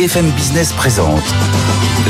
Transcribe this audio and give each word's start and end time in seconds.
BFM 0.00 0.30
Business 0.30 0.72
présente 0.72 1.20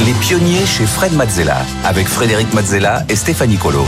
Les 0.07 0.13
pionniers 0.13 0.65
chez 0.65 0.87
Fred 0.87 1.13
Mazzella 1.13 1.57
avec 1.85 2.07
Frédéric 2.07 2.55
Mazzella 2.55 3.03
et 3.09 3.17
Stéphanie 3.17 3.57
Colo. 3.57 3.85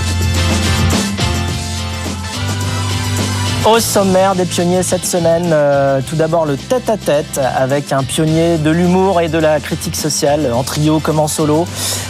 Au 3.64 3.78
sommaire 3.78 4.34
des 4.34 4.44
pionniers 4.44 4.82
cette 4.82 5.06
semaine, 5.06 5.50
euh, 5.52 6.00
tout 6.04 6.16
d'abord 6.16 6.46
le 6.46 6.56
tête-à-tête 6.56 7.38
avec 7.38 7.92
un 7.92 8.02
pionnier 8.02 8.58
de 8.58 8.70
l'humour 8.70 9.20
et 9.20 9.28
de 9.28 9.38
la 9.38 9.60
critique 9.60 9.94
sociale, 9.94 10.50
en 10.52 10.64
trio 10.64 10.98
comme 10.98 11.20
en 11.20 11.28
solo. 11.28 11.64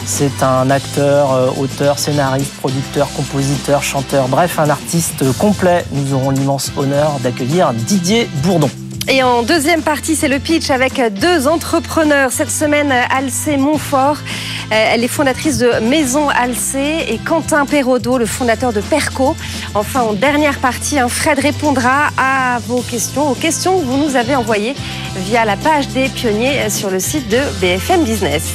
C'est 0.07 0.43
un 0.43 0.71
acteur, 0.71 1.35
euh, 1.35 1.51
auteur, 1.61 1.99
scénariste, 1.99 2.55
producteur, 2.55 3.13
compositeur, 3.13 3.83
chanteur, 3.83 4.29
bref, 4.29 4.59
un 4.59 4.71
artiste 4.71 5.31
complet. 5.37 5.85
Nous 5.93 6.15
aurons 6.15 6.31
l'immense 6.31 6.73
honneur 6.75 7.19
d'accueillir 7.23 7.75
Didier 7.75 8.31
Bourdon. 8.43 8.71
Et 9.09 9.23
en 9.23 9.43
deuxième 9.43 9.83
partie, 9.83 10.15
c'est 10.15 10.29
le 10.29 10.39
pitch 10.39 10.71
avec 10.71 11.01
deux 11.21 11.49
entrepreneurs. 11.49 12.31
Cette 12.31 12.51
semaine, 12.51 12.93
Alcé 13.11 13.57
Montfort, 13.57 14.17
euh, 14.17 14.91
elle 14.93 15.03
est 15.03 15.09
fondatrice 15.09 15.59
de 15.59 15.71
Maison 15.81 16.29
Alcé 16.29 17.05
et 17.09 17.19
Quentin 17.19 17.67
Perraudot, 17.67 18.17
le 18.19 18.27
fondateur 18.27 18.73
de 18.73 18.81
Perco. 18.81 19.35
Enfin, 19.75 20.03
en 20.03 20.13
dernière 20.13 20.59
partie, 20.59 20.99
Fred 21.09 21.39
répondra 21.41 22.09
à 22.17 22.61
vos 22.69 22.81
questions, 22.81 23.31
aux 23.31 23.35
questions 23.35 23.81
que 23.81 23.85
vous 23.85 23.97
nous 23.97 24.17
avez 24.17 24.37
envoyées 24.37 24.75
via 25.17 25.45
la 25.45 25.57
page 25.57 25.89
des 25.89 26.09
pionniers 26.09 26.71
sur 26.71 26.91
le 26.91 27.01
site 27.01 27.29
de 27.29 27.41
BFM 27.61 28.05
Business. 28.05 28.53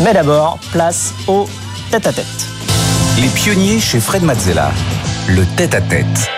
Mais 0.00 0.12
d'abord, 0.14 0.58
place 0.72 1.14
au 1.28 1.46
tête-à-tête. 1.90 2.26
Les 3.20 3.28
pionniers 3.28 3.78
chez 3.78 4.00
Fred 4.00 4.22
Mazzella, 4.24 4.72
le 5.28 5.44
tête-à-tête. 5.56 6.30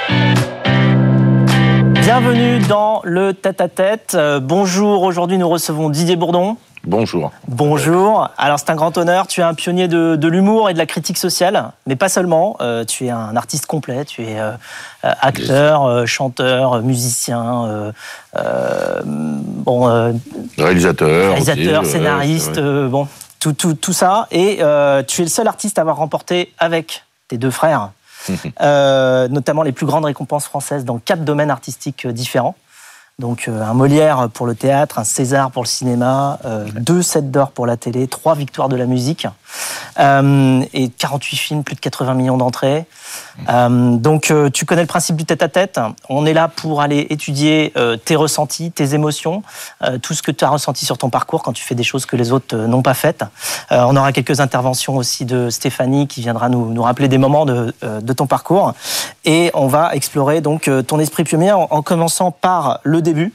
Bienvenue 2.04 2.58
dans 2.58 3.00
le 3.02 3.32
tête-à-tête. 3.32 4.12
Euh, 4.14 4.38
bonjour, 4.38 5.04
aujourd'hui 5.04 5.38
nous 5.38 5.48
recevons 5.48 5.88
Didier 5.88 6.16
Bourdon. 6.16 6.58
Bonjour. 6.84 7.32
Bonjour. 7.48 8.28
Alors 8.36 8.58
c'est 8.58 8.68
un 8.68 8.74
grand 8.74 8.98
honneur, 8.98 9.26
tu 9.26 9.40
es 9.40 9.42
un 9.42 9.54
pionnier 9.54 9.88
de, 9.88 10.28
l'humour 10.28 10.68
et 10.68 10.74
de 10.74 10.78
la 10.78 10.84
critique 10.84 11.16
sociale, 11.16 11.72
mais 11.86 11.96
pas 11.96 12.10
seulement, 12.10 12.58
euh, 12.60 12.84
tu 12.84 13.06
es 13.06 13.10
un 13.10 13.34
artiste 13.36 13.64
complet, 13.64 14.04
tu 14.04 14.22
es 14.22 14.38
euh, 14.38 14.52
acteur, 15.02 16.06
chanteur, 16.06 16.82
musicien, 16.82 17.94
bon, 19.06 20.12
réalisateur, 20.58 21.30
réalisateur 21.30 21.86
scénariste, 21.86 22.60
bon, 22.60 23.08
tout, 23.40 23.54
tout, 23.54 23.72
tout, 23.72 23.94
ça. 23.94 24.28
Et 24.30 24.58
tu 25.06 25.22
es 25.22 25.24
le 25.24 25.30
seul 25.30 25.48
artiste 25.48 25.78
à 25.78 25.80
avoir 25.80 25.96
remporté 25.96 26.52
avec 26.58 27.04
tes 27.28 27.38
deux 27.38 27.50
frères 27.50 27.92
euh, 28.60 29.28
notamment 29.28 29.62
les 29.62 29.72
plus 29.72 29.86
grandes 29.86 30.04
récompenses 30.04 30.44
françaises 30.44 30.84
dans 30.84 30.98
quatre 30.98 31.24
domaines 31.24 31.50
artistiques 31.50 32.06
euh, 32.06 32.12
différents. 32.12 32.56
Donc 33.18 33.46
euh, 33.46 33.62
un 33.62 33.74
Molière 33.74 34.28
pour 34.32 34.46
le 34.46 34.54
théâtre, 34.54 34.98
un 34.98 35.04
César 35.04 35.50
pour 35.50 35.62
le 35.62 35.68
cinéma, 35.68 36.38
deux 36.74 37.02
sets 37.02 37.22
d'or 37.22 37.52
pour 37.52 37.66
la 37.66 37.76
télé, 37.76 38.08
trois 38.08 38.34
victoires 38.34 38.68
de 38.68 38.76
la 38.76 38.86
musique. 38.86 39.26
Euh, 40.00 40.64
et 40.72 40.88
48 40.88 41.36
films, 41.36 41.64
plus 41.64 41.74
de 41.74 41.80
80 41.80 42.14
millions 42.14 42.36
d'entrées. 42.36 42.86
Euh, 43.48 43.96
donc 43.96 44.30
euh, 44.30 44.50
tu 44.50 44.64
connais 44.64 44.82
le 44.82 44.88
principe 44.88 45.16
du 45.16 45.24
tête-à-tête. 45.24 45.80
On 46.08 46.26
est 46.26 46.32
là 46.32 46.48
pour 46.48 46.80
aller 46.80 47.06
étudier 47.10 47.72
tes 48.04 48.16
ressentis, 48.16 48.70
tes 48.70 48.94
émotions, 48.94 49.42
tout 50.02 50.14
ce 50.14 50.22
que 50.22 50.30
tu 50.30 50.44
as 50.44 50.48
ressenti 50.48 50.84
sur 50.84 50.98
ton 50.98 51.10
parcours 51.10 51.42
quand 51.42 51.52
tu 51.52 51.64
fais 51.64 51.74
des 51.74 51.82
choses 51.82 52.06
que 52.06 52.16
les 52.16 52.32
autres 52.32 52.56
n'ont 52.56 52.82
pas 52.82 52.94
faites. 52.94 53.24
on 53.70 53.96
aura 53.96 54.12
quelques 54.12 54.40
interventions 54.40 54.96
aussi 54.96 55.24
de 55.24 55.50
Stéphanie 55.50 56.06
qui 56.06 56.20
viendra 56.20 56.48
nous, 56.48 56.82
rappeler 56.82 57.08
des 57.08 57.18
moments 57.18 57.46
de, 57.46 57.74
de, 57.82 58.12
ton 58.12 58.26
parcours. 58.26 58.74
Et 59.24 59.50
on 59.54 59.66
va 59.66 59.94
explorer 59.94 60.40
donc 60.40 60.70
ton 60.86 60.98
esprit 60.98 61.24
pionnier 61.24 61.52
en 61.52 61.82
commençant 61.82 62.30
par 62.30 62.80
le 62.82 63.02
début. 63.02 63.32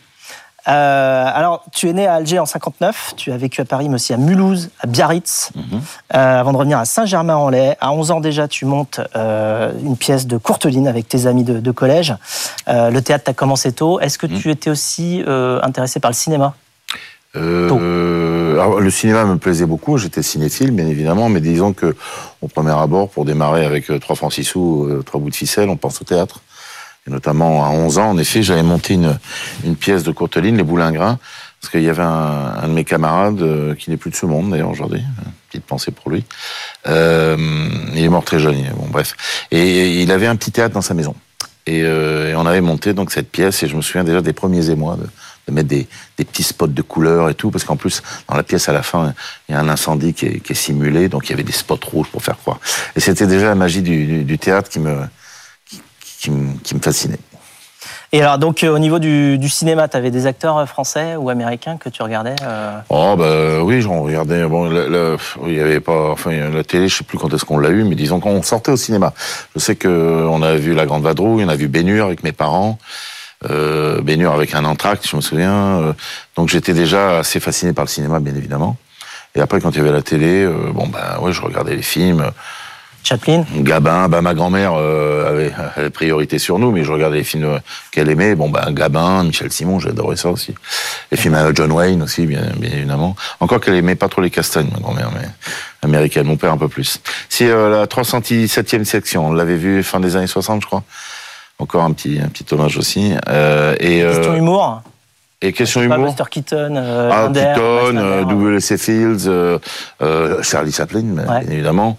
Euh, 0.68 1.26
alors, 1.34 1.64
tu 1.74 1.90
es 1.90 1.94
né 1.94 2.06
à 2.06 2.16
Alger 2.16 2.40
en 2.40 2.46
59, 2.46 3.14
tu 3.16 3.32
as 3.32 3.38
vécu 3.38 3.62
à 3.62 3.66
Paris, 3.66 3.88
mais 3.90 3.96
aussi 3.96 4.14
à 4.14 4.18
Mulhouse, 4.18 4.70
à 4.80 4.88
Biarritz, 4.88 5.52
mhm. 5.56 5.64
euh, 6.14 6.40
avant 6.40 6.52
de 6.52 6.58
revenir 6.58 6.78
à 6.78 6.86
Saint-Germain-en-Laye. 6.86 7.76
À 7.80 7.92
11 7.92 8.12
ans 8.12 8.20
déjà, 8.20 8.48
tu 8.48 8.66
montes 8.66 9.00
euh, 9.16 9.72
une 9.84 9.98
pièce 9.98 10.28
de 10.28 10.38
Courteline 10.38 10.88
avec 10.88 11.08
tes 11.08 11.26
amis 11.28 11.44
de, 11.44 11.72
collège. 11.72 12.16
le 12.68 13.00
théâtre 13.00 13.26
t'a 13.26 13.34
commencé 13.34 13.72
tôt. 13.72 14.00
Est-ce 14.00 14.18
que 14.18 14.28
mhm. 14.28 14.40
tu 14.40 14.50
étais 14.50 14.70
aussi 14.70 15.24
intéressé 15.26 16.00
par 16.00 16.12
le 16.12 16.16
cinéma? 16.16 16.56
Le 17.36 18.90
cinéma 18.90 19.24
me 19.26 19.38
plaisait 19.38 19.68
beaucoup, 19.68 19.98
j'étais 19.98 20.24
cinéphile 20.24 20.72
bien 20.72 20.88
évidemment, 20.88 21.30
mais 21.30 21.40
disons 21.42 21.74
que 21.74 21.96
au 22.42 22.48
premier 22.48 22.72
abord, 22.72 23.10
pour 23.10 23.24
démarrer 23.24 23.66
avec 23.66 23.92
trois 24.02 24.16
francs 24.16 24.34
six 24.34 24.44
sous, 24.44 24.90
trois 25.06 25.22
bouts 25.22 25.30
de 25.30 25.36
ficelle, 25.36 25.70
on 25.70 25.78
pense 25.78 26.02
au 26.02 26.06
théâtre 26.06 26.42
notamment 27.08 27.66
à 27.66 27.70
11 27.70 27.98
ans, 27.98 28.10
en 28.12 28.18
effet, 28.18 28.44
j'avais 28.44 28.64
monté 28.64 28.94
une, 28.94 29.18
une 29.66 29.76
pièce 29.76 30.04
de 30.04 30.12
Courteline, 30.12 30.58
Les 30.58 30.64
Boulingrins, 30.64 31.18
parce 31.60 31.72
qu'il 31.72 31.84
y 31.84 31.90
avait 31.90 32.04
un, 32.04 32.68
de 32.68 32.74
mes 32.74 32.86
camarades 32.86 33.42
euh, 33.42 33.76
qui 33.76 33.90
n'est 33.90 33.98
plus 33.98 34.12
de 34.12 34.16
ce 34.16 34.26
monde 34.26 34.52
d'ailleurs 34.52 34.70
aujourd'hui, 34.70 35.02
petite 35.50 35.66
pensée 35.66 35.92
pour 35.92 36.10
lui. 36.10 36.24
Euh, 36.88 37.36
il 37.96 38.04
est 38.04 38.10
mort 38.10 38.24
très 38.24 38.40
jeune, 38.40 38.56
bon 38.76 38.88
bref. 38.90 39.16
Et, 39.52 40.02
il 40.02 40.12
avait 40.12 40.28
un 40.28 40.36
petit 40.36 40.52
théâtre 40.52 40.74
dans 40.74 40.82
sa 40.82 40.94
maison. 40.94 41.16
Euh, 41.68 42.32
et, 42.32 42.36
on 42.36 42.46
avait 42.46 42.62
monté 42.62 42.94
donc 42.94 43.12
cette 43.12 43.30
pièce, 43.30 43.62
et 43.64 43.68
je 43.68 43.76
me 43.76 43.82
souviens 43.82 44.06
déjà 44.06 44.22
des 44.22 44.32
premiers 44.32 44.70
émois 44.70 44.96
de, 44.96 45.08
de 45.48 45.54
mettre 45.54 45.68
des, 45.68 45.88
des, 46.18 46.24
petits 46.24 46.44
spots 46.44 46.68
de 46.68 46.82
couleurs 46.82 47.30
et 47.30 47.36
tout, 47.36 47.52
parce 47.52 47.66
qu'en 47.66 47.76
plus, 47.76 48.02
dans 48.30 48.38
la 48.38 48.44
pièce, 48.44 48.70
à 48.70 48.74
la 48.74 48.84
fin, 48.84 49.14
il 49.50 49.52
y 49.52 49.56
a 49.56 49.60
un 49.60 49.68
incendie 49.68 50.14
qui 50.14 50.28
est, 50.28 50.40
qui 50.40 50.54
est, 50.54 50.56
simulé, 50.56 51.10
donc 51.10 51.28
il 51.28 51.32
y 51.32 51.34
avait 51.34 51.44
des 51.44 51.52
spots 51.52 51.80
rouges 51.92 52.08
pour 52.08 52.24
faire 52.24 52.38
croire. 52.38 52.60
Et 52.96 53.02
c'était 53.02 53.28
déjà 53.28 53.48
la 53.48 53.56
magie 53.56 53.82
du, 53.82 54.06
du, 54.06 54.24
du 54.24 54.40
théâtre 54.40 54.70
qui 54.70 54.80
me, 54.80 54.96
qui, 56.20 56.32
me, 56.32 56.82
fascinait. 56.82 57.20
Et 58.12 58.22
alors, 58.22 58.40
donc, 58.40 58.64
euh, 58.64 58.70
au 58.70 58.80
niveau 58.80 59.00
du, 59.00 59.50
cinéma, 59.50 59.88
tu 59.88 59.96
avais 59.96 60.12
des 60.12 60.26
acteurs 60.26 60.58
euh, 60.58 60.66
français 60.66 61.16
ou 61.16 61.30
américains 61.30 61.78
que 61.78 61.90
tu 61.90 62.02
regardais 62.02 62.36
euh 62.42 62.78
Oh, 62.90 63.16
bah 63.18 63.64
oui, 63.64 63.82
j'en 63.82 64.02
regardais. 64.02 64.46
Bon, 64.46 64.70
il 65.48 65.54
y 65.54 65.60
avait 65.60 65.80
pas. 65.80 66.12
Enfin, 66.12 66.32
la 66.32 66.64
télé, 66.64 66.88
je 66.88 66.98
sais 66.98 67.04
plus 67.04 67.18
quand 67.18 67.34
est-ce 67.34 67.46
qu'on 67.46 67.60
l'a 67.60 67.70
eu, 67.70 67.84
mais 67.84 67.96
disons 67.96 68.20
qu'on 68.20 68.42
sortait 68.42 68.72
au 68.72 68.78
cinéma. 68.78 69.14
Je 69.56 69.60
sais 69.60 69.76
qu'on 69.76 70.42
a 70.42 70.56
vu 70.56 70.74
La 70.74 70.86
Grande 70.86 71.04
Vadrouille, 71.04 71.46
on 71.46 71.50
a 71.50 71.56
vu 71.56 71.68
Bénur 71.68 72.06
avec 72.06 72.24
mes 72.24 72.32
parents. 72.32 72.80
Euh, 73.50 74.02
Bénur 74.02 74.34
avec 74.34 74.54
un 74.56 74.66
entracte, 74.66 75.08
je 75.08 75.16
me 75.16 75.22
souviens. 75.22 75.96
donc, 76.36 76.50
j'étais 76.50 76.74
déjà 76.74 77.20
assez 77.20 77.40
fasciné 77.40 77.74
par 77.74 77.86
le 77.86 77.90
cinéma, 77.90 78.20
bien 78.20 78.36
évidemment. 78.36 78.76
Et 79.36 79.42
après, 79.42 79.62
quand 79.62 79.72
il 79.72 79.78
y 79.78 79.82
avait 79.82 79.92
la 79.92 80.02
télé, 80.02 80.48
bon, 80.74 80.88
ben, 80.88 81.22
ouais, 81.22 81.32
je 81.32 81.42
regardais 81.42 81.76
les 81.76 81.84
films. 81.84 82.32
Chaplin 83.04 83.46
Gabin, 83.56 84.08
bah, 84.10 84.22
ma 84.22 84.34
grand-mère 84.34 84.74
euh, 84.76 85.30
avait, 85.30 85.52
avait, 85.76 85.90
priorité 85.90 86.38
sur 86.38 86.60
nous, 86.60 86.72
mais 86.72 86.84
je 86.84 86.92
regardais 86.92 87.18
les 87.18 87.24
films 87.24 87.60
qu'elle 87.92 88.10
aimait. 88.10 88.36
Bon, 88.36 88.50
bah, 88.50 88.68
Gabin, 88.72 89.24
Michel 89.24 89.52
Simon, 89.52 89.80
j'adorais 89.80 90.18
ça 90.18 90.30
aussi. 90.30 90.54
Les 91.12 91.18
films 91.18 91.36
à 91.36 91.54
John 91.54 91.72
Wayne 91.72 92.04
aussi, 92.04 92.26
bien, 92.26 92.44
bien 92.58 92.72
évidemment. 92.72 93.16
Encore 93.40 93.60
qu'elle 93.60 93.76
aimait 93.76 93.96
pas 93.96 94.10
trop 94.10 94.22
les 94.22 94.30
castagnes, 94.30 94.70
ma 94.72 94.80
grand-mère, 94.80 95.10
mais 95.14 95.28
américaine, 95.82 96.28
mon 96.28 96.38
père 96.38 96.52
un 96.52 96.58
peu 96.58 96.68
plus. 96.68 97.00
C'est 97.30 97.50
euh, 97.50 97.70
la 97.70 97.86
307e 97.86 98.84
section, 98.84 99.28
on 99.28 99.34
l'avait 99.34 99.56
vu 99.56 99.84
fin 99.84 100.00
des 100.00 100.16
années 100.16 100.28
60, 100.28 100.62
je 100.62 100.68
crois. 100.68 100.84
Encore 101.58 101.84
un 101.84 101.92
petit, 101.92 102.20
un 102.24 102.30
petit 102.30 102.46
hommage 102.54 102.78
aussi. 102.78 103.14
Euh, 103.28 103.76
et, 103.80 104.02
question 104.02 104.36
humour 104.36 104.82
et 105.42 105.54
question 105.54 105.82
humour. 105.82 105.98
Buster 106.00 106.24
Keaton, 106.30 106.76
euh, 106.76 107.10
ah, 107.12 107.30
Keaton, 107.34 108.28
W.C. 108.28 108.78
Fields, 108.78 109.60
Charlie 110.42 110.72
Chaplin, 110.72 111.02
bien 111.02 111.42
évidemment. 111.50 111.98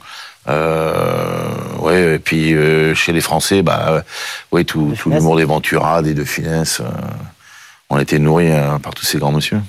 Euh, 0.50 1.78
ouais, 1.78 2.14
et 2.14 2.18
puis 2.18 2.54
euh, 2.54 2.94
chez 2.94 3.12
les 3.12 3.20
Français, 3.20 3.62
bah, 3.62 4.02
ouais, 4.52 4.64
tout, 4.64 4.94
tout 4.98 5.10
l'humour 5.10 5.36
des 5.36 5.44
Ventura, 5.44 6.02
des 6.02 6.14
De 6.14 6.24
Funès. 6.24 6.80
Euh, 6.80 6.84
on 7.92 7.98
était 7.98 8.20
nourris 8.20 8.52
hein, 8.52 8.78
par 8.80 8.94
tous 8.94 9.04
ces 9.04 9.18
grands 9.18 9.32
monsieur. 9.32 9.60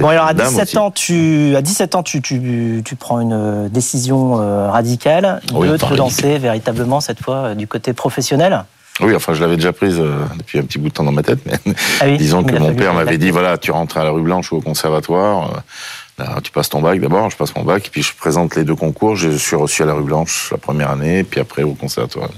Bon, 0.00 0.08
alors 0.08 0.26
à 0.26 0.34
17 0.34 0.76
ans, 0.76 0.90
tu, 0.90 1.54
à 1.54 1.62
17 1.62 1.94
ans, 1.94 2.02
tu, 2.02 2.20
tu, 2.20 2.82
tu 2.84 2.96
prends 2.96 3.20
une 3.20 3.68
décision 3.68 4.34
radicale 4.70 5.40
de 5.52 5.76
te 5.76 5.94
lancer 5.94 6.38
véritablement 6.38 7.00
cette 7.00 7.22
fois 7.22 7.54
du 7.54 7.68
côté 7.68 7.92
professionnel? 7.92 8.64
Oui, 9.00 9.14
enfin, 9.14 9.34
je 9.34 9.40
l'avais 9.40 9.54
déjà 9.54 9.72
prise 9.72 10.02
depuis 10.36 10.58
un 10.58 10.62
petit 10.62 10.78
bout 10.78 10.88
de 10.88 10.94
temps 10.94 11.04
dans 11.04 11.12
ma 11.12 11.22
tête, 11.22 11.38
mais 11.46 11.74
ah 12.00 12.08
disons 12.18 12.42
que 12.42 12.56
mon 12.56 12.74
père 12.74 12.92
m'avait 12.92 13.18
dit 13.18 13.30
voilà, 13.30 13.56
tu 13.56 13.70
rentres 13.70 13.98
à 13.98 14.04
la 14.04 14.10
rue 14.10 14.22
Blanche 14.22 14.50
ou 14.50 14.56
au 14.56 14.60
conservatoire 14.60 15.62
tu 16.42 16.50
passes 16.50 16.68
ton 16.68 16.80
bac 16.80 17.00
d'abord, 17.00 17.30
je 17.30 17.36
passe 17.36 17.54
mon 17.56 17.62
bac, 17.62 17.86
et 17.86 17.90
puis 17.90 18.02
je 18.02 18.14
présente 18.14 18.56
les 18.56 18.64
deux 18.64 18.74
concours. 18.74 19.16
Je 19.16 19.30
suis 19.30 19.56
reçu 19.56 19.82
à 19.82 19.86
la 19.86 19.94
rue 19.94 20.04
Blanche 20.04 20.48
la 20.50 20.58
première 20.58 20.90
année, 20.90 21.24
puis 21.24 21.40
après 21.40 21.62
au 21.62 21.74
conservatoire. 21.74 22.30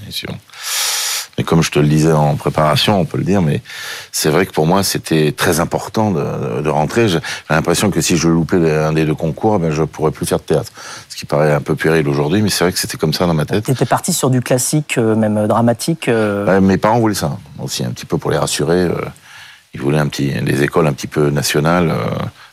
Mais 1.38 1.44
comme 1.44 1.62
je 1.62 1.70
te 1.70 1.78
le 1.78 1.86
disais 1.86 2.12
en 2.12 2.36
préparation, 2.36 3.00
on 3.00 3.06
peut 3.06 3.16
le 3.16 3.24
dire, 3.24 3.40
mais 3.40 3.62
c'est 4.10 4.28
vrai 4.28 4.44
que 4.44 4.52
pour 4.52 4.66
moi, 4.66 4.82
c'était 4.82 5.32
très 5.32 5.60
important 5.60 6.10
de, 6.10 6.60
de 6.60 6.68
rentrer. 6.68 7.08
J'ai 7.08 7.20
l'impression 7.48 7.90
que 7.90 8.02
si 8.02 8.18
je 8.18 8.28
loupais 8.28 8.70
un 8.70 8.92
des 8.92 9.06
deux 9.06 9.14
concours, 9.14 9.58
ben, 9.58 9.70
je 9.70 9.82
pourrais 9.82 10.10
plus 10.10 10.26
faire 10.26 10.38
de 10.38 10.44
théâtre. 10.44 10.70
Ce 11.08 11.16
qui 11.16 11.24
paraît 11.24 11.54
un 11.54 11.60
peu 11.60 11.74
péril 11.74 12.06
aujourd'hui, 12.06 12.42
mais 12.42 12.50
c'est 12.50 12.64
vrai 12.64 12.72
que 12.72 12.78
c'était 12.78 12.98
comme 12.98 13.14
ça 13.14 13.26
dans 13.26 13.34
ma 13.34 13.46
tête. 13.46 13.64
Tu 13.64 13.70
étais 13.70 13.86
parti 13.86 14.12
sur 14.12 14.28
du 14.28 14.42
classique, 14.42 14.98
euh, 14.98 15.14
même 15.14 15.46
dramatique 15.46 16.08
euh 16.08 16.60
Mes 16.60 16.76
parents 16.76 17.00
voulaient 17.00 17.14
ça, 17.14 17.38
aussi, 17.58 17.82
un 17.82 17.90
petit 17.90 18.06
peu 18.06 18.18
pour 18.18 18.30
les 18.30 18.38
rassurer. 18.38 18.82
Euh, 18.82 18.94
ils 19.72 19.80
voulaient 19.80 19.98
un 19.98 20.08
petit, 20.08 20.32
des 20.42 20.62
écoles 20.62 20.86
un 20.86 20.92
petit 20.92 21.06
peu 21.06 21.30
nationales 21.30 21.94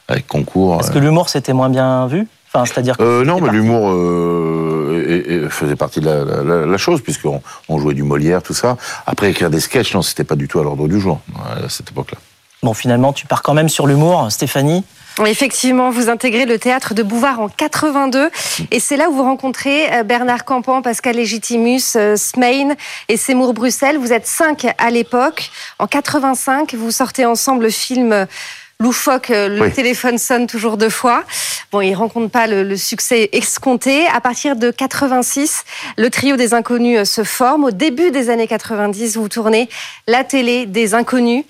avec 0.10 0.28
concours. 0.28 0.80
Est-ce 0.80 0.92
que 0.92 1.00
l'humour 1.00 1.30
c'était 1.30 1.54
moins 1.54 1.70
bien 1.70 2.08
vu? 2.08 2.28
Enfin, 2.52 2.66
c'est-à-dire 2.66 2.96
euh, 3.00 3.24
non, 3.24 3.40
mais 3.40 3.52
l'humour 3.52 3.92
euh, 3.92 5.48
faisait 5.50 5.76
partie 5.76 6.00
de 6.00 6.10
la, 6.10 6.78
chose 6.78 7.02
puisqu'on 7.02 7.42
on 7.70 7.78
jouait 7.78 7.94
du 7.94 8.04
Molière, 8.04 8.42
tout 8.42 8.56
ça. 8.56 8.76
Après 9.06 9.30
écrire 9.30 9.52
des 9.52 9.60
sketchs, 9.60 9.94
non, 9.94 10.02
c'était 10.02 10.24
pas 10.24 10.36
du 10.36 10.48
tout 10.48 10.60
à 10.60 10.64
l'ordre 10.64 10.88
du 10.88 11.00
jour 11.00 11.20
à 11.36 11.70
cette 11.70 11.92
époque-là. 11.92 12.18
Bon, 12.64 12.74
finalement, 12.74 13.14
tu 13.14 13.26
pars 13.26 13.42
quand 13.42 13.54
même 13.54 13.70
sur 13.70 13.88
l'humour, 13.88 14.32
Stéphanie? 14.32 14.84
Effectivement, 15.26 15.90
vous 15.90 16.10
intégrez 16.10 16.46
le 16.46 16.58
théâtre 16.58 16.94
de 16.94 17.04
Bouvard 17.04 17.40
en 17.40 17.50
82 17.50 18.30
et 18.72 18.80
c'est 18.80 18.96
là 18.96 19.10
où 19.10 19.14
vous 19.14 19.24
rencontrez 19.24 19.92
euh, 19.94 20.04
Bernard 20.04 20.46
Campan, 20.46 20.82
Pascal 20.82 21.16
Légitimus, 21.16 21.82
euh, 21.96 22.16
Smain 22.16 22.76
et 23.10 23.18
Seymour 23.18 23.54
Bruxelles. 23.54 23.98
Vous 23.98 24.14
êtes 24.14 24.28
cinq 24.28 24.68
à 24.78 24.90
l'époque. 24.90 25.52
En 25.78 25.88
85, 25.88 26.74
vous 26.74 26.92
sortez 26.92 27.26
ensemble 27.26 27.64
le 27.64 27.70
film 27.70 28.28
loufoque, 28.82 29.30
euh, 29.32 29.50
le 29.50 29.70
téléphone 29.70 30.18
sonne 30.18 30.48
toujours 30.48 30.78
deux 30.78 30.90
fois. 30.90 31.26
Bon, 31.74 31.82
il 31.82 31.94
rencontre 31.94 32.32
pas 32.32 32.48
le, 32.48 32.78
succès 32.78 33.30
escompté. 33.34 34.08
À 34.08 34.22
partir 34.22 34.56
de 34.56 34.72
86, 34.72 35.66
le 35.98 36.10
trio 36.10 36.38
des 36.38 36.54
inconnus 36.54 37.00
euh, 37.00 37.04
se 37.04 37.26
forme. 37.26 37.66
Au 37.66 37.72
début 37.72 38.10
des 38.10 38.30
années 38.30 38.48
90, 38.48 39.18
vous 39.18 39.28
tournez 39.28 39.68
la 40.08 40.24
télé 40.24 40.66
des 40.66 40.94
inconnus, 40.94 41.44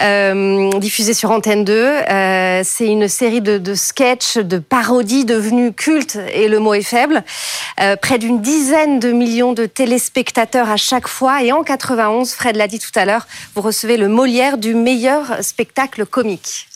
euh, 0.00 0.70
diffusée 0.80 1.14
sur 1.14 1.30
Antenne 1.30 1.64
2. 1.64 1.72
Euh, 1.72 2.62
c'est 2.64 2.88
une 2.88 3.06
série 3.06 3.40
de, 3.40 3.58
de 3.58 3.74
sketchs, 3.74 4.38
de 4.38 4.58
parodies 4.58 5.24
devenues 5.24 5.72
cultes, 5.72 6.18
et 6.34 6.48
le 6.48 6.58
mot 6.58 6.74
est 6.74 6.82
faible. 6.82 7.22
Euh, 7.80 7.94
près 7.94 8.18
d'une 8.18 8.42
dizaine 8.42 8.98
de 8.98 9.12
millions 9.12 9.52
de 9.52 9.66
téléspectateurs 9.66 10.68
à 10.68 10.76
chaque 10.76 11.06
fois. 11.06 11.44
Et 11.44 11.52
en 11.52 11.62
91, 11.62 12.32
Fred 12.32 12.56
l'a 12.56 12.66
dit 12.66 12.80
tout 12.80 12.96
à 12.96 13.04
l'heure, 13.04 13.28
vous 13.54 13.62
recevez 13.62 13.96
le 13.96 14.08
Molière 14.08 14.58
du 14.58 14.74
meilleur 14.74 15.42
spectacle 15.42 16.06
comique. 16.06 16.66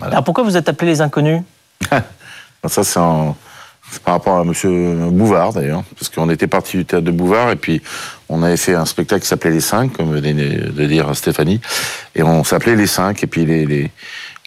Alors 0.00 0.24
pourquoi 0.24 0.44
vous 0.44 0.56
êtes 0.56 0.68
appelé 0.68 0.92
les 0.92 1.00
inconnus 1.00 1.42
Ça, 2.66 2.82
c'est 2.82 4.00
par 4.00 4.14
rapport 4.14 4.38
à 4.38 4.42
M. 4.42 5.10
Bouvard, 5.10 5.52
d'ailleurs, 5.52 5.84
parce 5.98 6.08
qu'on 6.08 6.30
était 6.30 6.46
parti 6.46 6.78
du 6.78 6.84
théâtre 6.84 7.04
de 7.04 7.10
Bouvard, 7.10 7.50
et 7.50 7.56
puis 7.56 7.82
on 8.28 8.42
avait 8.42 8.56
fait 8.56 8.74
un 8.74 8.86
spectacle 8.86 9.22
qui 9.22 9.28
s'appelait 9.28 9.50
Les 9.50 9.60
Cinq, 9.60 9.92
comme 9.92 10.12
venait 10.12 10.34
de 10.34 10.86
dire 10.86 11.14
Stéphanie, 11.14 11.60
et 12.14 12.22
on 12.22 12.42
s'appelait 12.44 12.76
Les 12.76 12.86
Cinq, 12.86 13.22
et 13.22 13.26
puis 13.26 13.44
les, 13.44 13.66
les, 13.66 13.90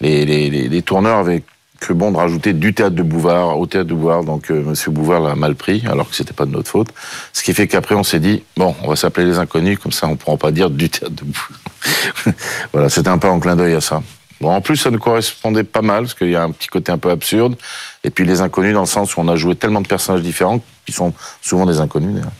les, 0.00 0.50
les, 0.50 0.82
tourneurs 0.82 1.18
avaient 1.18 1.42
cru 1.80 1.94
bon 1.94 2.10
de 2.10 2.16
rajouter 2.16 2.52
du 2.52 2.74
théâtre 2.74 2.96
de 2.96 3.02
Bouvard 3.02 3.58
au 3.58 3.66
théâtre 3.66 3.88
de 3.88 3.94
Bouvard, 3.94 4.24
donc 4.24 4.50
euh, 4.50 4.64
M. 4.66 4.92
Bouvard 4.92 5.20
l'a 5.20 5.36
mal 5.36 5.54
pris, 5.54 5.84
alors 5.88 6.10
que 6.10 6.16
c'était 6.16 6.34
pas 6.34 6.44
de 6.44 6.50
notre 6.50 6.68
faute. 6.68 6.88
Ce 7.32 7.42
qui 7.42 7.54
fait 7.54 7.68
qu'après 7.68 7.94
on 7.94 8.04
s'est 8.04 8.20
dit, 8.20 8.42
bon, 8.56 8.74
on 8.82 8.88
va 8.88 8.96
s'appeler 8.96 9.26
Les 9.26 9.38
Inconnus, 9.38 9.78
comme 9.78 9.92
ça 9.92 10.08
on 10.08 10.16
pourra 10.16 10.36
pas 10.36 10.50
dire 10.50 10.68
du 10.70 10.90
théâtre 10.90 11.14
de 11.14 11.24
Bouvard. 11.24 12.34
voilà, 12.72 12.88
c'était 12.88 13.08
un 13.08 13.18
peu 13.18 13.28
en 13.28 13.38
clin 13.38 13.56
d'œil 13.56 13.74
à 13.74 13.80
ça. 13.80 14.02
Bon, 14.40 14.50
en 14.50 14.60
plus, 14.60 14.76
ça 14.76 14.90
nous 14.90 14.98
correspondait 14.98 15.64
pas 15.64 15.82
mal, 15.82 16.04
parce 16.04 16.14
qu'il 16.14 16.30
y 16.30 16.36
a 16.36 16.42
un 16.42 16.50
petit 16.52 16.68
côté 16.68 16.92
un 16.92 16.98
peu 16.98 17.10
absurde. 17.10 17.56
Et 18.04 18.10
puis 18.10 18.24
les 18.24 18.40
inconnus, 18.40 18.72
dans 18.72 18.80
le 18.80 18.86
sens 18.86 19.16
où 19.16 19.20
on 19.20 19.28
a 19.28 19.36
joué 19.36 19.56
tellement 19.56 19.80
de 19.80 19.88
personnages 19.88 20.22
différents, 20.22 20.60
qui 20.86 20.92
sont 20.92 21.12
souvent 21.42 21.66
des 21.66 21.80
inconnus, 21.80 22.14
d'ailleurs. 22.14 22.32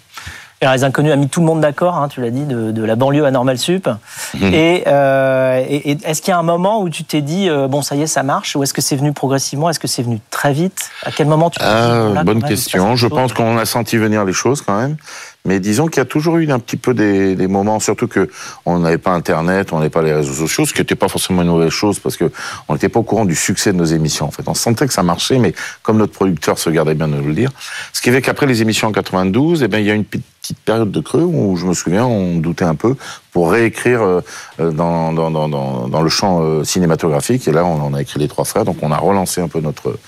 Et 0.61 0.67
les 0.67 0.83
inconnus 0.83 1.13
a 1.13 1.17
mis 1.17 1.29
tout 1.29 1.39
le 1.39 1.47
monde 1.47 1.61
d'accord, 1.61 1.95
hein, 1.97 2.09
tu 2.09 2.21
l'as 2.21 2.31
dit, 2.31 2.45
de, 2.45 2.85
la 2.85 2.97
banlieue 2.97 3.25
à 3.25 3.31
Normal 3.31 3.59
Sup. 3.59 3.89
Mhm. 4.35 4.53
Euh, 4.89 5.65
et, 5.69 5.97
est-ce 6.05 6.21
qu'il 6.21 6.33
y 6.33 6.35
a 6.35 6.39
un 6.39 6.43
moment 6.43 6.83
où 6.83 6.91
tu 6.91 7.05
t'es 7.05 7.21
dit, 7.21 7.49
euh, 7.49 7.69
bon, 7.69 7.81
ça 7.83 7.95
y 7.95 8.03
est, 8.03 8.09
ça 8.09 8.25
marche 8.25 8.57
Ou 8.57 8.65
est-ce 8.65 8.75
que 8.75 8.81
c'est 8.81 8.97
venu 8.97 9.13
progressivement 9.13 9.71
Est-ce 9.71 9.79
que 9.79 9.87
c'est 9.87 10.03
venu 10.03 10.19
très 10.31 10.53
vite? 10.53 10.91
À 11.05 11.13
quel 11.13 11.29
moment 11.29 11.51
tu 11.51 11.61
euh, 11.63 12.25
Bonne 12.25 12.43
question. 12.43 12.97
Je 12.97 13.07
pense 13.07 13.33
qu'on 13.33 13.57
a 13.57 13.67
senti 13.67 13.97
venir 13.99 14.25
les 14.25 14.33
choses 14.33 14.61
quand 14.63 14.79
même. 14.81 14.97
Mais 15.45 15.61
disons 15.61 15.87
qu'il 15.87 15.99
y 15.99 16.01
a 16.01 16.05
toujours 16.05 16.37
eu 16.37 16.51
un 16.51 16.59
petit 16.59 16.77
peu 16.77 16.93
des, 16.93 17.37
des 17.37 17.47
moments, 17.47 17.79
surtout 17.79 18.09
que 18.09 18.29
on 18.67 18.81
n'avait 18.81 18.99
pas 18.99 19.13
Internet, 19.13 19.73
on 19.73 19.79
n'avait 19.79 19.89
pas 19.89 20.03
les 20.03 20.13
réseaux 20.13 20.35
sociaux, 20.35 20.67
ce 20.67 20.75
qui 20.75 20.81
n'était 20.81 20.97
pas 20.97 21.09
forcément 21.09 21.43
une 21.43 21.49
mauvaise 21.49 21.71
chose 21.71 22.01
parce 22.01 22.17
que 22.17 22.31
on 22.67 22.75
n'était 22.75 22.89
pas 22.89 23.01
au 23.01 23.05
courant 23.05 23.25
du 23.25 23.37
succès 23.37 23.73
de 23.73 23.79
nos 23.79 23.85
émissions. 23.85 24.27
En 24.27 24.31
fait, 24.31 24.47
on 24.47 24.55
sentait 24.55 24.87
que 24.87 24.93
ça 24.93 25.05
marchait, 25.05 25.39
mais 25.39 25.55
comme 25.83 25.97
notre 25.97 26.13
producteur 26.13 26.59
se 26.59 26.69
gardait 26.69 26.95
bien 26.95 27.09
de 27.09 27.15
nous 27.15 27.29
le 27.29 27.35
dire, 27.35 27.51
ce 27.93 28.03
qui 28.03 28.11
fait 28.11 28.21
qu'après 28.21 28.47
les 28.47 28.61
émissions 28.61 28.89
en 28.89 28.93
92, 28.93 29.63
eh 29.63 29.69
ben 29.69 29.79
il 29.79 29.87
y 29.87 29.91
a 29.91 29.95
une 29.95 30.05
petite 30.05 30.27
période 30.55 30.91
de 30.91 31.01
creux 31.01 31.23
où 31.23 31.57
je 31.57 31.67
me 31.67 31.75
souviens, 31.75 32.07
on 32.07 32.39
doutait 32.39 32.65
un 32.65 32.75
peu 32.75 32.97
pour 33.33 33.51
réécrire 33.51 34.03
euh, 34.03 34.23
dans, 34.59 35.13
dans, 35.13 35.31
dans, 35.31 35.89
dans 35.89 36.03
le 36.03 36.09
champ 36.09 36.41
euh, 36.43 36.65
cinématographique. 36.65 37.47
Et 37.49 37.53
là, 37.53 37.65
on, 37.65 37.93
a 37.95 38.01
écrit 38.01 38.21
les 38.21 38.29
trois 38.29 38.45
frères, 38.45 38.65
donc 38.65 38.77
on 38.83 38.93
a 38.93 38.97
relancé 38.97 39.41
un 39.41 39.49
peu 39.49 39.61
notre 39.61 39.99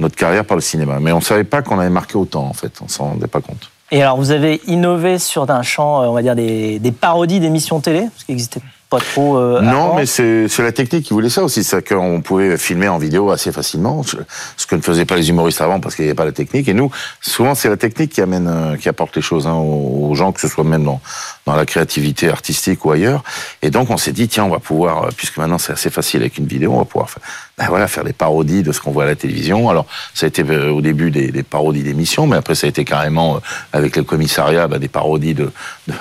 notre 0.00 0.16
carrière 0.16 0.44
par 0.44 0.56
le 0.56 0.60
cinéma. 0.60 0.98
Mais 1.00 1.12
on 1.12 1.20
savait 1.20 1.44
pas 1.44 1.62
qu'on 1.62 1.78
avait 1.78 1.88
marqué 1.88 2.16
autant, 2.16 2.44
en 2.44 2.52
fait. 2.52 2.80
On 2.82 2.88
s'en 2.88 3.10
rendait 3.10 3.28
pas 3.28 3.40
compte. 3.40 3.70
Et 3.92 4.02
alors, 4.02 4.16
vous 4.16 4.32
avez 4.32 4.60
innové 4.66 5.20
sur 5.20 5.48
un 5.48 5.62
champ, 5.62 6.02
euh, 6.02 6.06
on 6.06 6.14
va 6.14 6.22
dire, 6.22 6.34
des, 6.34 6.80
des 6.80 6.92
parodies 6.92 7.38
d'émissions 7.38 7.78
télé, 7.80 8.08
ce 8.16 8.24
qui 8.24 8.32
existait 8.32 8.60
pas 8.90 9.00
trop. 9.00 9.38
Euh, 9.38 9.60
non, 9.60 9.96
mais 9.96 10.06
c'est 10.06 10.58
la 10.58 10.72
technique 10.72 11.06
qui 11.06 11.12
voulait 11.12 11.30
ça 11.30 11.42
aussi, 11.42 11.64
c'est 11.64 11.86
qu'on 11.86 12.20
pouvait 12.20 12.56
filmer 12.56 12.88
en 12.88 12.98
vidéo 12.98 13.30
assez 13.30 13.52
facilement, 13.52 14.02
ce 14.02 14.66
que 14.66 14.76
ne 14.76 14.80
faisaient 14.80 15.04
pas 15.04 15.16
les 15.16 15.28
humoristes 15.30 15.60
avant 15.60 15.80
parce 15.80 15.94
qu'il 15.94 16.04
n'y 16.04 16.10
avait 16.10 16.16
pas 16.16 16.24
la 16.24 16.32
technique. 16.32 16.68
Et 16.68 16.74
nous, 16.74 16.90
souvent, 17.20 17.54
c'est 17.54 17.68
la 17.68 17.76
technique 17.76 18.12
qui 18.12 18.20
amène, 18.20 18.48
euh, 18.48 18.76
qui 18.76 18.88
apporte 18.88 19.16
les 19.16 19.22
choses 19.22 19.46
hein, 19.46 19.54
aux 19.54 20.14
gens, 20.14 20.32
que 20.32 20.40
ce 20.40 20.48
soit 20.48 20.64
même 20.64 20.84
dans, 20.84 21.00
dans 21.46 21.56
la 21.56 21.66
créativité 21.66 22.28
artistique 22.28 22.84
ou 22.84 22.90
ailleurs. 22.90 23.24
Et 23.62 23.70
donc, 23.70 23.90
on 23.90 23.96
s'est 23.96 24.12
dit, 24.12 24.28
tiens, 24.28 24.44
on 24.44 24.50
va 24.50 24.60
pouvoir, 24.60 25.08
puisque 25.16 25.36
maintenant 25.38 25.58
c'est 25.58 25.72
assez 25.72 25.90
facile 25.90 26.20
avec 26.20 26.38
une 26.38 26.46
vidéo, 26.46 26.72
on 26.72 26.78
va 26.78 26.84
pouvoir 26.84 27.10
faire 27.10 27.22
ben 27.56 27.66
voilà, 27.68 27.86
faire 27.86 28.02
des 28.02 28.12
parodies 28.12 28.64
de 28.64 28.72
ce 28.72 28.80
qu'on 28.80 28.90
voit 28.90 29.04
à 29.04 29.06
la 29.06 29.14
télévision. 29.14 29.68
Alors, 29.70 29.86
ça 30.12 30.26
a 30.26 30.28
été 30.28 30.42
euh, 30.42 30.70
au 30.70 30.80
début 30.80 31.12
des, 31.12 31.30
des 31.30 31.42
parodies 31.44 31.84
d'émissions, 31.84 32.26
mais 32.26 32.36
après, 32.36 32.56
ça 32.56 32.66
a 32.66 32.70
été 32.70 32.84
carrément, 32.84 33.36
euh, 33.36 33.38
avec 33.72 33.94
le 33.94 34.02
commissariat, 34.02 34.66
ben, 34.66 34.78
des 34.78 34.88
parodies 34.88 35.34
de, 35.34 35.52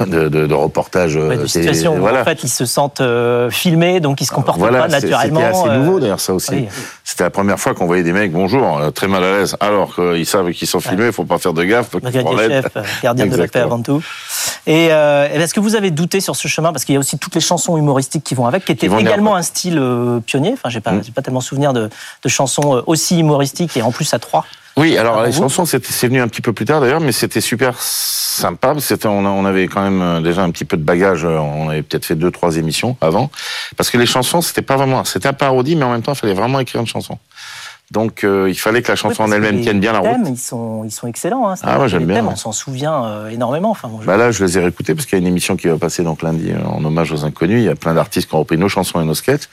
de, 0.05 0.29
de, 0.29 0.47
de 0.47 0.53
reportages. 0.53 1.15
Ouais, 1.15 1.37
de 1.37 1.45
situations 1.45 1.95
voilà. 1.99 2.21
en 2.21 2.25
fait, 2.25 2.43
ils 2.43 2.49
se 2.49 2.65
sentent 2.65 3.01
euh, 3.01 3.51
filmés, 3.51 3.99
donc 3.99 4.19
ils 4.21 4.25
se 4.25 4.31
comportent 4.31 4.57
voilà, 4.57 4.79
pas 4.79 4.87
naturellement. 4.87 5.41
C'était 5.41 5.69
assez 5.69 5.77
nouveau, 5.77 5.99
d'ailleurs, 5.99 6.19
ça 6.19 6.33
aussi. 6.33 6.53
Oui. 6.53 6.67
C'était 7.03 7.23
la 7.23 7.29
première 7.29 7.59
fois 7.59 7.75
qu'on 7.75 7.85
voyait 7.85 8.03
des 8.03 8.13
mecs, 8.13 8.31
bonjour, 8.31 8.81
très 8.95 9.07
mal 9.07 9.23
à 9.23 9.39
l'aise, 9.39 9.55
alors 9.59 9.93
qu'ils 9.93 10.25
savent 10.25 10.51
qu'ils 10.51 10.67
sont 10.67 10.79
filmés, 10.79 11.07
il 11.07 11.13
faut 11.13 11.25
pas 11.25 11.37
faire 11.37 11.53
de 11.53 11.63
gaffe. 11.63 11.91
Chef, 12.11 12.65
gardien 13.03 13.27
de 13.27 13.35
la 13.35 13.47
paix 13.47 13.59
avant 13.59 13.81
tout. 13.81 14.01
Et 14.65 14.89
euh, 14.91 15.27
est-ce 15.29 15.53
que 15.53 15.59
vous 15.59 15.75
avez 15.75 15.91
douté 15.91 16.21
sur 16.21 16.35
ce 16.35 16.47
chemin? 16.47 16.71
Parce 16.71 16.85
qu'il 16.85 16.93
y 16.93 16.95
a 16.95 16.99
aussi 16.99 17.17
toutes 17.17 17.35
les 17.35 17.41
chansons 17.41 17.77
humoristiques 17.77 18.23
qui 18.23 18.35
vont 18.35 18.45
avec, 18.45 18.65
qui 18.65 18.71
étaient 18.71 18.87
également 18.87 19.35
un 19.35 19.41
style 19.41 19.81
pionnier. 20.25 20.53
Enfin, 20.53 20.69
j'ai 20.69 20.79
pas, 20.79 20.91
mmh. 20.91 21.03
pas 21.13 21.21
tellement 21.21 21.41
souvenir 21.41 21.73
de, 21.73 21.89
chansons 22.27 22.77
euh, 22.77 22.81
aussi 22.87 23.19
humoristiques 23.19 23.77
et 23.77 23.81
en 23.81 23.91
plus 23.91 24.13
à 24.13 24.19
trois. 24.19 24.45
Oui, 24.75 24.97
alors 24.97 25.23
les 25.23 25.31
chansons, 25.31 25.65
c'est 25.65 26.07
venu 26.07 26.19
un 26.19 26.27
petit 26.27 26.41
peu 26.41 26.51
plus 26.51 26.65
tard 26.65 26.81
d'ailleurs, 26.81 26.99
mais 26.99 27.11
c'était 27.11 27.41
super 27.41 27.79
sympa. 27.79 28.73
C'était, 28.79 29.07
on, 29.07 29.23
on, 29.23 29.45
avait 29.45 29.67
quand 29.67 29.83
même 29.83 30.01
euh, 30.01 30.19
déjà 30.19 30.41
un 30.41 30.49
petit 30.49 30.65
peu 30.65 30.77
de 30.77 30.83
bagage. 30.83 31.25
Euh, 31.25 31.37
on 31.37 31.69
avait 31.69 31.83
peut-être 31.83 32.05
fait 32.05 32.15
deux, 32.15 32.31
trois 32.31 32.57
émissions 32.57 32.97
avant, 32.99 33.29
parce 33.77 33.91
que 33.91 33.99
les 33.99 34.07
chansons, 34.07 34.41
c'était 34.41 34.63
pas 34.63 34.75
vraiment, 34.75 35.03
c'était 35.03 35.27
un 35.27 35.33
parodie, 35.33 35.75
mais 35.75 35.85
en 35.85 35.91
même 35.91 36.01
temps, 36.01 36.13
il 36.13 36.17
fallait 36.17 36.33
vraiment 36.33 36.59
écrire 36.59 36.81
une 36.81 36.87
chanson. 36.87 37.19
Donc 37.93 38.23
il 38.23 38.59
fallait 38.59 38.81
que 38.81 38.91
la 38.91 38.95
chanson 38.95 39.23
en 39.23 39.31
elle-même 39.31 39.61
tienne 39.61 39.79
bien 39.79 39.93
la 39.93 39.99
route. 39.99 40.11
Thèmes, 40.11 40.33
ils 40.33 40.37
sont, 40.37 40.83
ils 40.83 40.91
sont 40.91 41.07
excellents. 41.07 41.49
Hein, 41.49 41.55
ah 41.63 41.79
ouais, 41.79 41.87
j'aime 41.87 42.05
bien. 42.05 42.25
On 42.25 42.35
s'en 42.35 42.51
souvient 42.51 43.27
énormément. 43.29 43.71
Enfin, 43.71 43.89
bah 44.05 44.17
là, 44.17 44.31
je 44.31 44.43
les 44.43 44.57
ai 44.57 44.61
réécoutés 44.61 44.95
parce 44.95 45.05
qu'il 45.05 45.17
y 45.17 45.21
a 45.21 45.23
une 45.23 45.27
émission 45.27 45.55
qui 45.55 45.67
va 45.67 45.77
passer 45.77 46.03
donc 46.03 46.21
lundi 46.21 46.51
en 46.65 46.83
hommage 46.83 47.11
aux 47.11 47.23
inconnus. 47.23 47.59
Il 47.59 47.65
y 47.65 47.69
a 47.69 47.75
plein 47.75 47.93
d'artistes 47.93 48.29
qui 48.29 48.35
ont 48.35 48.39
repris 48.39 48.57
nos 48.57 48.69
chansons 48.69 49.01
et 49.01 49.05
nos 49.05 49.13
sketchs 49.13 49.47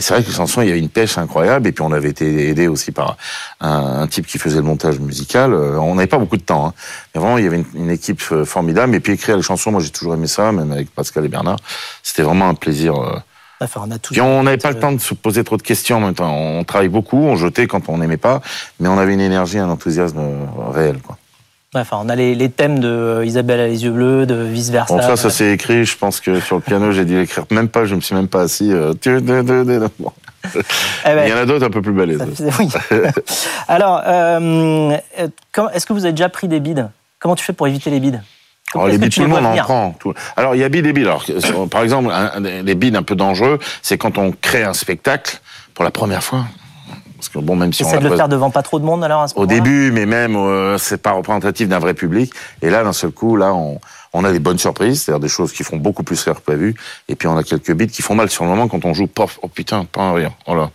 c'est 0.00 0.14
vrai 0.14 0.22
que 0.22 0.28
les 0.28 0.34
chansons, 0.34 0.62
il 0.62 0.68
y 0.68 0.70
avait 0.70 0.80
une 0.80 0.88
pêche 0.88 1.18
incroyable, 1.18 1.66
et 1.68 1.72
puis 1.72 1.82
on 1.82 1.92
avait 1.92 2.10
été 2.10 2.48
aidé 2.48 2.68
aussi 2.68 2.92
par 2.92 3.16
un, 3.60 4.02
un 4.02 4.06
type 4.06 4.26
qui 4.26 4.38
faisait 4.38 4.58
le 4.58 4.62
montage 4.62 4.98
musical. 4.98 5.52
Euh, 5.52 5.78
on 5.78 5.96
n'avait 5.96 6.06
pas 6.06 6.18
beaucoup 6.18 6.36
de 6.36 6.42
temps, 6.42 6.66
hein. 6.66 6.74
mais 7.14 7.20
vraiment, 7.20 7.38
il 7.38 7.44
y 7.44 7.46
avait 7.46 7.58
une, 7.58 7.82
une, 7.82 7.90
équipe 7.90 8.22
euh, 8.32 8.44
formidable. 8.44 8.94
Et 8.94 9.00
puis 9.00 9.12
écrire 9.12 9.36
les 9.36 9.42
chansons, 9.42 9.72
moi 9.72 9.80
j'ai 9.80 9.90
toujours 9.90 10.14
aimé 10.14 10.26
ça, 10.26 10.52
même 10.52 10.70
avec 10.72 10.90
Pascal 10.90 11.24
et 11.24 11.28
Bernard. 11.28 11.58
C'était 12.02 12.22
vraiment 12.22 12.48
un 12.48 12.54
plaisir. 12.54 12.94
Euh. 12.94 13.18
Enfin, 13.60 13.82
on 13.84 13.90
a 13.90 13.98
Puis 13.98 14.20
on 14.20 14.42
n'avait 14.44 14.56
pas 14.56 14.70
le 14.70 14.78
temps 14.78 14.92
de 14.92 15.00
se 15.00 15.14
poser 15.14 15.42
trop 15.42 15.56
de 15.56 15.62
questions 15.62 15.96
en 15.96 16.00
même 16.00 16.14
temps. 16.14 16.32
On 16.32 16.62
travaille 16.64 16.88
beaucoup, 16.88 17.18
on 17.18 17.36
jetait 17.36 17.66
quand 17.66 17.88
on 17.88 17.98
n'aimait 17.98 18.16
pas, 18.16 18.40
mais 18.78 18.88
on 18.88 18.98
avait 18.98 19.14
une 19.14 19.20
énergie, 19.20 19.58
un 19.58 19.68
enthousiasme 19.68 20.20
réel. 20.72 20.98
Quoi. 20.98 21.18
Enfin, 21.74 21.98
on 22.02 22.08
a 22.08 22.16
les, 22.16 22.34
les 22.34 22.48
thèmes 22.48 22.78
de 22.78 22.88
euh, 22.88 23.26
Isabelle 23.26 23.60
à 23.60 23.66
les 23.66 23.84
yeux 23.84 23.90
bleus, 23.90 24.24
de 24.24 24.36
vice 24.36 24.70
versa. 24.70 24.94
Bon, 24.94 25.02
ça, 25.02 25.16
ça 25.16 25.28
s'est 25.28 25.52
écrit. 25.52 25.84
Je 25.84 25.98
pense 25.98 26.20
que 26.20 26.40
sur 26.40 26.56
le 26.56 26.62
piano, 26.62 26.92
j'ai 26.92 27.04
dû 27.04 27.18
l'écrire. 27.18 27.44
Même 27.50 27.68
pas, 27.68 27.84
je 27.84 27.94
me 27.94 28.00
suis 28.00 28.14
même 28.14 28.28
pas 28.28 28.42
assis. 28.42 28.72
Euh, 28.72 28.94
eh 29.04 29.20
ben, 29.20 29.64
Il 31.04 31.28
y 31.28 31.32
en 31.32 31.36
a 31.36 31.44
d'autres 31.44 31.66
un 31.66 31.70
peu 31.70 31.82
plus 31.82 31.92
balèzes. 31.92 32.24
Oui. 32.58 32.68
Alors, 33.68 34.02
euh, 34.06 34.96
est-ce 35.74 35.84
que 35.84 35.92
vous 35.92 36.04
avez 36.04 36.12
déjà 36.12 36.30
pris 36.30 36.48
des 36.48 36.60
bides? 36.60 36.88
Comment 37.18 37.34
tu 37.34 37.44
fais 37.44 37.52
pour 37.52 37.66
éviter 37.68 37.90
les 37.90 38.00
bides? 38.00 38.22
Alors, 38.74 38.88
les 38.88 38.98
bides, 38.98 39.12
tout 39.12 39.22
le 39.22 39.28
monde 39.28 39.46
en 39.46 39.56
prend. 39.56 39.94
Alors, 40.36 40.54
il 40.54 40.60
y 40.60 40.64
a 40.64 40.68
bides 40.68 40.86
et 40.86 40.92
bides. 40.92 41.06
Alors, 41.06 41.24
par 41.70 41.82
exemple, 41.82 42.10
un, 42.12 42.40
les 42.40 42.74
bides 42.74 42.96
un 42.96 43.02
peu 43.02 43.16
dangereux, 43.16 43.58
c'est 43.82 43.96
quand 43.96 44.18
on 44.18 44.32
crée 44.32 44.64
un 44.64 44.74
spectacle 44.74 45.40
pour 45.74 45.84
la 45.84 45.90
première 45.90 46.22
fois. 46.22 46.44
Parce 47.16 47.30
que 47.30 47.38
bon, 47.40 47.56
même 47.56 47.72
si 47.72 47.84
on 47.84 47.90
de 47.98 48.08
le 48.08 48.16
faire 48.16 48.28
devant 48.28 48.50
pas 48.50 48.62
trop 48.62 48.78
de 48.78 48.84
monde 48.84 49.02
alors 49.02 49.22
à 49.22 49.28
ce 49.28 49.34
Au 49.36 49.46
début, 49.46 49.90
mais 49.90 50.06
même 50.06 50.36
euh, 50.36 50.78
c'est 50.78 51.02
pas 51.02 51.12
représentatif 51.12 51.68
d'un 51.68 51.80
vrai 51.80 51.92
public. 51.92 52.32
Et 52.62 52.70
là, 52.70 52.84
d'un 52.84 52.92
seul 52.92 53.10
coup, 53.10 53.34
là, 53.34 53.52
on, 53.54 53.80
on 54.12 54.22
a 54.24 54.30
des 54.30 54.38
bonnes 54.38 54.58
surprises, 54.58 55.02
c'est-à-dire 55.02 55.20
des 55.20 55.28
choses 55.28 55.52
qui 55.52 55.64
font 55.64 55.78
beaucoup 55.78 56.04
plus 56.04 56.22
rire 56.22 56.36
que 56.36 56.42
prévu. 56.42 56.76
Et 57.08 57.16
puis 57.16 57.26
on 57.26 57.36
a 57.36 57.42
quelques 57.42 57.72
bits 57.72 57.88
qui 57.88 58.02
font 58.02 58.14
mal 58.14 58.30
sur 58.30 58.44
le 58.44 58.50
moment 58.50 58.68
quand 58.68 58.84
on 58.84 58.94
joue. 58.94 59.08
Pof, 59.08 59.40
oh 59.42 59.48
putain, 59.48 59.84
pas 59.84 60.02
un 60.02 60.12
rire. 60.14 60.30
Voilà. 60.46 60.70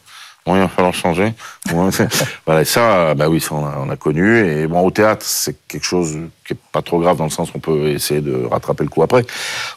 Bon, 0.46 0.56
il 0.56 0.60
va 0.60 0.68
falloir 0.68 0.94
changer. 0.94 1.34
voilà, 2.46 2.66
ça, 2.66 3.14
bah 3.16 3.30
oui, 3.30 3.40
ça 3.40 3.56
on 3.56 3.66
a, 3.66 3.78
on 3.80 3.90
a, 3.90 3.96
connu. 3.96 4.46
Et 4.46 4.68
bon, 4.68 4.82
au 4.82 4.92
théâtre, 4.92 5.26
c'est 5.26 5.56
quelque 5.68 5.86
chose 5.86 6.18
qui 6.46 6.54
est 6.54 6.58
pas 6.72 6.82
trop 6.82 7.00
grave 7.00 7.18
dans 7.18 7.24
le 7.24 7.30
sens 7.30 7.52
qu'on 7.52 7.60
peut 7.60 7.88
essayer 7.90 8.22
de 8.22 8.46
rattraper 8.46 8.84
le 8.84 8.90
coup 8.90 9.04
après. 9.04 9.26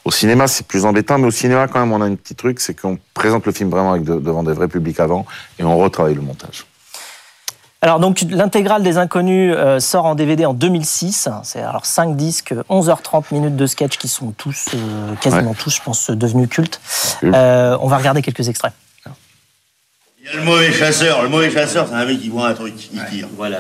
Au 0.05 0.11
cinéma, 0.11 0.49
c'est 0.49 0.67
plus 0.67 0.85
embêtant, 0.85 1.19
mais 1.19 1.29
au 1.29 1.31
cinéma, 1.31 1.69
quand 1.69 1.81
même, 1.81 1.93
on 1.93 2.01
a 2.03 2.07
un 2.07 2.15
petit 2.17 2.35
truc, 2.35 2.61
c'est 2.61 2.75
qu'on 2.75 2.99
présente 3.15 3.47
le 3.47 3.53
film 3.53 3.71
vraiment 3.71 3.93
avec 3.93 4.05
devant 4.05 4.43
des 4.43 4.53
vrais 4.53 4.69
publics 4.69 4.99
avant, 4.99 5.25
et 5.59 5.65
on 5.65 5.77
retravaille 5.79 6.15
le 6.15 6.23
montage. 6.23 6.67
Alors 7.83 8.01
donc 8.01 8.25
l'intégrale 8.31 8.83
des 8.83 8.97
inconnus 8.97 9.55
euh, 9.57 9.81
sort 9.81 10.07
en 10.07 10.15
DVD 10.15 10.47
en 10.47 10.55
2006. 10.55 11.29
C'est 11.43 11.61
alors 11.61 11.85
5 11.85 12.17
disques, 12.17 12.55
11h30 12.71 13.25
minutes 13.33 13.57
de 13.57 13.67
sketch 13.67 13.99
qui 13.99 14.09
sont 14.09 14.33
tous, 14.33 14.67
euh, 14.75 15.15
quasiment 15.21 15.55
tous, 15.55 15.77
je 15.77 15.83
pense, 15.83 16.11
devenus 16.11 16.49
cultes. 16.49 16.81
Euh, 17.23 17.77
on 17.81 17.87
va 17.87 17.99
regarder 17.99 18.23
quelques 18.23 18.49
extraits. 18.49 18.73
Il 20.29 20.33
y 20.33 20.39
a 20.39 20.41
le 20.41 20.45
mauvais 20.45 20.73
chasseur. 20.73 21.23
Le 21.23 21.29
mauvais 21.29 21.53
chasseur, 21.53 21.87
c'est 21.89 21.95
un 21.95 22.05
mec 22.05 22.21
qui 22.21 22.29
voit 22.31 22.49
un 22.49 22.55
truc, 22.55 22.75
il 22.93 23.01
tire. 23.05 23.29
Voilà. 23.37 23.59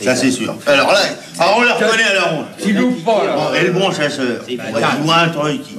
Ça, 0.00 0.16
c'est 0.16 0.32
sûr. 0.32 0.56
Alors 0.66 0.90
là, 0.92 0.98
alors 1.38 1.58
on 1.58 1.62
le 1.62 1.70
reconnaît 1.70 2.02
à 2.02 2.14
la 2.14 2.22
ronde. 2.22 2.46
Il 2.64 2.76
loupe 2.76 3.04
pas, 3.04 3.24
là. 3.24 3.60
Et 3.60 3.66
le 3.66 3.72
bon 3.72 3.92
chasseur, 3.92 4.42
il 4.48 4.60
voit 5.02 5.16
un 5.16 5.28
truc, 5.28 5.60
il, 5.70 5.76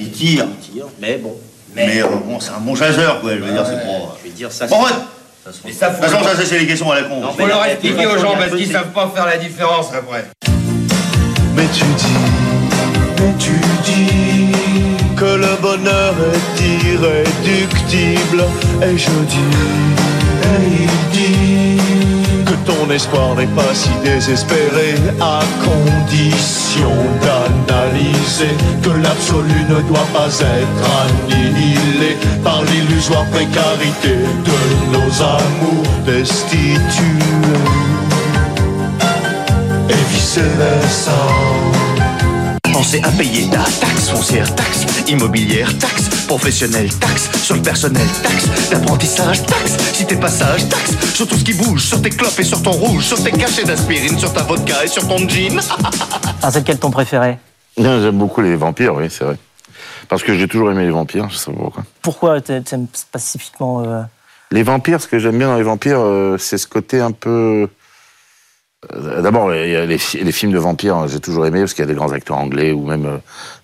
il 0.00 0.10
tire. 0.10 0.46
Mais 1.00 1.16
bon. 1.18 1.36
Mais 1.74 2.02
euh, 2.02 2.06
bon, 2.26 2.40
c'est 2.40 2.50
un 2.50 2.60
bon 2.60 2.74
chasseur, 2.74 3.20
quoi. 3.20 3.30
Je 3.30 3.36
veux 3.36 3.52
dire, 3.52 3.64
c'est 3.64 3.86
pas. 3.86 4.16
Je 4.18 4.28
vais 4.28 4.34
dire 4.34 4.52
ça. 4.52 4.66
Bon, 4.66 4.82
ouais. 4.82 4.90
Mais 5.64 5.72
ça, 5.72 5.90
De 5.90 5.94
toute 5.94 6.04
façon, 6.04 6.24
ça, 6.24 6.44
c'est 6.44 6.58
les 6.58 6.66
questions 6.66 6.90
à 6.90 6.96
la 6.96 7.02
con. 7.04 7.22
faut 7.36 7.46
leur 7.46 7.64
expliquer 7.64 8.06
aux 8.06 8.18
gens 8.18 8.34
parce 8.36 8.54
qu'ils 8.54 8.70
savent 8.70 8.92
pas 8.92 9.10
faire 9.14 9.26
la 9.26 9.38
différence 9.38 9.88
après. 9.94 10.24
Mais 11.54 11.66
tu 11.72 11.84
dis, 11.84 12.06
mais 13.18 13.34
tu 13.38 13.52
dis 13.84 14.61
est 15.80 16.62
irréductible. 16.92 18.44
Et 18.82 18.98
je 18.98 19.10
dis, 19.28 19.52
et 20.44 20.82
il 20.82 20.94
dit 21.12 22.44
que 22.44 22.54
ton 22.70 22.90
espoir 22.90 23.34
n'est 23.34 23.46
pas 23.46 23.74
si 23.74 23.90
désespéré 24.04 24.94
à 25.20 25.40
condition 25.64 26.92
d'analyser 27.22 28.54
que 28.82 28.90
l'absolu 28.90 29.64
ne 29.68 29.80
doit 29.88 30.08
pas 30.12 30.28
être 30.28 30.84
annihilé 31.02 32.16
par 32.44 32.62
l'illusoire 32.64 33.24
précarité 33.26 34.16
de 34.48 34.58
nos 34.92 35.22
amours 35.22 35.86
destitués 36.04 37.02
et 39.88 40.12
vice-versa. 40.12 41.81
Pensez 42.72 43.00
à 43.02 43.10
payer 43.10 43.48
ta 43.50 43.58
taxe 43.64 44.08
foncière, 44.10 44.54
taxe 44.54 44.86
immobilière, 45.08 45.76
taxe 45.78 46.08
professionnelle, 46.26 46.88
taxe 46.98 47.30
sur 47.42 47.54
le 47.56 47.62
personnel, 47.62 48.06
taxe 48.22 48.70
d'apprentissage, 48.70 49.44
taxe 49.44 49.76
si 49.92 50.06
t'es 50.06 50.16
passage, 50.16 50.68
taxe 50.68 50.92
sur 51.14 51.26
tout 51.28 51.36
ce 51.36 51.44
qui 51.44 51.54
bouge, 51.54 51.82
sur 51.84 52.00
tes 52.00 52.10
clopes 52.10 52.38
et 52.38 52.44
sur 52.44 52.62
ton 52.62 52.72
rouge, 52.72 53.04
sur 53.04 53.22
tes 53.22 53.30
cachets 53.32 53.64
d'aspirine, 53.64 54.18
sur 54.18 54.32
ta 54.32 54.42
vodka 54.42 54.84
et 54.84 54.88
sur 54.88 55.06
ton 55.06 55.18
jean. 55.28 55.60
Ah, 56.42 56.50
c'est 56.50 56.60
lequel 56.60 56.78
ton 56.78 56.90
préféré? 56.90 57.38
J'aime 57.76 58.18
beaucoup 58.18 58.40
les 58.40 58.56
vampires, 58.56 58.94
oui, 58.94 59.08
c'est 59.10 59.24
vrai. 59.24 59.36
Parce 60.08 60.22
que 60.22 60.36
j'ai 60.36 60.48
toujours 60.48 60.70
aimé 60.70 60.84
les 60.84 60.90
vampires, 60.90 61.28
je 61.30 61.36
sais 61.36 61.50
pas 61.52 61.56
pourquoi. 61.58 61.84
Pourquoi 62.02 62.40
t'a- 62.40 62.60
t'aimes 62.60 62.86
spécifiquement 62.92 63.82
euh, 63.82 64.02
Les 64.50 64.62
vampires, 64.62 65.00
ce 65.00 65.06
que 65.08 65.18
j'aime 65.18 65.38
bien 65.38 65.48
dans 65.48 65.56
les 65.56 65.62
vampires, 65.62 66.00
euh, 66.00 66.36
c'est 66.38 66.58
ce 66.58 66.66
côté 66.66 67.00
un 67.00 67.12
peu. 67.12 67.68
Euh, 68.92 69.22
D'abord, 69.22 69.48
les, 69.50 69.86
les 69.86 70.32
films 70.32 70.52
de 70.52 70.58
vampires, 70.58 70.96
hein, 70.96 71.06
j'ai 71.06 71.20
toujours 71.20 71.46
aimé 71.46 71.60
parce 71.60 71.72
qu'il 71.74 71.82
y 71.82 71.88
a 71.88 71.88
des 71.88 71.94
grands 71.94 72.10
acteurs 72.10 72.36
anglais 72.38 72.72
ou 72.72 72.84
même 72.86 73.06
euh, 73.06 73.18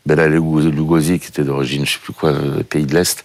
Bela 0.07 0.29
Lugosi 0.29 1.19
qui 1.19 1.29
était 1.29 1.43
d'origine, 1.43 1.85
je 1.85 1.95
sais 1.95 1.99
plus 1.99 2.13
quoi, 2.13 2.31
euh, 2.31 2.63
pays 2.63 2.87
de 2.87 2.95
l'Est. 2.95 3.25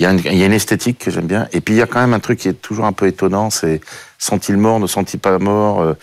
Il 0.00 0.08
il 0.24 0.36
y 0.38 0.42
a 0.42 0.46
une 0.46 0.52
esthétique 0.52 0.98
que 0.98 1.10
j'aime 1.12 1.26
bien. 1.26 1.46
Et 1.52 1.60
puis 1.60 1.74
il 1.74 1.78
y 1.78 1.82
a 1.82 1.86
quand 1.86 2.00
même 2.00 2.12
un 2.12 2.18
truc 2.18 2.40
qui 2.40 2.48
est 2.48 2.54
toujours 2.60 2.86
un 2.86 2.92
peu 2.92 3.06
étonnant, 3.06 3.50
c'est 3.50 3.80
sont-ils 4.20 4.56
morts, 4.56 4.80
ne 4.80 4.88
sont-ils 4.88 5.20
pas 5.20 5.38
morts 5.38 5.94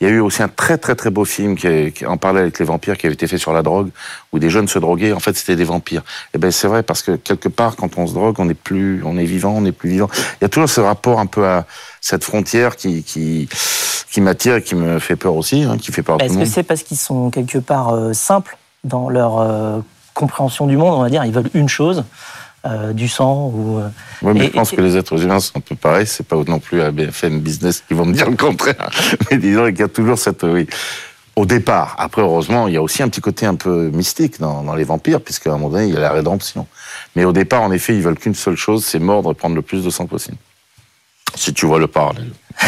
Il 0.00 0.08
y 0.08 0.10
a 0.10 0.14
eu 0.14 0.20
aussi 0.20 0.42
un 0.42 0.48
très 0.48 0.78
très 0.78 0.94
très 0.94 1.10
beau 1.10 1.26
film 1.26 1.54
qui, 1.54 1.66
est- 1.66 1.92
qui 1.94 2.06
en 2.06 2.16
parlait 2.16 2.40
avec 2.40 2.58
les 2.58 2.64
vampires, 2.64 2.96
qui 2.96 3.04
avait 3.06 3.12
été 3.14 3.26
fait 3.26 3.36
sur 3.36 3.52
la 3.52 3.60
drogue, 3.62 3.90
où 4.32 4.38
des 4.38 4.48
jeunes 4.48 4.68
se 4.68 4.78
droguaient. 4.78 5.12
En 5.12 5.20
fait, 5.20 5.36
c'était 5.36 5.54
des 5.56 5.64
vampires. 5.64 6.02
Et 6.32 6.38
ben 6.38 6.50
c'est 6.50 6.66
vrai 6.66 6.82
parce 6.82 7.02
que 7.02 7.16
quelque 7.16 7.50
part, 7.50 7.76
quand 7.76 7.98
on 7.98 8.06
se 8.06 8.14
drogue, 8.14 8.36
on 8.38 8.48
est 8.48 8.54
plus, 8.54 9.02
on 9.04 9.18
est 9.18 9.24
vivant, 9.26 9.52
on 9.54 9.66
est 9.66 9.72
plus 9.72 9.90
vivant. 9.90 10.08
Il 10.40 10.42
y 10.42 10.46
a 10.46 10.48
toujours 10.48 10.70
ce 10.70 10.80
rapport 10.80 11.20
un 11.20 11.26
peu 11.26 11.44
à 11.46 11.66
cette 12.08 12.24
frontière 12.24 12.76
qui 12.76 13.02
qui 13.02 13.48
qui 14.10 14.20
m'attire 14.22 14.56
et 14.56 14.62
qui 14.62 14.74
me 14.74 14.98
fait 14.98 15.16
peur 15.16 15.34
aussi, 15.34 15.62
hein, 15.64 15.76
qui 15.78 15.92
fait 15.92 16.02
peur 16.02 16.16
à 16.16 16.18
tout 16.18 16.24
Est-ce 16.24 16.32
le 16.34 16.38
que 16.40 16.44
monde. 16.44 16.54
c'est 16.54 16.62
parce 16.62 16.82
qu'ils 16.82 16.96
sont 16.96 17.28
quelque 17.30 17.58
part 17.58 17.90
euh, 17.94 18.14
simples 18.14 18.56
dans 18.84 19.10
leur 19.10 19.38
euh, 19.38 19.80
compréhension 20.14 20.66
du 20.66 20.76
monde 20.78 20.94
On 20.94 21.02
va 21.02 21.10
dire, 21.10 21.24
ils 21.26 21.32
veulent 21.32 21.50
une 21.52 21.68
chose, 21.68 22.04
euh, 22.64 22.94
du 22.94 23.08
sang 23.08 23.52
ou. 23.54 23.78
euh, 23.78 23.88
Oui, 24.22 24.32
mais 24.34 24.44
Et- 24.44 24.46
je 24.46 24.52
pense 24.52 24.72
et- 24.72 24.76
que 24.76 24.80
les 24.80 24.96
êtres 24.96 25.22
humains 25.22 25.40
sont 25.40 25.58
un 25.58 25.60
peu 25.60 25.74
pareils. 25.76 26.06
C'est 26.06 26.26
pas 26.26 26.36
non 26.46 26.58
plus 26.60 26.80
à 26.80 26.90
BFM 26.90 27.40
Business 27.40 27.82
qui 27.86 27.92
vont 27.92 28.06
me 28.06 28.14
dire 28.14 28.30
le 28.30 28.36
contraire. 28.36 28.88
Mais 29.30 29.36
disons 29.36 29.66
qu'il 29.66 29.80
y 29.80 29.82
a 29.82 29.88
toujours 29.88 30.18
cette, 30.18 30.42
oui. 30.44 30.66
Au 31.36 31.44
départ. 31.44 31.94
Après, 31.98 32.22
heureusement, 32.22 32.66
il 32.66 32.74
y 32.74 32.76
a 32.78 32.82
aussi 32.82 33.02
un 33.02 33.08
petit 33.08 33.20
côté 33.20 33.44
un 33.46 33.54
peu 33.54 33.90
mystique 33.90 34.40
dans, 34.40 34.62
dans 34.64 34.74
les 34.74 34.84
vampires, 34.84 35.20
puisqu'à 35.20 35.50
un 35.50 35.58
moment 35.58 35.68
donné, 35.68 35.86
il 35.86 35.94
y 35.94 35.96
a 35.96 36.00
la 36.00 36.10
rédemption. 36.10 36.66
Mais 37.14 37.24
au 37.26 37.32
départ, 37.32 37.62
en 37.62 37.70
effet, 37.70 37.94
ils 37.94 38.02
veulent 38.02 38.18
qu'une 38.18 38.34
seule 38.34 38.56
chose, 38.56 38.84
c'est 38.86 38.98
mordre 38.98 39.30
et 39.30 39.34
prendre 39.34 39.54
le 39.54 39.62
plus 39.62 39.84
de 39.84 39.90
sang 39.90 40.06
possible. 40.06 40.38
Si 41.38 41.54
tu 41.54 41.66
vois 41.66 41.78
le 41.78 41.86
parallèle. 41.86 42.32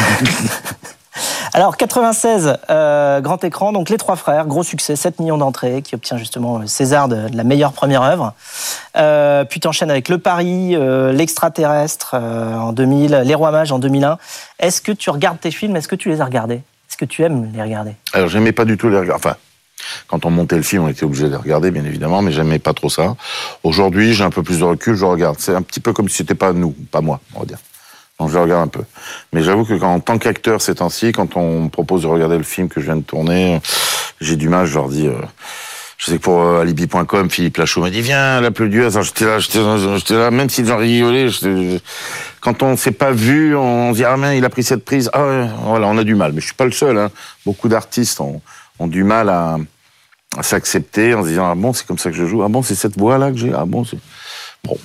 Alors 1.53 1.77
96, 1.77 2.59
euh, 2.71 3.21
grand 3.21 3.43
écran, 3.43 3.73
donc 3.73 3.91
Les 3.91 3.97
Trois 3.97 4.15
Frères, 4.15 4.47
gros 4.47 4.63
succès, 4.63 4.95
7 4.95 5.19
millions 5.19 5.39
d'entrées, 5.39 5.83
qui 5.83 5.97
obtient 5.97 6.17
justement 6.17 6.59
le 6.59 6.69
César 6.69 7.09
de, 7.09 7.29
de 7.29 7.37
la 7.37 7.43
meilleure 7.43 7.73
première 7.73 8.03
œuvre. 8.03 8.35
Euh, 8.97 9.45
puis 9.45 9.59
t'enchaînes 9.59 9.91
avec 9.91 10.09
Le 10.09 10.19
Paris, 10.19 10.77
euh, 10.77 11.11
L'Extraterrestre 11.11 12.13
euh, 12.15 12.55
en 12.55 12.73
2000, 12.73 13.23
Les 13.25 13.35
Rois 13.35 13.51
Mages 13.51 13.73
en 13.73 13.81
2001. 13.81 14.19
Est-ce 14.61 14.81
que 14.81 14.93
tu 14.93 15.11
regardes 15.11 15.41
tes 15.41 15.51
films? 15.51 15.75
Est-ce 15.75 15.89
que 15.89 15.97
tu 15.97 16.09
les 16.11 16.21
as 16.21 16.25
regardés? 16.25 16.63
Est-ce 16.89 16.97
que 16.97 17.05
tu 17.05 17.25
aimes 17.25 17.51
les 17.53 17.63
regarder? 17.63 17.97
Alors, 18.13 18.29
j'aimais 18.29 18.53
pas 18.53 18.65
du 18.65 18.77
tout 18.77 18.89
les 18.89 19.01
regarder. 19.01 19.21
Enfin, 19.27 19.37
quand 20.07 20.25
on 20.25 20.31
montait 20.31 20.57
le 20.57 20.63
film, 20.63 20.85
on 20.85 20.89
était 20.89 21.05
obligé 21.05 21.25
de 21.25 21.31
les 21.31 21.37
regarder, 21.37 21.73
bien 21.73 21.85
évidemment, 21.85 22.23
mais 22.23 22.31
j'aimais 22.31 22.61
pas 22.61 22.75
trop 22.75 22.89
ça. 22.89 23.17
Aujourd'hui, 23.65 24.15
j'ai 24.15 24.23
un 24.23 24.31
peu 24.31 24.45
plus 24.45 24.61
de 24.61 24.65
recul, 24.65 24.95
je 24.95 25.05
regarde. 25.05 25.37
C'est 25.41 25.55
un 25.55 25.63
petit 25.63 25.81
peu 25.81 25.93
comme 25.93 26.09
si 26.09 26.19
c'était 26.19 26.37
pas 26.37 26.53
nous, 26.53 26.71
pas 26.71 27.01
moi, 27.01 27.19
on 27.35 27.41
va 27.41 27.47
dire. 27.47 27.59
Donc, 28.21 28.31
je 28.31 28.39
regarde 28.39 28.63
un 28.63 28.69
peu. 28.69 28.83
Mais 29.33 29.43
j'avoue 29.43 29.65
que 29.65 29.73
quand, 29.75 29.93
en 29.95 29.99
tant 30.01 30.19
qu'acteur 30.19 30.61
ces 30.61 30.75
temps-ci, 30.77 31.11
quand 31.13 31.37
on 31.37 31.63
me 31.63 31.69
propose 31.71 32.03
de 32.03 32.07
regarder 32.07 32.37
le 32.37 32.45
film 32.45 32.69
que 32.69 32.79
je 32.81 32.85
viens 32.87 32.97
de 32.97 33.03
tourner, 33.03 33.61
j'ai 34.21 34.37
du 34.37 34.49
mal, 34.51 34.67
je 34.67 34.75
leur 34.75 34.89
dis, 34.91 35.07
euh, 35.07 35.15
je 35.97 36.05
sais 36.11 36.19
que 36.19 36.23
pour 36.23 36.43
euh, 36.43 36.61
alibi.com, 36.61 37.31
Philippe 37.31 37.57
Lachaud 37.57 37.81
m'a 37.81 37.89
dit, 37.89 38.03
viens, 38.03 38.43
la 38.43 38.51
plus 38.51 38.69
du 38.69 38.85
hasard. 38.85 39.03
J'étais 39.05 39.25
là, 39.25 39.39
j'étais 39.39 39.59
là, 39.59 39.77
j'étais 39.97 40.15
là, 40.15 40.31
même 40.31 40.51
si 40.51 40.65
j'en 40.67 40.77
rigolais, 40.77 41.31
j'étais- 41.31 41.81
quand 42.43 42.63
on 42.63 42.77
s'est 42.77 42.91
pas 42.93 43.11
vu, 43.11 43.57
on 43.57 43.93
se 43.93 43.97
dit, 43.97 44.05
ah, 44.05 44.17
mais 44.19 44.37
il 44.37 44.45
a 44.45 44.51
pris 44.51 44.63
cette 44.65 44.85
prise. 44.85 45.09
Ah, 45.15 45.25
ouais, 45.27 45.47
voilà, 45.65 45.87
on 45.87 45.97
a 45.97 46.05
du 46.05 46.15
mal. 46.15 46.33
Mais 46.33 46.41
je 46.43 46.47
suis 46.47 46.55
pas 46.55 46.67
le 46.67 46.73
seul, 46.73 46.99
hein. 46.99 47.11
Beaucoup 47.47 47.69
d'artistes 47.69 48.21
ont, 48.21 48.43
ont 48.79 48.87
du 48.87 49.03
mal 49.03 49.31
à, 49.31 49.57
à 50.37 50.43
s'accepter 50.43 51.15
en 51.15 51.23
se 51.23 51.29
disant, 51.29 51.51
ah 51.51 51.55
bon, 51.55 51.73
c'est 51.73 51.87
comme 51.87 51.99
ça 51.99 52.11
que 52.11 52.17
je 52.17 52.27
joue. 52.27 52.43
Ah 52.43 52.49
bon, 52.49 52.63
c'est 52.63 52.75
cette 52.75 52.99
voix-là 52.99 53.31
que 53.31 53.39
j'ai. 53.39 53.53
Ah 53.55 53.65
bon, 53.67 53.85
c'est. 53.85 53.99
Bon. 54.63 54.77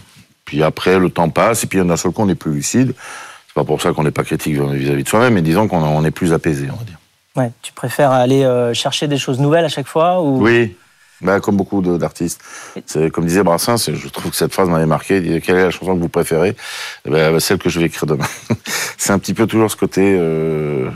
Puis 0.46 0.64
après, 0.64 1.00
le 1.00 1.10
temps 1.10 1.30
passe, 1.30 1.64
et 1.64 1.68
puis 1.68 1.84
d'un 1.84 1.98
seul 1.98 2.12
coup, 2.12 2.22
on 2.22 2.30
est 2.30 2.36
plus 2.36 2.54
lucide. 2.54 2.94
C'est 3.48 3.54
pas 3.56 3.64
pour 3.64 3.82
ça 3.82 3.94
qu'on 3.94 4.04
n'est 4.04 4.12
pas 4.12 4.24
critique 4.24 4.56
vis-à-vis 4.56 5.04
de 5.04 5.10
soi-même, 5.10 5.34
mais 5.34 5.42
disons 5.42 5.68
qu'on 5.68 5.82
on 5.82 6.06
est 6.06 6.12
plus 6.12 6.34
apaisé, 6.34 6.68
on 6.72 6.78
va 6.78 6.84
dire. 6.84 6.98
Ouais, 7.36 7.52
tu 7.62 7.74
préfères 7.74 8.12
aller 8.12 8.44
euh, 8.44 8.74
chercher 8.74 9.08
des 9.08 9.18
choses 9.18 9.40
nouvelles 9.40 9.66
à 9.66 9.70
chaque 9.70 9.88
fois 9.88 10.22
ou... 10.22 10.42
Oui, 10.42 10.76
bah, 11.22 11.40
comme 11.40 11.58
beaucoup 11.58 11.82
d'artistes. 11.82 12.42
Comme 13.14 13.26
disait 13.26 13.44
Brassens, 13.44 13.92
je 13.94 14.08
trouve 14.10 14.32
que 14.32 14.38
cette 14.38 14.54
phrase 14.54 14.70
m'avait 14.70 14.86
marqué. 14.86 15.18
Il 15.18 15.24
disait, 15.24 15.42
quelle 15.42 15.58
est 15.58 15.64
la 15.64 15.72
chanson 15.72 15.96
que 15.96 16.02
vous 16.02 16.10
préférez? 16.10 16.56
Eh 17.06 17.10
ben, 17.10 17.40
Celle 17.40 17.58
que 17.58 17.70
je 17.70 17.80
vais 17.80 17.86
écrire 17.88 18.06
demain. 18.06 18.28
c'est 18.98 19.12
un 19.12 19.20
petit 19.20 19.34
peu 19.34 19.48
toujours 19.48 19.72
ce 19.72 19.76
côté, 19.76 20.16
euh, 20.18 20.90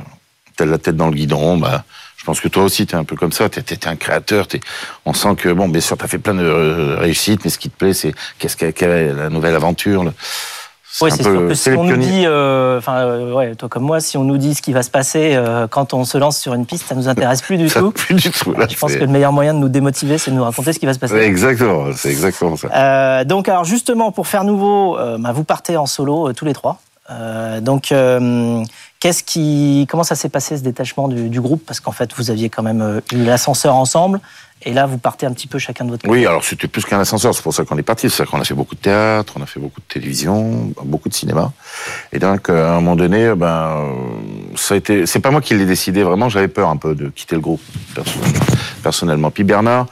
telle 0.58 0.70
la 0.70 0.78
tête 0.78 0.96
dans 0.98 1.08
le 1.08 1.16
guidon. 1.16 1.58
Bah, 1.58 1.84
je 2.20 2.26
pense 2.26 2.42
que 2.42 2.50
toi 2.50 2.64
aussi, 2.64 2.86
tu 2.86 2.96
es 2.96 2.98
un 2.98 3.06
peu 3.06 3.16
comme 3.16 3.32
ça. 3.32 3.48
Tu 3.48 3.60
es, 3.60 3.88
un 3.88 3.96
créateur. 3.96 4.46
On 5.06 5.14
sent 5.14 5.36
que, 5.38 5.50
bon, 5.50 5.70
bien 5.70 5.80
sûr, 5.80 5.98
tu 5.98 6.04
as 6.04 6.08
fait 6.10 6.18
plein 6.20 6.34
de 6.36 6.44
euh, 6.44 6.98
réussites, 7.00 7.46
mais 7.46 7.50
ce 7.50 7.58
qui 7.58 7.70
te 7.70 7.78
plaît, 7.78 7.94
c'est 7.94 8.14
qu'est-ce 8.38 8.58
qu'est 8.58 8.74
quelle 8.74 8.92
est 8.92 9.14
la 9.14 9.30
nouvelle 9.30 9.56
aventure. 9.56 10.04
le- 10.04 10.12
c'est 10.92 11.22
sûr 11.22 11.48
que 11.48 11.54
si 11.54 11.70
on 11.70 11.84
nous 11.86 11.96
dit, 11.98 12.24
euh, 12.26 12.80
enfin, 12.80 12.96
euh, 12.98 13.32
ouais, 13.34 13.56
toi 13.56 13.70
comme 13.70 13.84
moi, 13.84 14.02
si 14.02 14.18
on 14.18 14.24
nous 14.26 14.38
dit 14.38 14.54
ce 14.56 14.62
qui 14.62 14.74
va 14.74 14.82
se 14.84 14.90
passer 14.90 15.34
euh, 15.36 15.68
quand 15.68 15.94
on 15.94 16.04
se 16.04 16.18
lance 16.18 16.38
sur 16.38 16.54
une 16.56 16.66
piste, 16.66 16.88
ça 16.88 16.96
nous 16.96 17.08
intéresse 17.08 17.42
plus 17.42 17.58
du 17.58 17.70
Ça, 17.70 17.80
tout. 17.80 17.92
plus 17.92 18.16
du 18.16 18.30
tout. 18.32 18.52
là, 18.54 18.66
Je 18.70 18.76
pense 18.76 18.94
que 18.96 19.00
le 19.00 19.08
meilleur 19.08 19.32
moyen 19.32 19.54
de 19.54 19.60
nous 19.60 19.70
démotiver, 19.70 20.18
c'est 20.18 20.32
de 20.32 20.36
nous 20.36 20.44
raconter 20.44 20.74
ce 20.74 20.80
qui 20.80 20.88
va 20.88 20.94
se 20.94 21.00
passer. 21.00 21.14
Ouais, 21.14 21.26
Exactement, 21.26 21.86
c'est 21.96 22.10
exactement 22.10 22.58
ça. 22.58 23.24
Donc, 23.24 23.48
alors 23.48 23.64
justement, 23.64 24.12
pour 24.12 24.28
faire 24.28 24.44
nouveau, 24.44 24.98
bah, 25.20 25.32
vous 25.32 25.44
partez 25.46 25.78
en 25.78 25.86
solo 25.86 26.34
tous 26.34 26.44
les 26.46 26.54
trois. 26.54 26.82
Donc, 27.62 27.94
qu'est-ce 29.00 29.24
qui, 29.24 29.88
comment 29.90 30.04
ça 30.04 30.16
s'est 30.16 30.30
passé 30.30 30.58
ce 30.58 30.64
détachement 30.64 31.08
du, 31.08 31.30
du 31.30 31.42
groupe? 31.42 31.66
Parce 31.66 31.80
qu'en 31.80 31.92
fait, 31.92 32.12
vous 32.16 32.32
aviez 32.32 32.50
quand 32.50 32.64
même 32.64 32.82
euh, 32.82 33.02
eu 33.14 33.24
l'ascenseur 33.24 33.76
ensemble, 33.76 34.20
et 34.64 34.74
là, 34.74 34.86
vous 34.86 34.98
partez 34.98 35.26
un 35.26 35.32
petit 35.32 35.48
peu 35.48 35.58
chacun 35.58 35.86
de 35.86 35.92
votre 35.92 36.02
côté. 36.04 36.12
Oui, 36.12 36.26
alors 36.26 36.44
c'était 36.44 36.68
plus 36.68 36.84
qu'un 36.84 37.00
ascenseur, 37.00 37.34
c'est 37.34 37.42
pour 37.42 37.54
ça 37.54 37.64
qu'on 37.64 37.78
est 37.78 37.82
parti. 37.82 38.10
C'est 38.10 38.26
qu'on 38.26 38.42
a 38.42 38.44
fait 38.44 38.54
beaucoup 38.54 38.76
de 38.76 38.82
théâtre, 38.82 39.36
on 39.40 39.42
a 39.42 39.46
fait 39.46 39.62
beaucoup 39.62 39.80
de 39.80 39.86
télévision, 39.86 40.74
beaucoup 40.84 41.08
de 41.08 41.14
cinéma. 41.14 41.54
Et 42.12 42.20
donc, 42.20 42.50
euh, 42.50 42.68
à 42.68 42.72
un 42.72 42.76
moment 42.82 42.98
donné, 42.98 43.34
ben, 43.36 43.48
euh, 43.48 43.94
ça 44.58 44.74
a 44.74 44.78
été. 44.78 45.06
C'est 45.06 45.22
pas 45.22 45.32
moi 45.32 45.40
qui 45.40 45.54
l'ai 45.54 45.66
décidé 45.66 46.04
vraiment. 46.04 46.28
J'avais 46.28 46.50
peur 46.50 46.68
un 46.68 46.76
peu 46.76 46.94
de 46.94 47.08
quitter 47.08 47.36
le 47.36 47.42
groupe 47.42 47.62
perso- 47.96 48.20
personnellement. 48.84 49.32
Puis 49.32 49.46
Bernard, 49.46 49.86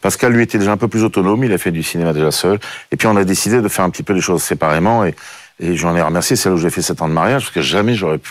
Pascal, 0.00 0.32
lui, 0.32 0.44
était 0.44 0.58
déjà 0.58 0.70
un 0.70 0.76
peu 0.76 0.86
plus 0.86 1.02
autonome. 1.02 1.42
Il 1.42 1.52
a 1.52 1.58
fait 1.58 1.72
du 1.72 1.82
cinéma 1.82 2.12
déjà 2.12 2.30
seul. 2.30 2.60
Et 2.92 2.96
puis 2.96 3.08
on 3.08 3.16
a 3.16 3.24
décidé 3.24 3.60
de 3.60 3.66
faire 3.66 3.84
un 3.84 3.90
petit 3.90 4.04
peu 4.04 4.12
les 4.12 4.20
choses 4.20 4.44
séparément. 4.44 5.04
Et, 5.04 5.16
et 5.58 5.74
j'en 5.74 5.96
ai 5.96 6.02
remercié. 6.02 6.36
C'est 6.36 6.48
là 6.50 6.54
où 6.54 6.58
j'ai 6.58 6.70
fait 6.70 6.82
sept 6.82 7.02
ans 7.02 7.08
de 7.08 7.14
mariage, 7.14 7.42
parce 7.42 7.54
que 7.54 7.62
jamais 7.62 7.96
j'aurais 7.96 8.18
pu, 8.18 8.30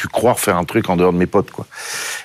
pu 0.00 0.08
croire 0.08 0.38
faire 0.40 0.56
un 0.56 0.64
truc 0.64 0.88
en 0.88 0.96
dehors 0.96 1.12
de 1.12 1.18
mes 1.18 1.26
potes, 1.26 1.50
quoi. 1.50 1.66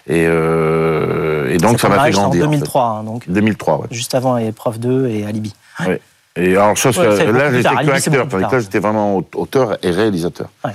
Et, 0.08 0.26
euh, 0.28 1.50
et 1.54 1.58
donc 1.58 1.80
ça 1.80 1.90
m'a 1.90 2.04
fait 2.06 2.12
grandir. 2.12 2.24
en 2.24 2.28
en 2.28 2.32
fait. 2.32 2.58
2003, 2.58 2.84
hein, 2.84 3.04
donc 3.04 3.24
2003, 3.30 3.78
ouais. 3.80 3.88
juste 3.92 4.16
avant 4.16 4.38
Épreuve 4.38 4.80
2 4.80 5.08
et 5.08 5.26
Alibi. 5.26 5.54
Ouais. 5.86 6.00
Et 6.38 6.52
alors, 6.56 6.76
chose 6.78 6.98
Ouais, 6.98 7.06
que 7.06 7.32
là, 7.32 7.52
j'étais 7.52 7.64
que 7.70 7.92
acteur, 7.92 8.28
tandis 8.28 8.46
que 8.48 8.52
là, 8.56 8.60
j'étais 8.60 8.80
vraiment 8.80 9.18
au- 9.18 9.28
auteur 9.36 9.78
et 9.84 9.92
réalisateur. 9.92 10.48
Ouais. 10.64 10.72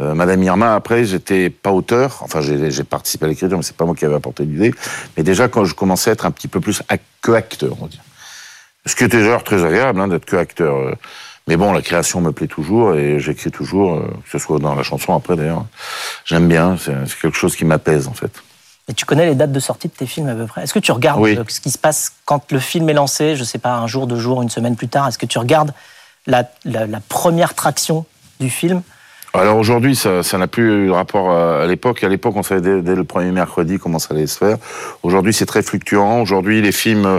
Euh, 0.00 0.14
Madame 0.14 0.42
Irma, 0.42 0.74
après, 0.74 1.04
j'étais 1.04 1.50
pas 1.50 1.70
auteur. 1.70 2.18
Enfin, 2.22 2.40
j'ai 2.40 2.84
participé 2.84 3.26
à 3.26 3.28
l'écriture, 3.28 3.56
mais 3.56 3.62
c'est 3.62 3.76
pas 3.76 3.84
moi 3.84 3.94
qui 3.94 4.04
avais 4.04 4.16
apporté 4.16 4.44
l'idée. 4.44 4.74
Mais 5.16 5.22
déjà, 5.22 5.46
quand 5.48 5.64
je 5.64 5.74
commençais 5.74 6.10
à 6.10 6.12
être 6.14 6.26
un 6.26 6.32
petit 6.32 6.48
peu 6.48 6.60
plus 6.60 6.82
que 7.22 7.32
acteur, 7.32 7.76
on 7.80 7.84
va 7.84 7.88
dire. 7.90 8.00
Ce 8.86 8.94
qui 8.96 9.04
était 9.04 9.18
d'ailleurs 9.18 9.44
très 9.44 9.64
agréable, 9.64 10.00
hein, 10.00 10.08
d'être 10.08 10.24
que 10.24 10.36
acteur. 10.36 10.96
Mais 11.46 11.56
bon, 11.56 11.72
la 11.72 11.82
création 11.82 12.20
me 12.22 12.32
plaît 12.32 12.46
toujours 12.46 12.94
et 12.94 13.20
j'écris 13.20 13.50
toujours, 13.50 13.94
euh, 13.96 14.08
que 14.24 14.30
ce 14.30 14.38
soit 14.38 14.58
dans 14.58 14.74
la 14.74 14.82
chanson 14.82 15.14
après 15.14 15.36
d'ailleurs. 15.36 15.66
J'aime 16.24 16.48
bien, 16.48 16.76
c'est 16.78 16.94
quelque 17.20 17.36
chose 17.36 17.54
qui 17.54 17.64
m'apaise 17.66 18.08
en 18.08 18.14
fait. 18.14 18.32
Et 18.88 18.94
tu 18.94 19.04
connais 19.04 19.26
les 19.26 19.34
dates 19.34 19.52
de 19.52 19.60
sortie 19.60 19.88
de 19.88 19.92
tes 19.92 20.06
films 20.06 20.28
à 20.28 20.34
peu 20.34 20.46
près? 20.46 20.62
Est-ce 20.62 20.74
que 20.74 20.78
tu 20.78 20.92
regardes 20.92 21.20
Oui. 21.20 21.36
euh, 21.38 21.44
ce 21.48 21.60
qui 21.60 21.70
se 21.70 21.78
passe 21.78 22.12
quand 22.24 22.50
le 22.52 22.58
film 22.58 22.88
est 22.88 22.94
lancé, 22.94 23.36
je 23.36 23.44
sais 23.44 23.58
pas, 23.58 23.74
un 23.76 23.86
jour, 23.86 24.06
deux 24.06 24.18
jours, 24.18 24.42
une 24.42 24.50
semaine 24.50 24.76
plus 24.76 24.88
tard? 24.88 25.06
Est-ce 25.08 25.18
que 25.18 25.26
tu 25.26 25.38
regardes 25.38 25.72
la, 26.26 26.48
la- 26.64 26.86
la 26.86 27.00
première 27.00 27.54
traction 27.54 28.04
du 28.40 28.48
film? 28.50 28.82
Alors 29.34 29.56
aujourd'hui, 29.58 29.96
ça 29.96 30.22
ça 30.22 30.38
n'a 30.38 30.46
plus 30.46 30.84
eu 30.84 30.86
de 30.86 30.92
rapport 30.92 31.30
à, 31.30 31.66
l'époque. 31.66 32.04
À 32.04 32.08
l'époque, 32.08 32.36
on 32.36 32.42
savait 32.42 32.60
dès, 32.60 32.82
dès 32.82 32.94
le 32.94 33.04
premier 33.04 33.32
mercredi 33.32 33.78
comment 33.78 33.98
ça 33.98 34.14
allait 34.14 34.26
se 34.28 34.38
faire. 34.38 34.58
Aujourd'hui, 35.02 35.34
c'est 35.34 35.46
très 35.46 35.62
fluctuant. 35.62 36.20
Aujourd'hui, 36.20 36.62
les 36.62 36.70
films 36.72 37.04
euh, 37.04 37.18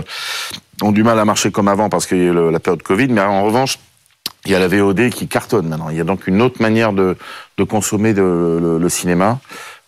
ont 0.82 0.92
du 0.92 1.02
mal 1.04 1.18
à 1.18 1.24
marcher 1.24 1.50
comme 1.52 1.68
avant 1.68 1.88
parce 1.90 2.06
qu'il 2.06 2.18
y 2.18 2.22
a 2.22 2.24
eu 2.32 2.50
la 2.50 2.58
période 2.58 2.82
Covid. 2.82 3.08
Mais 3.08 3.20
en 3.20 3.44
revanche, 3.44 3.78
il 4.46 4.52
y 4.52 4.54
a 4.54 4.58
la 4.58 4.68
VOD 4.68 5.10
qui 5.10 5.28
cartonne 5.28 5.68
maintenant. 5.68 5.90
Il 5.90 5.96
y 5.96 6.00
a 6.00 6.04
donc 6.04 6.26
une 6.26 6.40
autre 6.40 6.62
manière 6.62 6.92
de, 6.92 7.16
de 7.58 7.64
consommer 7.64 8.12
le, 8.14 8.78
le 8.78 8.88
cinéma. 8.88 9.38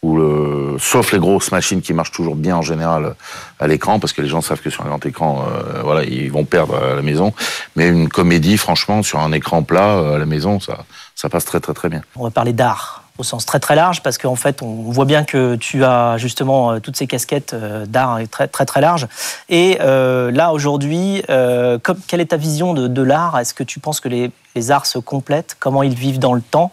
Où 0.01 0.17
le, 0.17 0.77
sauf 0.79 1.11
les 1.11 1.19
grosses 1.19 1.51
machines 1.51 1.83
qui 1.83 1.93
marchent 1.93 2.13
toujours 2.13 2.37
bien 2.37 2.57
en 2.57 2.63
général 2.63 3.17
à 3.59 3.67
l'écran, 3.67 3.99
parce 3.99 4.13
que 4.13 4.23
les 4.23 4.29
gens 4.29 4.41
savent 4.41 4.61
que 4.61 4.71
sur 4.71 4.85
un 4.85 4.87
grand 4.87 5.05
écran, 5.05 5.45
euh, 5.45 5.83
voilà, 5.83 6.05
ils 6.05 6.31
vont 6.31 6.45
perdre 6.45 6.77
à 6.77 6.95
la 6.95 7.03
maison. 7.03 7.35
Mais 7.75 7.89
une 7.89 8.09
comédie, 8.09 8.59
franchement, 8.59 9.03
sur 9.03 9.19
un 9.19 9.33
écran 9.33 9.65
plat 9.65 9.97
euh, 9.97 10.15
à 10.15 10.19
la 10.19 10.25
maison, 10.25 10.61
ça, 10.61 10.85
ça 11.17 11.29
passe 11.29 11.47
très 11.47 11.59
très 11.59 11.75
très 11.75 11.89
bien. 11.89 12.03
On 12.15 12.23
va 12.23 12.31
parler 12.31 12.53
d'art 12.53 13.03
au 13.19 13.25
sens 13.25 13.45
très 13.45 13.59
très 13.59 13.75
large 13.75 14.03
parce 14.03 14.17
qu'en 14.17 14.37
fait 14.37 14.63
on 14.63 14.91
voit 14.91 15.05
bien 15.05 15.25
que 15.25 15.57
tu 15.57 15.85
as 15.85 16.17
justement 16.19 16.73
euh, 16.73 16.79
toutes 16.79 16.97
ces 16.97 17.07
casquettes 17.07 17.53
euh, 17.53 17.85
d'art 17.85 18.21
très 18.31 18.47
très 18.49 18.65
très 18.65 18.81
large. 18.81 19.07
Et 19.49 19.79
euh, 19.81 20.31
là 20.31 20.53
aujourd'hui, 20.53 21.23
quelle 21.27 22.21
est 22.21 22.31
ta 22.31 22.37
vision 22.37 22.75
de, 22.75 23.03
l'art? 23.03 23.39
Est-ce 23.39 23.55
que 23.55 23.65
tu 23.65 23.81
penses 23.81 24.01
que 24.01 24.09
les, 24.09 24.31
les 24.55 24.71
arts 24.71 24.87
se 24.87 24.99
complètent? 24.99 25.57
Comment 25.59 25.83
ils 25.83 25.95
vivent 25.95 26.19
dans 26.19 26.35
le 26.35 26.43
temps? 26.43 26.73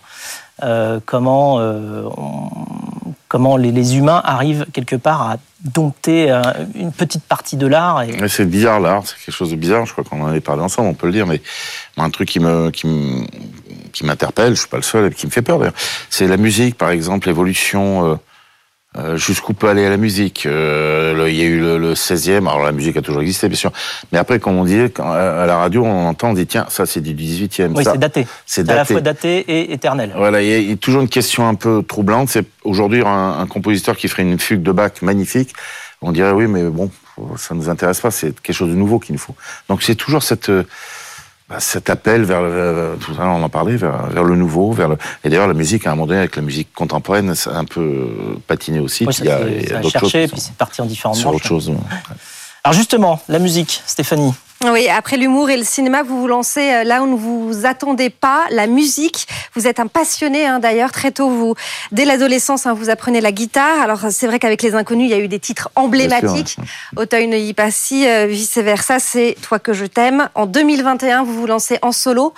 Comment 1.06 1.60
comment 3.28 3.58
les, 3.58 3.72
les 3.72 3.98
humains 3.98 4.22
arrivent 4.24 4.66
quelque 4.72 4.96
part 4.96 5.22
à 5.24 5.38
dompter 5.62 6.30
une 6.76 6.92
petite 6.92 7.24
partie 7.24 7.58
de 7.58 7.68
l'art 7.68 8.04
C'est 8.28 8.50
bizarre 8.50 8.80
l'art, 8.80 9.04
c'est 9.06 9.16
quelque 9.18 9.36
chose 9.36 9.52
de 9.52 9.56
bizarre. 9.56 9.86
Je 9.86 9.92
crois 9.92 10.04
qu'on 10.04 10.22
en 10.24 10.28
avait 10.28 10.42
parlé 10.42 10.62
ensemble, 10.62 10.90
on 10.90 10.94
peut 10.94 11.08
le 11.08 11.14
dire. 11.14 11.28
Mais 11.28 11.42
un 11.98 12.10
truc 12.10 12.30
qui 12.30 12.40
me- 12.40 12.72
qui 13.96 14.06
m'interpelle, 14.06 14.54
je 14.56 14.60
suis 14.60 14.70
pas 14.70 14.78
le 14.78 14.84
seul, 14.84 15.08
et 15.08 15.12
qui 15.16 15.26
me 15.26 15.32
fait 15.32 15.42
peur 15.42 15.58
d'ailleurs, 15.58 15.74
c'est 16.10 16.28
la 16.28 16.38
musique, 16.38 16.78
par 16.78 16.90
exemple, 16.92 17.28
l'évolution. 17.28 18.12
euh, 18.12 18.16
euh, 18.98 19.18
jusqu'où 19.18 19.54
peut 19.54 19.68
aller 19.68 19.90
la 19.90 19.98
musique 19.98 20.46
Euh, 20.46 21.14
le- 21.14 21.30
Il 21.30 21.36
y 21.36 21.42
a 21.42 21.44
eu 21.46 21.60
le, 21.60 21.78
le 21.78 21.96
16e, 21.96 22.48
alors 22.48 22.64
la 22.64 22.72
musique 22.72 22.96
a 22.96 23.02
toujours 23.02 23.22
existé, 23.24 23.50
bien 23.50 23.58
sûr. 23.58 23.74
Mais 24.14 24.18
après, 24.20 24.40
comme 24.40 24.56
on 24.58 24.64
dit, 24.64 24.80
quand, 24.94 25.12
à 25.12 25.46
la 25.46 25.58
radio, 25.58 25.84
on 25.84 26.08
entend, 26.08 26.30
on 26.30 26.34
dit, 26.34 26.48
tiens, 26.48 26.66
ça 26.70 26.86
c'est 26.86 27.02
du 27.02 27.14
18e. 27.14 27.72
oui 27.76 27.84
c'est 27.84 27.98
daté. 27.98 28.26
C'est 28.46 28.70
à 28.70 28.76
la 28.76 28.86
fois 28.86 29.02
daté 29.02 29.40
et 29.50 29.74
éternel. 29.74 30.14
Voilà, 30.16 30.42
il 30.42 30.48
y, 30.50 30.54
a, 30.54 30.58
il 30.60 30.70
y 30.70 30.74
a 30.74 30.78
toujours 30.78 31.02
une 31.02 31.10
question 31.10 31.46
un 31.46 31.56
peu 31.56 31.84
troublante. 31.86 32.30
C'est 32.30 32.46
aujourd'hui 32.64 33.02
un, 33.06 33.40
un 33.40 33.48
compositeur 33.48 33.98
qui 33.98 34.08
ferait 34.08 34.24
une 34.24 34.40
fugue 34.40 34.64
de 34.64 34.72
Bach 34.72 35.02
magnifique. 35.02 35.52
On 36.02 36.14
dirait 36.14 36.32
oui, 36.32 36.48
mais 36.48 36.64
bon, 36.64 36.90
ça 37.36 37.54
nous 37.54 37.68
intéresse 37.70 38.00
pas. 38.00 38.12
C'est 38.12 38.40
quelque 38.40 38.56
chose 38.56 38.70
de 38.70 38.76
nouveau 38.76 39.00
qu'il 39.00 39.12
nous 39.14 39.20
faut. 39.20 39.36
Donc 39.68 39.84
c'est 39.84 39.96
toujours 39.96 40.24
cette 40.24 40.48
euh, 40.50 40.64
bah, 41.50 41.60
cet 41.60 41.90
appel 41.90 42.24
vers, 42.24 42.42
le- 42.42 42.98
tout 43.00 43.12
à 43.20 43.24
l'heure 43.24 43.36
on 43.36 43.44
en 43.44 43.50
parlait 43.50 43.76
vers, 43.76 44.08
vers 44.08 44.24
le 44.24 44.36
nouveau, 44.36 44.72
vers 44.72 44.90
le. 44.90 44.98
Et 45.24 45.30
d'ailleurs 45.30 45.48
la 45.48 45.54
musique 45.54 45.86
à 45.86 45.92
un 45.92 45.96
moment 45.96 46.08
donné 46.08 46.20
avec 46.20 46.36
la 46.36 46.42
musique 46.42 46.74
contemporaine, 46.74 47.36
ça 47.36 47.52
a 47.56 47.58
un 47.60 47.66
peu 47.66 48.08
patiné 48.48 48.80
aussi. 48.80 49.06
Oui, 49.06 49.14
Puis 49.14 49.24
il 49.24 49.28
y 49.28 49.32
a, 49.32 49.38
c'est- 49.40 49.74
a 49.74 49.80
d'autres 49.82 50.00
choses 50.00 50.10
cherché, 50.12 50.26
qui 50.28 50.32
puis 50.34 50.42
c'est 50.42 50.56
parti 50.56 50.82
en 50.82 50.86
différentes 50.86 51.18
sur 51.18 51.30
autre 51.34 51.46
chose. 51.46 51.72
Alors 52.64 52.74
justement, 52.74 53.20
la 53.30 53.38
musique, 53.40 53.82
Stéphanie. 53.86 54.34
Oui, 54.64 54.88
après 54.88 55.18
l'humour 55.18 55.50
et 55.50 55.58
le 55.58 55.66
cinéma, 55.66 56.02
vous 56.02 56.22
vous 56.22 56.28
lancez 56.28 56.72
euh, 56.72 56.84
là 56.86 57.04
où 57.04 57.08
ne 57.08 57.16
vous 57.16 57.66
attendez 57.66 58.10
pas, 58.10 58.46
la 58.52 58.68
musique. 58.68 59.28
Vous 59.54 59.68
êtes 59.68 59.82
un 59.82 59.88
passionné 59.88 60.46
hein, 60.46 60.60
d'ailleurs, 60.60 60.94
très 60.94 61.12
tôt, 61.12 61.30
vous, 61.30 61.56
dès 61.92 62.06
l'adolescence, 62.06 62.66
hein, 62.66 62.74
vous 62.74 62.90
apprenez 62.90 63.20
la 63.20 63.34
guitare. 63.34 63.82
Alors 63.82 64.06
c'est 64.12 64.28
vrai 64.28 64.40
qu'avec 64.40 64.62
les 64.62 64.74
inconnus, 64.74 65.08
il 65.08 65.12
y 65.12 65.14
a 65.14 65.20
eu 65.20 65.28
des 65.28 65.40
titres 65.40 65.70
emblématiques. 65.76 66.58
Auteuil 66.96 67.28
ne 67.28 67.38
y 67.38 67.54
pas 67.54 67.70
si, 67.70 68.08
euh, 68.08 68.28
vice 68.28 68.58
versa, 68.58 69.00
c'est 69.00 69.36
Toi 69.42 69.60
que 69.60 69.74
je 69.74 69.86
t'aime. 69.86 70.30
En 70.36 70.46
2021, 70.46 71.24
vous 71.24 71.34
vous 71.34 71.48
lancez 71.48 71.78
en 71.82 71.92
solo. 71.92 72.34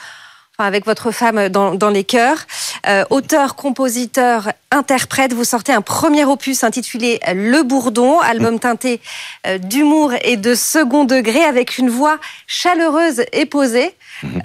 Enfin, 0.58 0.67
Avec 0.67 0.86
votre 0.86 1.12
femme 1.12 1.50
dans, 1.50 1.76
dans 1.76 1.89
les 1.89 2.04
chœurs. 2.04 2.46
Euh, 2.88 3.04
auteur, 3.10 3.56
compositeur, 3.56 4.52
interprète, 4.72 5.34
vous 5.34 5.43
sortez 5.43 5.74
un 5.74 5.82
premier 5.82 6.26
opus 6.26 6.63
intitulé 6.63 7.20
Le 7.34 7.63
Bourdon, 7.63 8.20
album 8.20 8.60
teinté 8.60 9.02
euh, 9.46 9.58
d'humour 9.58 10.13
et 10.24 10.38
de 10.38 10.56
second 10.56 11.04
degré 11.04 11.43
avec 11.43 11.78
une 11.78 11.89
voix 11.89 12.17
chaleureuse 12.48 13.24
et 13.34 13.46
posée. 13.46 13.93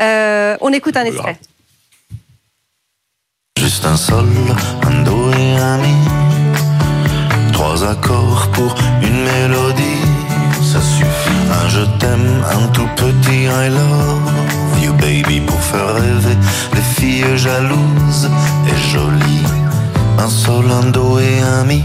Euh, 0.01 0.57
on 0.61 0.72
écoute 0.72 0.96
un 0.96 1.05
extrait. 1.05 1.38
Juste 3.59 3.85
un 3.85 3.96
sol, 3.96 4.29
un 4.83 5.03
do 5.05 5.31
et 5.31 5.57
un 5.59 5.79
mi. 5.79 5.94
Trois 7.53 7.88
accords 7.88 8.51
pour 8.53 8.75
une 9.03 9.25
mélodie, 9.25 10.03
ça 10.62 10.81
suffit. 10.81 11.31
Un 11.53 11.68
je 11.68 11.85
t'aime, 11.98 12.44
un 12.51 12.66
tout 12.68 12.88
petit 12.96 13.44
I 13.44 13.68
love 13.68 14.71
baby 15.02 15.40
pour 15.40 15.60
faire 15.60 15.94
rêver 15.94 16.36
les 16.74 16.80
filles 16.80 17.36
jalouses 17.36 18.30
et 18.68 18.90
jolies. 18.90 19.42
Un 20.18 20.28
sol, 20.28 20.64
un 20.70 20.90
do 20.90 21.18
et 21.18 21.40
un 21.40 21.64
mi. 21.64 21.82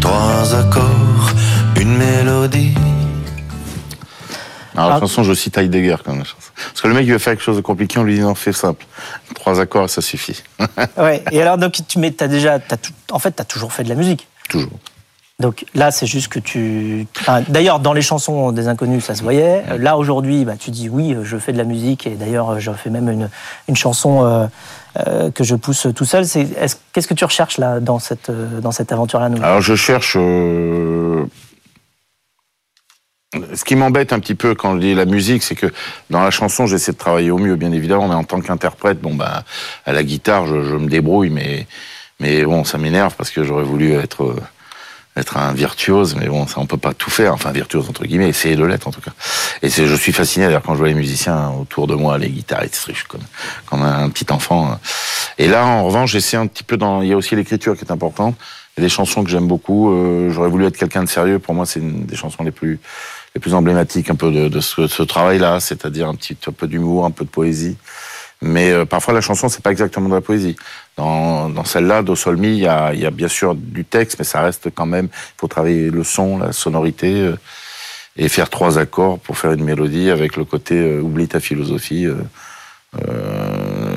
Trois 0.00 0.54
accords, 0.54 1.32
une 1.80 1.96
mélodie. 1.96 2.74
Alors 4.76 4.90
la 4.90 4.96
Ah. 4.96 5.00
chanson, 5.00 5.24
je 5.24 5.34
cite 5.34 5.58
Heidegger 5.58 5.96
quand 6.04 6.12
même. 6.12 6.22
Parce 6.22 6.80
que 6.82 6.86
le 6.88 6.94
mec, 6.94 7.04
il 7.06 7.12
veut 7.12 7.18
faire 7.18 7.32
quelque 7.32 7.42
chose 7.42 7.56
de 7.56 7.62
compliqué, 7.62 7.98
on 7.98 8.04
lui 8.04 8.14
dit 8.14 8.20
non, 8.20 8.34
fais 8.36 8.52
simple. 8.52 8.86
Trois 9.34 9.58
accords, 9.60 9.90
ça 9.90 10.02
suffit. 10.02 10.42
Ouais. 10.96 11.24
Et 11.32 11.42
alors, 11.42 11.58
donc, 11.58 11.80
tu 11.88 11.98
mets, 11.98 12.14
as 12.22 12.28
déjà, 12.28 12.58
t'as 12.60 12.76
tout- 12.76 12.92
en 13.10 13.18
fait, 13.18 13.34
tu 13.34 13.42
as 13.42 13.44
toujours 13.44 13.72
fait 13.72 13.82
de 13.82 13.88
la 13.88 13.96
musique. 13.96 14.28
Toujours. 14.48 14.70
Donc 15.40 15.66
là, 15.74 15.92
c'est 15.92 16.06
juste 16.06 16.26
que 16.32 16.40
tu. 16.40 17.06
enfin, 17.20 17.42
d'ailleurs, 17.48 17.78
dans 17.78 17.92
les 17.92 18.02
chansons 18.02 18.50
des 18.50 18.66
inconnus, 18.66 19.04
ça 19.04 19.14
se 19.14 19.22
voyait. 19.22 19.62
Là, 19.78 19.96
aujourd'hui, 19.96 20.44
bah, 20.44 20.54
tu 20.58 20.72
dis 20.72 20.88
oui, 20.88 21.14
je 21.22 21.36
fais 21.36 21.52
de 21.52 21.58
la 21.58 21.62
musique. 21.64 22.08
Et 22.08 22.16
d'ailleurs, 22.16 22.58
je 22.58 22.72
fais 22.72 22.90
même 22.90 23.08
une, 23.08 23.30
une 23.68 23.76
chanson 23.76 24.24
euh, 24.24 24.46
euh, 25.06 25.30
que 25.30 25.44
je 25.44 25.54
pousse 25.54 25.86
tout 25.94 26.04
seul. 26.04 26.24
C'est, 26.26 26.40
est-ce- 26.58 26.74
qu'est-ce 26.92 27.06
que 27.06 27.14
tu 27.14 27.24
recherches 27.24 27.58
là, 27.58 27.78
dans 27.78 28.00
cette, 28.00 28.30
euh, 28.30 28.60
dans 28.60 28.72
cette 28.72 28.90
aventure-là 28.90 29.28
nouvelle 29.28 29.44
Alors 29.44 29.60
je 29.60 29.76
cherche. 29.76 30.16
euh, 30.18 31.24
Ce 33.54 33.64
qui 33.64 33.76
m'embête 33.76 34.12
un 34.12 34.18
petit 34.18 34.34
peu 34.34 34.56
quand 34.56 34.74
je 34.74 34.80
dis 34.80 34.94
la 34.96 35.04
musique, 35.04 35.44
c'est 35.44 35.54
que 35.54 35.72
dans 36.10 36.20
la 36.24 36.32
chanson, 36.32 36.66
j'essaie 36.66 36.90
de 36.90 36.96
travailler 36.98 37.30
au 37.30 37.38
mieux, 37.38 37.54
bien 37.54 37.70
évidemment, 37.70 38.08
mais 38.08 38.14
en 38.16 38.24
tant 38.24 38.40
qu'interprète, 38.40 39.00
bon 39.00 39.14
bah 39.14 39.44
à 39.86 39.92
la 39.92 40.02
guitare, 40.02 40.48
je, 40.48 40.64
je 40.64 40.74
me 40.74 40.88
débrouille, 40.88 41.30
mais 41.30 41.68
mais 42.18 42.42
bon, 42.44 42.64
ça 42.64 42.76
m'énerve 42.76 43.14
parce 43.14 43.30
que 43.30 43.44
j'aurais 43.44 43.62
voulu 43.62 43.92
être 43.92 44.34
être 45.18 45.36
un 45.36 45.52
virtuose, 45.52 46.14
mais 46.16 46.28
bon, 46.28 46.46
ça 46.46 46.56
on 46.58 46.66
peut 46.66 46.76
pas 46.76 46.94
tout 46.94 47.10
faire, 47.10 47.34
enfin 47.34 47.52
virtuose 47.52 47.88
entre 47.88 48.04
guillemets, 48.04 48.28
essayer 48.28 48.56
de 48.56 48.64
l'être 48.64 48.86
en 48.86 48.90
tout 48.92 49.00
cas. 49.00 49.12
Et 49.62 49.70
c'est, 49.70 49.86
je 49.86 49.94
suis 49.94 50.12
fasciné 50.12 50.46
d'ailleurs 50.46 50.62
quand 50.62 50.74
je 50.74 50.78
vois 50.78 50.88
les 50.88 50.94
musiciens 50.94 51.50
autour 51.60 51.86
de 51.86 51.94
moi, 51.94 52.18
les 52.18 52.30
guitaristes, 52.30 52.84
je 52.88 52.92
suis 52.94 53.06
comme 53.06 53.20
comme 53.66 53.82
un 53.82 54.08
petit 54.10 54.26
enfant. 54.32 54.78
Et 55.38 55.46
là, 55.46 55.64
en 55.64 55.84
revanche, 55.84 56.12
j'essaie 56.12 56.36
un 56.36 56.46
petit 56.46 56.64
peu 56.64 56.76
dans. 56.76 57.02
Il 57.02 57.08
y 57.08 57.12
a 57.12 57.16
aussi 57.16 57.36
l'écriture 57.36 57.76
qui 57.76 57.84
est 57.84 57.92
importante. 57.92 58.36
Il 58.76 58.80
y 58.80 58.84
a 58.84 58.86
des 58.86 58.88
chansons 58.88 59.24
que 59.24 59.30
j'aime 59.30 59.46
beaucoup. 59.46 59.90
euh, 59.90 60.30
j'aurais 60.30 60.48
voulu 60.48 60.66
être 60.66 60.76
quelqu'un 60.76 61.02
de 61.04 61.08
sérieux. 61.08 61.38
Pour 61.38 61.54
moi, 61.54 61.66
c'est 61.66 61.80
une 61.80 62.06
des 62.06 62.16
chansons 62.16 62.42
les 62.44 62.50
plus 62.50 62.80
les 63.34 63.40
plus 63.40 63.54
emblématiques 63.54 64.10
un 64.10 64.14
peu 64.14 64.30
de, 64.32 64.48
de 64.48 64.60
ce, 64.60 64.86
ce 64.86 65.02
travail-là, 65.02 65.60
c'est-à-dire 65.60 66.08
un 66.08 66.14
petit 66.14 66.36
un 66.46 66.52
peu 66.52 66.66
d'humour, 66.66 67.04
un 67.04 67.10
peu 67.10 67.24
de 67.24 67.30
poésie. 67.30 67.76
Mais 68.40 68.70
euh, 68.70 68.84
parfois 68.84 69.14
la 69.14 69.20
chanson 69.20 69.48
c'est 69.48 69.62
pas 69.62 69.72
exactement 69.72 70.08
de 70.08 70.14
la 70.14 70.20
poésie. 70.20 70.56
Dans, 70.96 71.48
dans 71.48 71.64
celle-là, 71.64 72.02
Do 72.02 72.14
Sol 72.14 72.36
Mi, 72.36 72.48
il 72.48 72.58
y 72.58 72.68
a, 72.68 72.94
y 72.94 73.06
a 73.06 73.10
bien 73.10 73.28
sûr 73.28 73.54
du 73.54 73.84
texte, 73.84 74.18
mais 74.18 74.24
ça 74.24 74.40
reste 74.40 74.70
quand 74.74 74.86
même. 74.86 75.06
Il 75.06 75.40
faut 75.40 75.48
travailler 75.48 75.90
le 75.90 76.04
son, 76.04 76.38
la 76.38 76.52
sonorité, 76.52 77.12
euh, 77.14 77.36
et 78.16 78.28
faire 78.28 78.50
trois 78.50 78.78
accords 78.78 79.18
pour 79.18 79.38
faire 79.38 79.52
une 79.52 79.64
mélodie 79.64 80.10
avec 80.10 80.36
le 80.36 80.44
côté 80.44 80.74
euh, 80.76 81.00
oublie 81.00 81.28
ta 81.28 81.40
philosophie. 81.40 82.06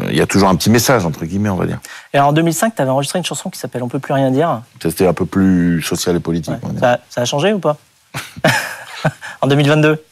Il 0.10 0.17
y 0.17 0.21
a 0.21 0.27
toujours 0.27 0.49
un 0.49 0.56
petit 0.56 0.69
message 0.69 1.06
entre 1.06 1.25
guillemets, 1.25 1.49
on 1.49 1.56
va 1.56 1.65
dire. 1.65 1.80
Et 2.13 2.17
alors, 2.17 2.30
en 2.30 2.34
2005, 2.34 2.75
tu 2.75 2.82
avais 2.82 2.91
enregistré 2.91 3.19
une 3.19 3.25
chanson 3.25 3.49
qui 3.49 3.58
s'appelle 3.58 3.82
On 3.82 3.88
peut 3.88 3.99
plus 3.99 4.13
rien 4.13 4.30
dire. 4.30 4.62
C'était 4.82 5.08
un 5.08 5.13
peu 5.13 5.25
plus 5.25 5.82
social 5.82 6.15
et 6.15 6.19
politique. 6.19 6.56
on 6.62 6.67
va 6.67 6.73
dire. 6.73 6.82
Ça, 6.82 6.99
ça 7.10 7.21
a 7.21 7.25
changé 7.25 7.54
ou 7.54 7.60
pas? 7.60 7.77
En 9.41 9.47
2022 9.47 10.04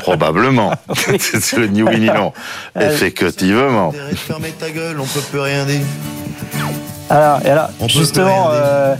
Probablement. 0.00 0.72
c'est 1.18 1.56
le 1.56 1.66
ni 1.66 1.82
oui 1.82 2.00
ni 2.00 2.06
non. 2.06 2.32
Effectivement. 2.78 3.92
Fermez 4.14 4.50
ta 4.52 4.70
gueule, 4.70 4.98
on 4.98 5.04
peut 5.06 5.20
plus 5.20 5.40
rien 5.40 5.64
dire. 5.64 5.80
Alors, 7.10 7.40
et 7.44 7.50
alors 7.50 7.68
On 7.80 7.88
justement, 7.88 8.48
euh, 8.50 8.96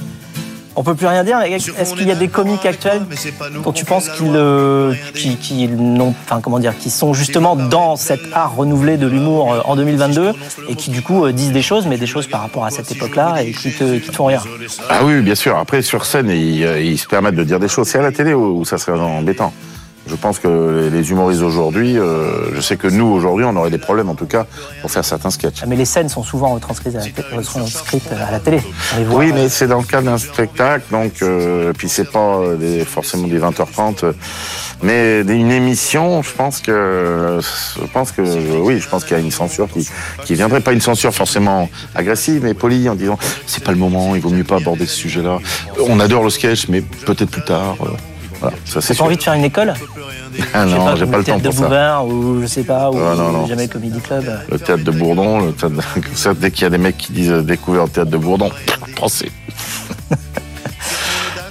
on 0.76 0.82
peut 0.82 0.94
plus 0.94 1.06
rien 1.06 1.24
dire. 1.24 1.40
Est-ce 1.40 1.94
qu'il 1.94 2.06
y 2.06 2.10
a 2.10 2.14
des 2.14 2.28
comiques 2.28 2.66
actuels 2.66 3.02
dont 3.64 3.72
tu 3.72 3.84
penses 3.84 4.10
qu'ils, 4.10 4.26
euh, 4.34 4.94
qui, 5.14 5.36
qui 5.36 5.68
enfin 5.98 6.40
comment 6.40 6.58
dire, 6.58 6.76
qui 6.78 6.90
sont 6.90 7.14
justement 7.14 7.56
dans 7.56 7.96
cet 7.96 8.20
art 8.34 8.54
renouvelé 8.54 8.98
de 8.98 9.06
l'humour 9.06 9.54
euh, 9.54 9.60
en 9.64 9.74
2022 9.76 10.32
et 10.68 10.74
qui 10.76 10.90
du 10.90 11.02
coup 11.02 11.24
euh, 11.24 11.32
disent 11.32 11.52
des 11.52 11.62
choses, 11.62 11.86
mais 11.86 11.96
des 11.96 12.06
choses 12.06 12.26
par 12.26 12.42
rapport 12.42 12.64
à 12.66 12.70
cette 12.70 12.92
époque-là 12.92 13.42
et 13.42 13.52
qui 13.52 13.72
te, 13.72 13.98
qui 13.98 14.10
te 14.10 14.14
font 14.14 14.26
rire. 14.26 14.44
Ah 14.90 15.00
oui, 15.04 15.20
bien 15.22 15.34
sûr. 15.34 15.56
Après, 15.56 15.80
sur 15.82 16.04
scène, 16.04 16.28
ils, 16.28 16.64
euh, 16.64 16.80
ils 16.80 16.98
se 16.98 17.06
permettent 17.06 17.34
de 17.36 17.44
dire 17.44 17.58
des 17.58 17.68
choses. 17.68 17.88
C'est 17.88 17.98
à 17.98 18.02
la 18.02 18.12
télé 18.12 18.34
où 18.34 18.64
ça 18.64 18.76
serait 18.78 18.98
embêtant. 19.00 19.52
Je 20.08 20.14
pense 20.14 20.38
que 20.38 20.88
les 20.92 21.10
humoristes 21.10 21.40
d'aujourd'hui, 21.40 21.98
euh, 21.98 22.54
je 22.54 22.60
sais 22.60 22.76
que 22.76 22.86
nous 22.86 23.06
aujourd'hui, 23.06 23.44
on 23.44 23.56
aurait 23.56 23.70
des 23.70 23.78
problèmes 23.78 24.08
en 24.08 24.14
tout 24.14 24.26
cas 24.26 24.46
pour 24.80 24.90
faire 24.90 25.04
certains 25.04 25.30
sketchs. 25.30 25.60
Ah, 25.62 25.66
mais 25.66 25.74
les 25.76 25.84
scènes 25.84 26.08
sont 26.08 26.22
souvent 26.22 26.54
retranscrites 26.54 26.94
à 26.94 27.00
la, 27.00 27.36
retranscrites 27.36 28.12
à 28.12 28.30
la 28.30 28.38
télé. 28.38 28.60
Voit, 29.08 29.18
Oui, 29.18 29.30
euh, 29.30 29.34
mais 29.34 29.48
c'est 29.48 29.66
dans 29.66 29.78
le 29.78 29.84
cadre 29.84 30.04
d'un 30.06 30.18
spectacle, 30.18 30.84
donc 30.92 31.12
euh, 31.22 31.72
puis 31.76 31.88
c'est 31.88 32.10
pas 32.10 32.36
euh, 32.36 32.56
des- 32.56 32.84
forcément 32.84 33.26
des 33.26 33.38
20h30, 33.40 34.04
euh, 34.04 34.12
mais 34.82 35.22
une 35.22 35.50
émission. 35.50 36.22
Je 36.22 36.32
pense 36.32 36.60
que, 36.60 37.40
je 37.40 37.86
pense 37.92 38.12
que, 38.12 38.22
oui, 38.60 38.78
je 38.78 38.88
pense 38.88 39.04
qu'il 39.04 39.16
y 39.16 39.20
a 39.20 39.22
une 39.22 39.30
censure 39.32 39.68
qui, 39.68 39.88
qui 40.24 40.34
viendrait 40.34 40.60
pas 40.60 40.72
une 40.72 40.80
censure 40.80 41.12
forcément 41.14 41.68
agressive, 41.96 42.42
mais 42.44 42.54
polie 42.54 42.88
en 42.88 42.94
disant 42.94 43.18
c'est 43.46 43.64
pas 43.64 43.72
le 43.72 43.78
moment, 43.78 44.14
il 44.14 44.20
vaut 44.20 44.30
mieux 44.30 44.44
pas 44.44 44.56
aborder 44.56 44.86
ce 44.86 44.94
sujet-là. 44.94 45.38
On 45.88 45.98
adore 45.98 46.22
le 46.22 46.30
sketch, 46.30 46.68
mais 46.68 46.80
peut-être 46.80 47.30
plus 47.30 47.44
tard. 47.44 47.76
Voilà, 48.40 48.56
ça 48.64 48.80
c'est 48.80 48.88
T'as 48.88 48.94
sûr. 48.94 48.96
pas 48.98 49.04
envie 49.06 49.16
de 49.16 49.22
faire 49.22 49.32
une 49.34 49.44
école 49.44 49.74
Ah 50.54 50.66
Je 50.66 50.72
sais 50.72 50.78
non, 50.78 50.94
j'ai 50.96 51.00
comme 51.02 51.10
pas 51.10 51.18
le 51.18 51.24
temps 51.24 51.24
théâtre 51.24 51.42
de 51.42 51.48
pour 51.48 51.54
ça. 51.58 51.62
Bouvard 51.64 52.06
ou 52.06 52.40
je 52.42 52.46
sais 52.46 52.64
pas, 52.64 52.90
ou 52.90 52.98
Ah, 52.98 53.14
non, 53.14 53.32
non. 53.32 53.46
jamais 53.46 53.68
Comedy 53.68 54.00
Club. 54.00 54.40
Le 54.50 54.58
théâtre 54.58 54.84
de 54.84 54.90
Bourdon, 54.90 55.40
le 55.46 55.52
théâtre 55.52 55.74
de- 55.76 56.00
comme 56.06 56.14
ça, 56.14 56.34
dès 56.34 56.50
qu'il 56.50 56.62
y 56.62 56.66
a 56.66 56.70
des 56.70 56.78
mecs 56.78 56.96
qui 56.98 57.12
disent 57.12 57.30
euh, 57.32 57.42
découvert 57.42 57.84
le 57.84 57.90
théâtre 57.90 58.10
de 58.10 58.16
Bourdon, 58.18 58.50
pensez. 58.96 59.30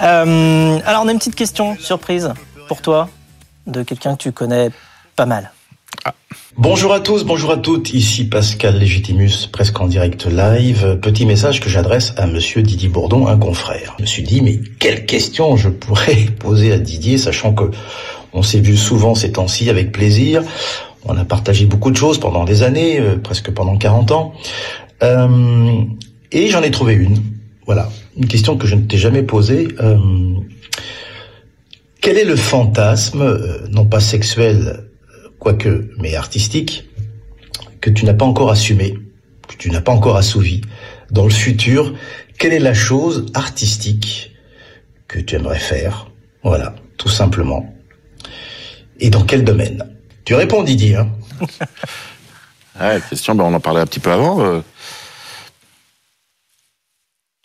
Euh, 0.02 0.78
alors, 0.86 1.04
on 1.04 1.08
a 1.08 1.12
une 1.12 1.18
petite 1.18 1.36
question 1.36 1.78
surprise 1.80 2.34
pour 2.68 2.82
toi 2.82 3.10
de 3.66 3.82
quelqu'un 3.82 4.16
que 4.16 4.22
tu 4.24 4.32
connais 4.34 4.70
pas 5.16 5.26
mal. 5.26 5.52
Bonjour 6.58 6.94
à 6.94 7.02
tous, 7.02 7.26
bonjour 7.26 7.52
à 7.52 7.58
toutes, 7.58 7.94
ici 7.94 8.24
Pascal 8.24 8.80
Légitimus, 8.80 9.48
presque 9.52 9.78
en 9.82 9.88
direct 9.88 10.26
live. 10.26 10.98
Petit 11.02 11.26
message 11.26 11.60
que 11.60 11.70
j'adresse 11.70 12.14
à 12.16 12.28
monsieur 12.28 12.62
Didier 12.62 12.88
Bourdon, 12.88 13.28
un 13.28 13.38
confrère. 13.38 13.94
Je 13.98 14.04
me 14.04 14.08
suis 14.08 14.24
dit, 14.24 14.42
mais 14.42 14.62
quelle 14.80 15.06
question 15.06 15.58
je 15.58 15.68
pourrais 15.68 16.16
poser 16.40 16.72
à 16.72 16.78
Didier, 16.78 17.18
sachant 17.18 17.54
que 17.54 17.66
on 18.32 18.42
s'est 18.42 18.62
vu 18.62 18.78
souvent 18.78 19.16
ces 19.16 19.34
temps-ci 19.34 19.70
avec 19.70 19.92
plaisir. 19.92 20.44
On 21.04 21.18
a 21.18 21.26
partagé 21.26 21.66
beaucoup 21.66 21.92
de 21.92 21.98
choses 21.98 22.22
pendant 22.22 22.46
des 22.46 22.64
années, 22.64 23.02
euh, 23.02 23.18
presque 23.18 23.52
pendant 23.52 23.78
40 23.78 24.12
ans. 24.12 24.34
Euh, 25.04 25.84
et 26.32 26.48
j'en 26.48 26.64
ai 26.64 26.72
trouvé 26.72 26.94
une. 26.94 27.22
Voilà. 27.66 27.90
Une 28.18 28.28
question 28.28 28.56
que 28.56 28.66
je 28.66 28.76
ne 28.76 28.84
t'ai 28.84 28.98
jamais 28.98 29.24
posée. 29.24 29.68
Euh, 29.82 29.98
quel 32.00 32.18
est 32.18 32.24
le 32.24 32.38
fantasme, 32.38 33.68
non 33.72 33.86
pas 33.86 34.00
sexuel, 34.00 34.85
quoique, 35.46 35.92
mais 36.00 36.16
artistique, 36.16 36.90
que 37.80 37.92
tu 37.92 38.04
n'as 38.06 38.16
pas 38.16 38.26
encore 38.26 38.50
assumé, 38.50 38.98
que 39.48 39.56
tu 39.56 39.70
n'as 39.70 39.80
pas 39.80 39.92
encore 39.92 40.18
assouvi. 40.18 40.62
Dans 41.12 41.26
le 41.26 41.30
futur, 41.30 41.94
quelle 42.40 42.52
est 42.52 42.58
la 42.58 42.74
chose 42.74 43.28
artistique 43.36 44.32
que 45.08 45.20
tu 45.20 45.36
aimerais 45.36 45.60
faire? 45.60 46.10
Voilà, 46.42 46.74
tout 46.98 47.10
simplement. 47.10 47.72
Et 49.00 49.12
dans 49.12 49.24
quel 49.24 49.44
domaine? 49.44 49.88
Tu 50.26 50.34
réponds 50.34 50.64
Didier. 50.64 50.96
Hein 50.96 51.12
Ouais, 52.82 53.00
question, 53.08 53.36
ben 53.36 53.44
on 53.44 53.54
en 53.54 53.60
parlait 53.60 53.82
un 53.82 53.86
petit 53.86 54.00
peu 54.00 54.12
avant. 54.12 54.42
euh. 54.44 54.62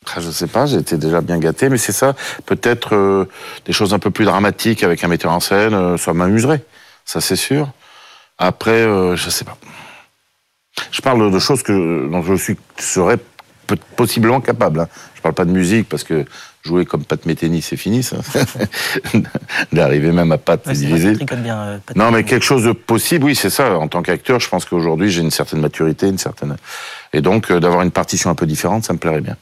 Ah, 0.07 0.21
je 0.21 0.31
sais 0.31 0.47
pas, 0.47 0.73
été 0.73 0.97
déjà 0.97 1.21
bien 1.21 1.39
gâté, 1.39 1.69
mais 1.69 1.77
c'est 1.77 1.93
ça. 1.93 2.17
Peut-être 2.47 2.97
euh, 2.97 3.29
des 3.67 3.75
choses 3.75 3.93
un 3.93 3.99
peu 3.99 4.11
plus 4.11 4.25
dramatiques 4.25 4.83
avec 4.85 5.05
un 5.05 5.09
metteur 5.09 5.33
en 5.33 5.41
scène, 5.41 5.75
euh, 5.75 5.97
ça 5.99 6.15
m'amuserait, 6.15 6.65
ça 7.05 7.21
c'est 7.21 7.37
sûr. 7.37 7.71
Après, 8.41 8.71
euh, 8.71 9.17
je 9.17 9.29
sais 9.31 9.45
pas. 9.45 9.57
Je 10.91 11.03
parle 11.03 11.31
de 11.31 11.39
choses 11.39 11.63
que 11.63 12.09
dont 12.11 12.23
je 12.23 12.35
suis 12.35 12.57
serais 12.79 13.19
possiblement 13.97 14.41
capable. 14.41 14.81
Hein. 14.81 14.89
Je 15.15 15.21
parle 15.21 15.35
pas 15.35 15.45
de 15.45 15.53
musique 15.53 15.89
parce 15.89 16.03
que 16.03 16.25
jouer 16.65 16.87
comme 16.87 17.05
Pat 17.05 17.25
Metheny, 17.27 17.61
c'est 17.63 17.77
fini, 17.77 18.03
ça. 18.03 18.17
D'arriver 19.73 20.11
même 20.11 20.33
à 20.33 20.39
Pat 20.39 20.67
Ouais, 20.67 20.73
bien. 21.37 21.61
euh. 21.61 21.79
Non, 21.95 22.11
mais 22.11 22.25
quelque 22.25 22.45
chose 22.45 22.65
de 22.65 22.73
possible, 22.73 23.27
oui, 23.27 23.37
c'est 23.37 23.51
ça. 23.51 23.77
En 23.79 23.89
tant 23.89 24.03
qu'acteur, 24.03 24.41
je 24.41 24.49
pense 24.49 24.65
qu'aujourd'hui, 24.65 25.11
j'ai 25.11 25.21
une 25.21 25.31
certaine 25.31 25.61
maturité, 25.61 26.09
une 26.09 26.19
certaine. 26.19 26.57
Et 27.13 27.21
donc, 27.21 27.51
euh, 27.51 27.61
d'avoir 27.61 27.83
une 27.83 27.91
partition 27.91 28.31
un 28.31 28.35
peu 28.35 28.47
différente, 28.47 28.85
ça 28.85 28.95
me 28.95 28.99
plairait 28.99 29.21
bien. 29.21 29.37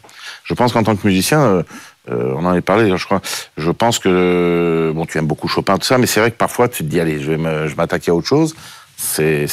Je 0.44 0.54
pense 0.54 0.72
qu'en 0.72 0.82
tant 0.82 0.96
que 0.96 1.06
musicien, 1.06 1.40
euh, 1.40 1.62
on 2.08 2.44
en 2.44 2.50
avait 2.50 2.61
parlé, 2.62 2.96
je 2.96 3.04
crois. 3.04 3.20
Je 3.56 3.70
pense 3.70 3.98
que 3.98 4.92
bon, 4.94 5.06
tu 5.06 5.18
aimes 5.18 5.26
beaucoup 5.26 5.46
Chopin, 5.48 5.78
tout 5.78 5.87
ça, 5.87 5.98
mais 5.98 6.06
c'est 6.06 6.20
vrai 6.20 6.30
que 6.30 6.37
parfois, 6.37 6.68
tu 6.68 6.84
te 6.84 6.88
dis, 6.88 6.98
allez, 7.00 7.20
je 7.20 7.30
vais 7.32 7.37
m'attaquer 7.37 8.11
à 8.11 8.14
autre 8.14 8.26
chose. 8.26 8.54
C'est 9.00 9.46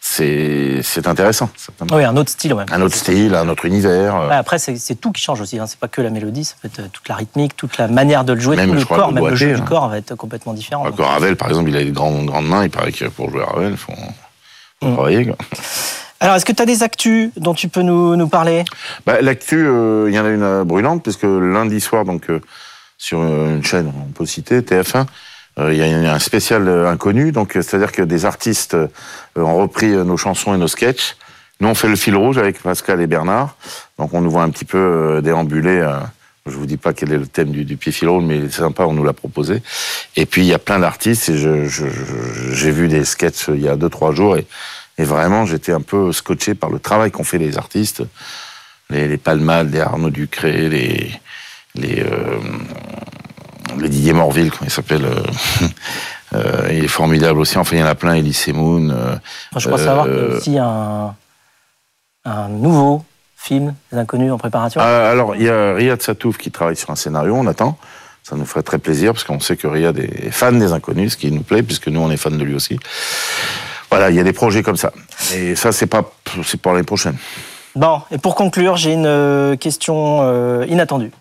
c'est 0.00 0.80
c'est 0.82 1.06
intéressant. 1.06 1.50
Oui, 1.92 2.02
un 2.04 2.16
autre 2.16 2.30
style, 2.30 2.54
ouais. 2.54 2.64
Un 2.72 2.80
autre 2.80 2.94
style, 2.96 3.34
un 3.34 3.48
autre 3.48 3.66
univers. 3.66 4.16
euh. 4.16 4.30
Après, 4.30 4.58
c'est 4.58 4.94
tout 4.94 5.12
qui 5.12 5.20
change 5.22 5.40
aussi. 5.42 5.58
Hein. 5.58 5.66
C'est 5.66 5.78
pas 5.78 5.88
que 5.88 6.00
la 6.00 6.08
mélodie, 6.10 6.44
ça 6.46 6.54
peut 6.62 6.68
être 6.68 6.78
euh, 6.80 6.88
toute 6.92 7.06
la 7.08 7.16
rythmique, 7.16 7.56
toute 7.56 7.76
la 7.76 7.86
manière 7.88 8.24
de 8.24 8.32
le 8.32 8.40
jouer, 8.40 8.56
Même, 8.56 8.70
tout 8.70 8.76
le 8.76 8.84
corps, 8.86 9.12
même 9.12 9.26
le 9.28 9.34
jeu 9.36 9.54
du 9.54 9.60
hein. 9.60 9.64
corps 9.68 9.88
va 9.88 9.98
être 9.98 10.14
complètement 10.14 10.54
différent. 10.54 10.86
Encore 10.86 11.08
Ravel, 11.10 11.36
par 11.36 11.48
exemple, 11.48 11.68
il 11.68 11.76
a 11.76 11.84
des 11.84 11.90
grandes, 11.90 12.24
grandes 12.26 12.46
mains. 12.48 12.64
Il 12.64 12.70
paraît 12.70 12.92
que 12.92 13.04
pour 13.06 13.30
jouer 13.30 13.42
à 13.42 13.46
Ravel, 13.46 13.76
faut, 13.76 13.92
faut 13.92 14.88
Mm. 14.88 14.94
travailler. 14.94 15.26
quoi. 15.26 15.36
Alors, 16.20 16.36
est-ce 16.36 16.44
que 16.46 16.52
tu 16.52 16.62
as 16.62 16.66
des 16.66 16.82
actus 16.82 17.30
dont 17.36 17.52
tu 17.54 17.68
peux 17.68 17.82
nous, 17.82 18.16
nous 18.16 18.28
parler? 18.28 18.64
Bah, 19.04 19.20
L'actu, 19.20 19.56
euh, 19.66 20.06
il 20.08 20.14
y 20.14 20.18
en 20.18 20.24
a 20.24 20.28
une 20.30 20.62
brûlante, 20.64 21.02
puisque 21.02 21.24
lundi 21.24 21.80
soir, 21.80 22.04
donc 22.04 22.30
euh, 22.30 22.40
sur 22.96 23.22
une 23.22 23.62
chaîne, 23.64 23.92
on 23.96 24.12
peut 24.12 24.24
citer, 24.26 24.60
TF1, 24.62 25.00
euh, 25.00 25.04
il 25.58 25.76
y 25.76 25.82
a 25.82 26.14
un- 26.14 26.18
spécial 26.18 26.68
euh, 26.68 26.88
inconnu, 26.90 27.32
donc 27.32 27.56
euh, 27.56 27.62
c'est-à-dire 27.62 27.92
que 27.92 28.02
des 28.02 28.24
artistes 28.24 28.74
euh, 28.74 28.88
ont 29.36 29.56
repris 29.56 29.92
euh, 29.92 30.04
nos 30.04 30.16
chansons 30.16 30.54
et 30.54 30.58
nos 30.58 30.68
sketchs. 30.68 31.16
Nous, 31.60 31.68
on 31.68 31.74
fait 31.74 31.88
le 31.88 31.96
fil 31.96 32.14
rouge 32.14 32.38
avec 32.38 32.62
Pascal 32.62 33.00
et 33.00 33.06
Bernard, 33.08 33.56
donc 33.98 34.14
on 34.14 34.20
nous 34.20 34.30
voit 34.30 34.42
un 34.44 34.50
petit 34.50 34.64
peu 34.64 34.78
euh, 34.78 35.20
déambuler. 35.20 35.78
euh, 35.78 35.98
je 36.46 36.52
vous 36.56 36.66
dis 36.66 36.78
pas 36.78 36.94
quel 36.94 37.12
est 37.12 37.18
le 37.18 37.26
thème 37.26 37.50
du, 37.50 37.64
du 37.64 37.76
pied 37.76 37.92
fil 37.92 38.08
rouge, 38.08 38.24
mais 38.24 38.40
c'est 38.48 38.60
sympa, 38.60 38.84
on 38.84 38.94
nous 38.94 39.04
l'a 39.04 39.12
proposé. 39.12 39.62
Et 40.16 40.24
puis 40.24 40.42
il 40.42 40.46
y 40.46 40.54
a 40.54 40.58
plein 40.58 40.78
d'artistes, 40.78 41.28
et 41.28 41.36
j'ai 42.52 42.70
vu 42.70 42.88
des 42.88 43.04
sketchs 43.04 43.48
euh, 43.50 43.56
il 43.56 43.62
y 43.62 43.68
a 43.68 43.76
deux 43.76 43.90
trois 43.90 44.12
jours, 44.12 44.36
et, 44.36 44.46
vraiment 45.04 45.44
j'étais 45.46 45.72
un 45.72 45.80
peu 45.80 46.12
scotché 46.12 46.54
par 46.54 46.70
le 46.70 46.78
travail 46.78 47.10
qu'ont 47.10 47.24
fait 47.24 47.38
les 47.38 47.56
artistes 47.58 48.02
les, 48.90 49.06
les 49.06 49.20
les 49.70 49.80
Arnaud 49.80 50.10
Ducré, 50.10 50.68
les, 50.68 52.00
euh, 52.02 52.38
les 53.78 53.88
Didier 53.88 54.12
Morville, 54.12 54.50
comment 54.50 54.64
il 54.64 54.70
s'appelle 54.70 55.04
euh, 55.04 55.22
euh, 56.34 56.68
Il 56.70 56.84
est 56.84 56.88
formidable 56.88 57.38
aussi. 57.40 57.58
Enfin, 57.58 57.76
il 57.76 57.80
y 57.80 57.82
en 57.82 57.86
a 57.86 57.94
plein, 57.94 58.14
Elise 58.14 58.48
Moon. 58.48 58.90
euh, 58.90 59.16
Je 59.56 59.66
crois 59.66 59.78
savoir 59.78 60.06
qu'il 60.06 60.14
y 60.14 60.18
a 60.18 60.36
aussi 60.36 60.58
un, 60.58 61.14
un 62.24 62.48
nouveau 62.48 63.04
film 63.36 63.74
des 63.92 63.98
inconnus 63.98 64.32
en 64.32 64.38
préparation. 64.38 64.80
Ah, 64.82 65.10
alors, 65.10 65.36
il 65.36 65.42
y 65.42 65.48
a 65.48 65.74
Riyad 65.74 66.02
Satouf 66.02 66.38
qui 66.38 66.50
travaille 66.50 66.76
sur 66.76 66.90
un 66.90 66.96
scénario, 66.96 67.34
on 67.34 67.46
attend. 67.46 67.78
Ça 68.22 68.36
nous 68.36 68.44
ferait 68.44 68.62
très 68.62 68.78
plaisir 68.78 69.12
parce 69.12 69.24
qu'on 69.24 69.40
sait 69.40 69.56
que 69.56 69.66
Riyad 69.66 69.98
est 69.98 70.30
fan 70.30 70.58
des 70.58 70.72
inconnus, 70.72 71.12
ce 71.12 71.16
qui 71.16 71.30
nous 71.30 71.42
plaît, 71.42 71.62
puisque 71.62 71.88
nous, 71.88 72.00
on 72.00 72.10
est 72.10 72.16
fan 72.18 72.36
de 72.36 72.44
lui 72.44 72.54
aussi. 72.54 72.78
Voilà, 73.90 74.10
il 74.10 74.16
y 74.16 74.20
a 74.20 74.24
des 74.24 74.34
projets 74.34 74.62
comme 74.62 74.76
ça. 74.76 74.92
Et 75.34 75.56
ça, 75.56 75.72
c'est 75.72 75.86
pas, 75.86 76.02
c'est 76.44 76.60
pour 76.60 76.72
l'année 76.72 76.84
prochaine. 76.84 77.16
Bon, 77.74 78.02
et 78.10 78.18
pour 78.18 78.34
conclure, 78.34 78.76
j'ai 78.76 78.92
une 78.92 79.56
question 79.58 80.20
euh, 80.22 80.66
inattendue. 80.68 81.12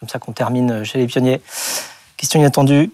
Comme 0.00 0.08
ça 0.08 0.18
qu'on 0.18 0.32
termine 0.32 0.84
chez 0.84 0.98
les 0.98 1.06
pionniers. 1.06 1.40
Question 2.16 2.40
inattendue. 2.40 2.90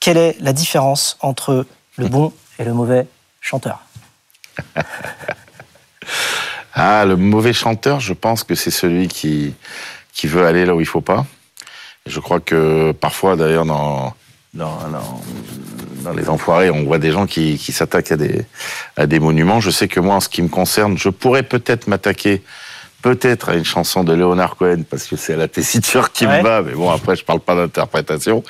Quelle 0.00 0.16
est 0.16 0.36
la 0.40 0.52
différence 0.52 1.16
entre 1.20 1.66
le 1.96 2.08
bon 2.08 2.32
et 2.58 2.64
le 2.64 2.72
mauvais 2.72 3.06
chanteur 3.40 3.80
Ah, 6.78 7.06
le 7.06 7.16
mauvais 7.16 7.54
chanteur, 7.54 8.00
je 8.00 8.12
pense 8.12 8.44
que 8.44 8.54
c'est 8.54 8.70
celui 8.70 9.08
qui, 9.08 9.54
qui 10.12 10.26
veut 10.26 10.44
aller 10.44 10.66
là 10.66 10.74
où 10.74 10.80
il 10.80 10.86
faut 10.86 11.00
pas. 11.00 11.24
Je 12.04 12.20
crois 12.20 12.38
que 12.38 12.92
parfois, 12.92 13.34
d'ailleurs, 13.34 13.64
dans, 13.64 14.14
dans, 14.52 14.76
dans, 14.90 15.22
dans 16.02 16.12
les 16.12 16.28
enfoirés, 16.28 16.70
on 16.70 16.84
voit 16.84 16.98
des 16.98 17.12
gens 17.12 17.26
qui, 17.26 17.56
qui 17.56 17.72
s'attaquent 17.72 18.12
à 18.12 18.16
des, 18.16 18.44
à 18.96 19.06
des 19.06 19.18
monuments. 19.18 19.60
Je 19.60 19.70
sais 19.70 19.88
que 19.88 20.00
moi, 20.00 20.16
en 20.16 20.20
ce 20.20 20.28
qui 20.28 20.42
me 20.42 20.48
concerne, 20.48 20.98
je 20.98 21.08
pourrais 21.08 21.42
peut-être 21.42 21.86
m'attaquer 21.86 22.42
peut-être 23.02 23.50
à 23.50 23.54
une 23.54 23.64
chanson 23.64 24.02
de 24.04 24.12
Leonard 24.12 24.56
Cohen 24.56 24.82
parce 24.88 25.04
que 25.04 25.16
c'est 25.16 25.36
la 25.36 25.46
tessiture 25.48 26.10
qui 26.12 26.26
Ouais. 26.26 26.38
me 26.38 26.42
va. 26.42 26.62
Mais 26.62 26.72
bon, 26.72 26.90
après, 26.90 27.14
je 27.16 27.24
parle 27.24 27.40
pas 27.40 27.54
d'interprétation. 27.54 28.42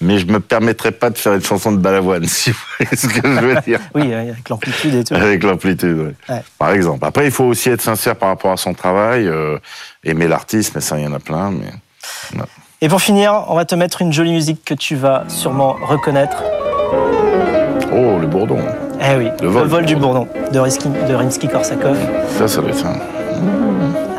Mais 0.00 0.18
je 0.18 0.26
me 0.26 0.40
permettrais 0.40 0.92
pas 0.92 1.10
de 1.10 1.18
faire 1.18 1.34
une 1.34 1.42
chanson 1.42 1.72
de 1.72 1.76
Balavoine, 1.78 2.24
si 2.28 2.50
vous 2.50 2.58
voyez 2.78 2.96
ce 2.96 3.06
que 3.08 3.26
je 3.28 3.40
veux 3.44 3.60
dire. 3.62 3.80
Oui, 3.94 4.12
avec 4.14 4.48
l'amplitude 4.48 4.94
et 4.94 5.04
tout. 5.04 5.14
Avec 5.14 5.42
l'amplitude, 5.42 5.96
oui. 5.98 6.34
Ouais. 6.34 6.42
Par 6.58 6.70
exemple. 6.70 7.04
Après, 7.04 7.24
il 7.26 7.30
faut 7.32 7.44
aussi 7.44 7.68
être 7.70 7.82
sincère 7.82 8.16
par 8.16 8.28
rapport 8.30 8.52
à 8.52 8.56
son 8.56 8.72
travail, 8.74 9.26
euh, 9.26 9.58
aimer 10.04 10.28
l'artiste, 10.28 10.72
mais 10.74 10.80
ça, 10.80 10.98
il 10.98 11.04
y 11.04 11.06
en 11.06 11.12
a 11.12 11.18
plein. 11.18 11.50
Mais... 11.50 12.40
Et 12.80 12.88
pour 12.88 13.02
finir, 13.02 13.44
on 13.48 13.56
va 13.56 13.64
te 13.64 13.74
mettre 13.74 14.00
une 14.02 14.12
jolie 14.12 14.32
musique 14.32 14.64
que 14.64 14.74
tu 14.74 14.94
vas 14.96 15.24
sûrement 15.28 15.76
reconnaître. 15.82 16.42
Oh, 17.92 18.18
le 18.20 18.26
bourdon. 18.26 18.58
Eh 19.00 19.16
oui, 19.16 19.28
Le 19.42 19.48
vol. 19.48 19.84
du 19.84 19.96
bourdon 19.96 20.28
de, 20.52 20.58
Rimsky, 20.58 20.88
de 20.88 21.14
Rimsky-Korsakov. 21.14 21.96
Ça, 22.38 22.48
ça 22.48 22.60
doit 22.60 22.70
être 22.70 22.78
ça. 22.78 22.92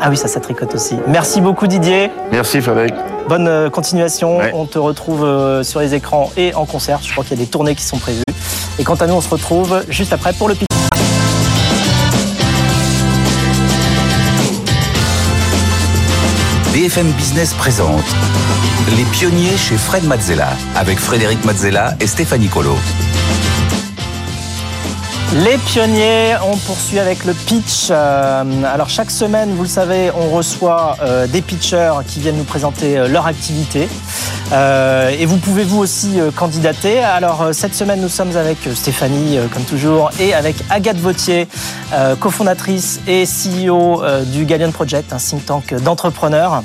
Ah 0.02 0.08
oui, 0.08 0.16
ça, 0.16 0.28
ça 0.28 0.40
tricote 0.40 0.74
aussi. 0.74 0.96
Merci 1.06 1.40
beaucoup 1.42 1.66
Didier. 1.66 2.10
Merci, 2.32 2.62
Fadek. 2.62 2.94
Bonne 3.28 3.48
euh, 3.48 3.68
continuation. 3.68 4.38
Ouais. 4.38 4.50
On 4.54 4.64
te 4.64 4.78
retrouve 4.78 5.24
euh, 5.24 5.62
sur 5.62 5.80
les 5.80 5.94
écrans 5.94 6.30
et 6.38 6.54
en 6.54 6.64
concert. 6.64 7.00
Je 7.02 7.12
crois 7.12 7.22
qu'il 7.22 7.38
y 7.38 7.42
a 7.42 7.44
des 7.44 7.50
tournées 7.50 7.74
qui 7.74 7.84
sont 7.84 7.98
prévues. 7.98 8.22
Et 8.78 8.84
quant 8.84 8.94
à 8.94 9.06
nous, 9.06 9.14
on 9.14 9.20
se 9.20 9.28
retrouve 9.28 9.84
juste 9.88 10.12
après 10.14 10.32
pour 10.32 10.48
le 10.48 10.54
pitch. 10.54 10.66
BFM 16.72 17.10
Business 17.12 17.52
présente 17.52 18.04
Les 18.96 19.04
pionniers 19.04 19.56
chez 19.58 19.76
Fred 19.76 20.04
Mazzella 20.04 20.48
avec 20.76 20.98
Frédéric 20.98 21.44
Mazzella 21.44 21.94
et 22.00 22.06
Stéphanie 22.06 22.48
Colo. 22.48 22.76
Les 25.32 25.58
pionniers, 25.58 26.34
on 26.42 26.56
poursuit 26.56 26.98
avec 26.98 27.24
le 27.24 27.34
pitch. 27.34 27.86
Euh, 27.90 28.64
alors 28.64 28.88
chaque 28.88 29.12
semaine, 29.12 29.54
vous 29.54 29.62
le 29.62 29.68
savez, 29.68 30.10
on 30.10 30.28
reçoit 30.30 30.96
euh, 31.02 31.28
des 31.28 31.40
pitchers 31.40 31.92
qui 32.08 32.18
viennent 32.18 32.36
nous 32.36 32.42
présenter 32.42 32.98
euh, 32.98 33.06
leur 33.06 33.26
activité. 33.26 33.88
et 34.52 35.26
vous 35.26 35.36
pouvez 35.36 35.62
vous 35.62 35.78
aussi 35.78 36.18
candidater. 36.34 36.98
Alors 36.98 37.50
cette 37.52 37.74
semaine, 37.74 38.00
nous 38.00 38.08
sommes 38.08 38.36
avec 38.36 38.58
Stéphanie, 38.74 39.38
comme 39.54 39.62
toujours, 39.62 40.10
et 40.18 40.34
avec 40.34 40.56
Agathe 40.70 40.96
Vautier, 40.96 41.46
cofondatrice 42.18 42.98
et 43.06 43.26
CEO 43.26 44.02
du 44.24 44.46
Gallion 44.46 44.72
Project, 44.72 45.12
un 45.12 45.18
think 45.18 45.46
tank 45.46 45.74
d'entrepreneurs. 45.84 46.64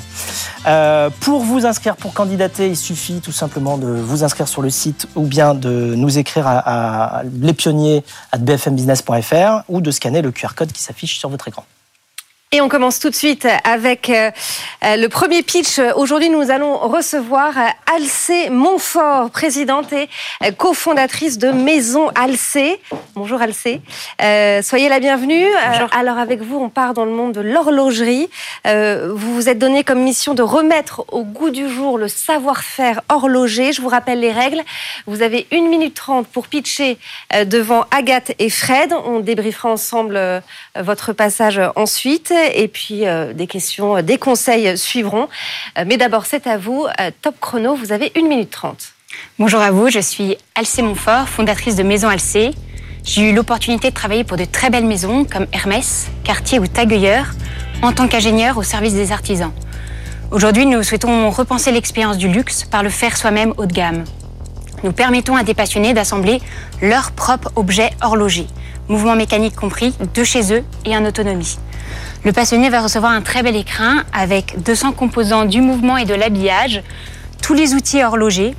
pour 1.20 1.42
vous 1.44 1.64
inscrire, 1.64 1.94
pour 1.94 2.12
candidater, 2.12 2.66
il 2.66 2.76
suffit 2.76 3.20
tout 3.20 3.30
simplement 3.30 3.78
de 3.78 3.86
vous 3.86 4.24
inscrire 4.24 4.48
sur 4.48 4.62
le 4.62 4.70
site 4.70 5.06
ou 5.14 5.22
bien 5.22 5.54
de 5.54 5.94
nous 5.94 6.18
écrire 6.18 6.48
à, 6.48 7.18
à 7.18 7.22
les 7.40 7.52
pionniers 7.52 8.02
à 8.32 8.38
bfmbusiness.fr 8.56 9.62
ou 9.68 9.80
de 9.80 9.90
scanner 9.90 10.22
le 10.22 10.32
QR 10.32 10.54
code 10.54 10.72
qui 10.72 10.82
s'affiche 10.82 11.18
sur 11.18 11.28
votre 11.28 11.48
écran. 11.48 11.64
Et 12.56 12.62
on 12.62 12.70
commence 12.70 13.00
tout 13.00 13.10
de 13.10 13.14
suite 13.14 13.46
avec 13.64 14.08
euh, 14.08 14.30
euh, 14.82 14.96
le 14.96 15.10
premier 15.10 15.42
pitch. 15.42 15.78
Aujourd'hui, 15.94 16.30
nous 16.30 16.50
allons 16.50 16.78
recevoir 16.78 17.52
euh, 17.58 17.94
Alcé 17.94 18.48
Montfort, 18.48 19.28
présidente 19.28 19.92
et 19.92 20.08
cofondatrice 20.56 21.36
de 21.36 21.50
Maison 21.50 22.08
Alcé. 22.14 22.80
Bonjour 23.14 23.42
Alcé. 23.42 23.82
soyez 24.62 24.88
la 24.88 25.00
bienvenue. 25.00 25.44
alors 25.92 26.16
avec 26.16 26.40
vous, 26.40 26.56
on 26.56 26.70
part 26.70 26.94
dans 26.94 27.04
le 27.04 27.10
monde 27.10 27.32
de 27.32 27.42
l'horlogerie. 27.42 28.30
vous 28.64 29.34
vous 29.34 29.48
êtes 29.50 29.58
donné 29.58 29.84
comme 29.84 30.00
mission 30.00 30.32
de 30.32 30.42
remettre 30.42 31.04
au 31.12 31.24
goût 31.24 31.50
du 31.50 31.68
jour 31.68 31.98
le 31.98 32.08
savoir-faire 32.08 33.02
horloger. 33.10 33.72
Je 33.74 33.82
vous 33.82 33.88
rappelle 33.88 34.20
les 34.20 34.32
règles. 34.32 34.62
Vous 35.06 35.20
avez 35.20 35.46
une 35.50 35.68
minute 35.68 35.94
trente 35.94 36.26
pour 36.26 36.48
pitcher 36.48 36.96
devant 37.44 37.84
Agathe 37.90 38.32
et 38.38 38.48
Fred. 38.48 38.94
On 39.04 39.20
débriefera 39.20 39.70
ensemble 39.70 40.18
votre 40.74 41.12
passage 41.12 41.60
ensuite 41.76 42.32
et 42.54 42.68
puis 42.68 43.06
euh, 43.06 43.32
des 43.32 43.46
questions, 43.46 43.96
euh, 43.96 44.02
des 44.02 44.18
conseils 44.18 44.76
suivront. 44.76 45.28
Euh, 45.78 45.84
mais 45.86 45.96
d'abord, 45.96 46.26
c'est 46.26 46.46
à 46.46 46.58
vous. 46.58 46.86
top 47.22 47.36
chrono, 47.40 47.74
vous 47.74 47.92
avez 47.92 48.12
1 48.16 48.22
minute 48.22 48.50
30. 48.50 48.76
Bonjour 49.38 49.60
à 49.60 49.70
vous, 49.70 49.88
je 49.88 50.00
suis 50.00 50.36
Alcé 50.54 50.82
Montfort, 50.82 51.28
fondatrice 51.28 51.76
de 51.76 51.82
Maison 51.82 52.08
Alcé. 52.08 52.50
J'ai 53.04 53.30
eu 53.30 53.34
l'opportunité 53.34 53.90
de 53.90 53.94
travailler 53.94 54.24
pour 54.24 54.36
de 54.36 54.44
très 54.44 54.68
belles 54.68 54.86
maisons 54.86 55.24
comme 55.24 55.46
Hermès, 55.52 56.08
Cartier 56.24 56.58
ou 56.58 56.66
Tag 56.66 56.92
en 57.82 57.92
tant 57.92 58.08
qu'ingénieur 58.08 58.58
au 58.58 58.62
service 58.62 58.94
des 58.94 59.12
artisans. 59.12 59.52
Aujourd'hui, 60.32 60.66
nous 60.66 60.82
souhaitons 60.82 61.30
repenser 61.30 61.70
l'expérience 61.70 62.18
du 62.18 62.28
luxe 62.28 62.64
par 62.64 62.82
le 62.82 62.90
faire 62.90 63.16
soi-même 63.16 63.54
haut 63.58 63.66
de 63.66 63.72
gamme. 63.72 64.04
Nous 64.82 64.92
permettons 64.92 65.36
à 65.36 65.44
des 65.44 65.54
passionnés 65.54 65.94
d'assembler 65.94 66.40
leur 66.82 67.12
propre 67.12 67.52
objet 67.56 67.90
horloger, 68.02 68.46
mouvement 68.88 69.14
mécanique 69.14 69.54
compris, 69.54 69.94
de 70.14 70.24
chez 70.24 70.52
eux 70.52 70.64
et 70.84 70.96
en 70.96 71.04
autonomie. 71.04 71.58
Le 72.24 72.32
passionné 72.32 72.70
va 72.70 72.80
recevoir 72.80 73.12
un 73.12 73.22
très 73.22 73.42
bel 73.42 73.56
écrin 73.56 74.04
avec 74.12 74.62
200 74.62 74.92
composants 74.92 75.44
du 75.44 75.60
mouvement 75.60 75.96
et 75.96 76.04
de 76.04 76.14
l'habillage, 76.14 76.82
tous 77.40 77.54
les 77.54 77.74
outils 77.74 78.02
horlogers 78.02 78.54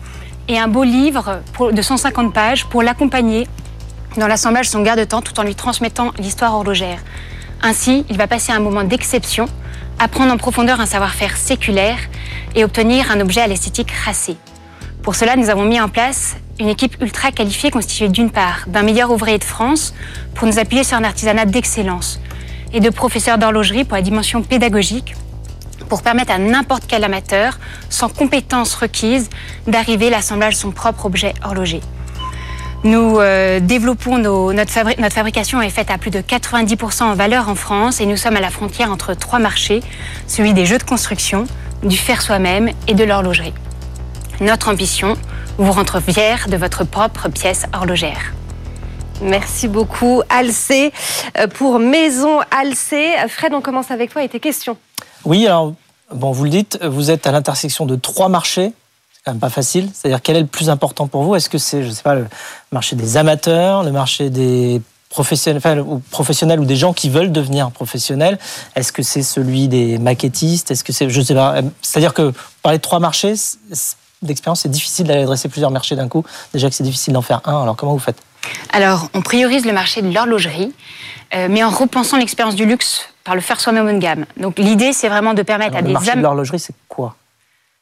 et 0.47 0.57
un 0.57 0.67
beau 0.67 0.83
livre 0.83 1.41
de 1.71 1.81
150 1.81 2.33
pages 2.33 2.65
pour 2.65 2.83
l'accompagner 2.83 3.47
dans 4.15 4.27
l'assemblage 4.27 4.67
de 4.67 4.71
son 4.71 4.81
garde-temps 4.81 5.21
tout 5.21 5.37
en 5.39 5.43
lui 5.43 5.55
transmettant 5.55 6.13
l'histoire 6.17 6.53
horlogère. 6.53 6.99
Ainsi, 7.61 8.05
il 8.09 8.17
va 8.17 8.27
passer 8.27 8.51
un 8.51 8.59
moment 8.59 8.83
d'exception, 8.83 9.47
apprendre 9.99 10.31
en 10.31 10.37
profondeur 10.37 10.79
un 10.79 10.85
savoir-faire 10.85 11.35
séculaire 11.35 11.97
et 12.55 12.63
obtenir 12.63 13.11
un 13.11 13.19
objet 13.19 13.41
à 13.41 13.47
l'esthétique 13.47 13.91
racée. 13.91 14.37
Pour 15.01 15.15
cela, 15.15 15.35
nous 15.35 15.49
avons 15.49 15.65
mis 15.65 15.79
en 15.79 15.89
place 15.89 16.35
une 16.59 16.69
équipe 16.69 17.01
ultra 17.01 17.31
qualifiée 17.31 17.71
constituée 17.71 18.09
d'une 18.09 18.31
part 18.31 18.65
d'un 18.67 18.83
meilleur 18.83 19.11
ouvrier 19.11 19.37
de 19.37 19.43
France 19.43 19.93
pour 20.33 20.47
nous 20.47 20.59
appuyer 20.59 20.83
sur 20.83 20.97
un 20.97 21.03
artisanat 21.03 21.45
d'excellence, 21.45 22.19
et 22.73 22.79
de 22.79 22.89
professeurs 22.89 23.37
d'horlogerie 23.37 23.83
pour 23.83 23.95
la 23.95 24.01
dimension 24.01 24.41
pédagogique 24.41 25.15
pour 25.87 26.01
permettre 26.01 26.31
à 26.31 26.37
n'importe 26.37 26.83
quel 26.87 27.03
amateur, 27.03 27.59
sans 27.89 28.09
compétences 28.09 28.75
requises, 28.75 29.29
d'arriver 29.67 30.07
à 30.07 30.11
l'assemblage 30.11 30.55
de 30.55 30.59
son 30.59 30.71
propre 30.71 31.05
objet 31.05 31.33
horloger. 31.43 31.81
Nous 32.83 33.17
euh, 33.19 33.59
développons 33.59 34.17
notre, 34.17 35.01
notre, 35.01 35.13
fabrication 35.13 35.61
est 35.61 35.69
faite 35.69 35.89
à 35.89 35.97
plus 35.97 36.11
de 36.11 36.19
90% 36.19 37.03
en 37.03 37.15
valeur 37.15 37.49
en 37.49 37.55
France 37.55 37.99
et 38.01 38.05
nous 38.05 38.17
sommes 38.17 38.35
à 38.35 38.41
la 38.41 38.51
frontière 38.51 38.91
entre 38.91 39.15
trois 39.15 39.39
marchés, 39.39 39.81
celui 40.27 40.53
des 40.53 40.65
jeux 40.65 40.77
de 40.77 40.83
construction, 40.83 41.45
du 41.83 41.97
faire 41.97 42.21
soi-même 42.21 42.69
et 42.87 42.93
de 42.93 43.03
l'horlogerie. 43.03 43.53
Notre 44.41 44.69
ambition, 44.69 45.17
vous 45.57 45.71
rendre 45.71 45.99
fier 45.99 46.47
de 46.49 46.57
votre 46.57 46.83
propre 46.83 47.29
pièce 47.29 47.65
horlogère. 47.73 48.33
Merci 49.21 49.67
beaucoup, 49.67 50.21
Alcé, 50.29 50.93
euh, 51.37 51.47
pour 51.47 51.79
Maison 51.79 52.39
Alcé. 52.51 53.15
Fred, 53.27 53.53
on 53.53 53.61
commence 53.61 53.89
avec 53.89 54.11
toi 54.11 54.23
et 54.23 54.29
tes 54.29 54.39
questions. 54.39 54.77
Oui, 55.25 55.47
alors, 55.47 55.73
bon, 56.13 56.31
vous 56.31 56.43
le 56.43 56.51
dites, 56.51 56.79
vous 56.83 57.09
êtes 57.09 57.25
à 57.25 57.31
l'intersection 57.31 57.85
de 57.85 57.95
trois 57.95 58.29
marchés. 58.29 58.73
C'est 59.11 59.21
quand 59.25 59.31
même 59.31 59.39
pas 59.39 59.49
facile. 59.49 59.89
C'est-à-dire, 59.93 60.21
quel 60.21 60.37
est 60.37 60.41
le 60.41 60.47
plus 60.47 60.69
important 60.69 61.07
pour 61.07 61.23
vous? 61.23 61.35
Est-ce 61.35 61.49
que 61.49 61.57
c'est, 61.57 61.83
je 61.83 61.89
sais 61.89 62.03
pas, 62.03 62.15
le 62.15 62.27
marché 62.71 62.95
des 62.95 63.17
amateurs, 63.17 63.83
le 63.83 63.91
marché 63.91 64.29
des 64.29 64.81
professionnels, 65.09 65.81
ou 65.81 65.99
professionnels 66.11 66.59
ou 66.59 66.65
des 66.65 66.75
gens 66.75 66.93
qui 66.93 67.09
veulent 67.09 67.31
devenir 67.31 67.71
professionnels? 67.71 68.37
Est-ce 68.75 68.91
que 68.91 69.01
c'est 69.01 69.23
celui 69.23 69.67
des 69.67 69.97
maquettistes? 69.97 70.69
Est-ce 70.69 70.83
que 70.83 70.93
c'est, 70.93 71.09
je 71.09 71.21
sais 71.21 71.33
pas. 71.33 71.55
C'est-à-dire 71.81 72.13
que 72.13 72.33
parler 72.61 72.77
de 72.77 72.83
trois 72.83 72.99
marchés 72.99 73.33
d'expérience, 74.21 74.61
c'est 74.61 74.69
difficile 74.69 75.07
d'aller 75.07 75.23
adresser 75.23 75.49
plusieurs 75.49 75.71
marchés 75.71 75.95
d'un 75.95 76.07
coup. 76.07 76.23
Déjà 76.53 76.69
que 76.69 76.75
c'est 76.75 76.83
difficile 76.83 77.13
d'en 77.13 77.23
faire 77.23 77.41
un. 77.45 77.63
Alors 77.63 77.75
comment 77.75 77.93
vous 77.93 77.99
faites? 77.99 78.21
Alors, 78.71 79.09
on 79.13 79.21
priorise 79.21 79.65
le 79.65 79.73
marché 79.73 80.01
de 80.01 80.13
l'horlogerie, 80.13 80.73
euh, 81.35 81.47
mais 81.49 81.63
en 81.63 81.69
repensant 81.69 82.17
l'expérience 82.17 82.55
du 82.55 82.65
luxe 82.65 83.09
par 83.23 83.35
le 83.35 83.41
faire 83.41 83.59
soi-même 83.59 83.91
de 83.93 83.99
gamme. 83.99 84.25
Donc, 84.37 84.59
l'idée, 84.59 84.93
c'est 84.93 85.09
vraiment 85.09 85.33
de 85.33 85.41
permettre 85.41 85.75
à 85.75 85.81
le 85.81 85.87
des... 85.87 85.89
Le 85.89 85.93
marché 85.93 86.15
de 86.15 86.21
l'horlogerie, 86.21 86.59
c'est 86.59 86.75
quoi? 86.87 87.15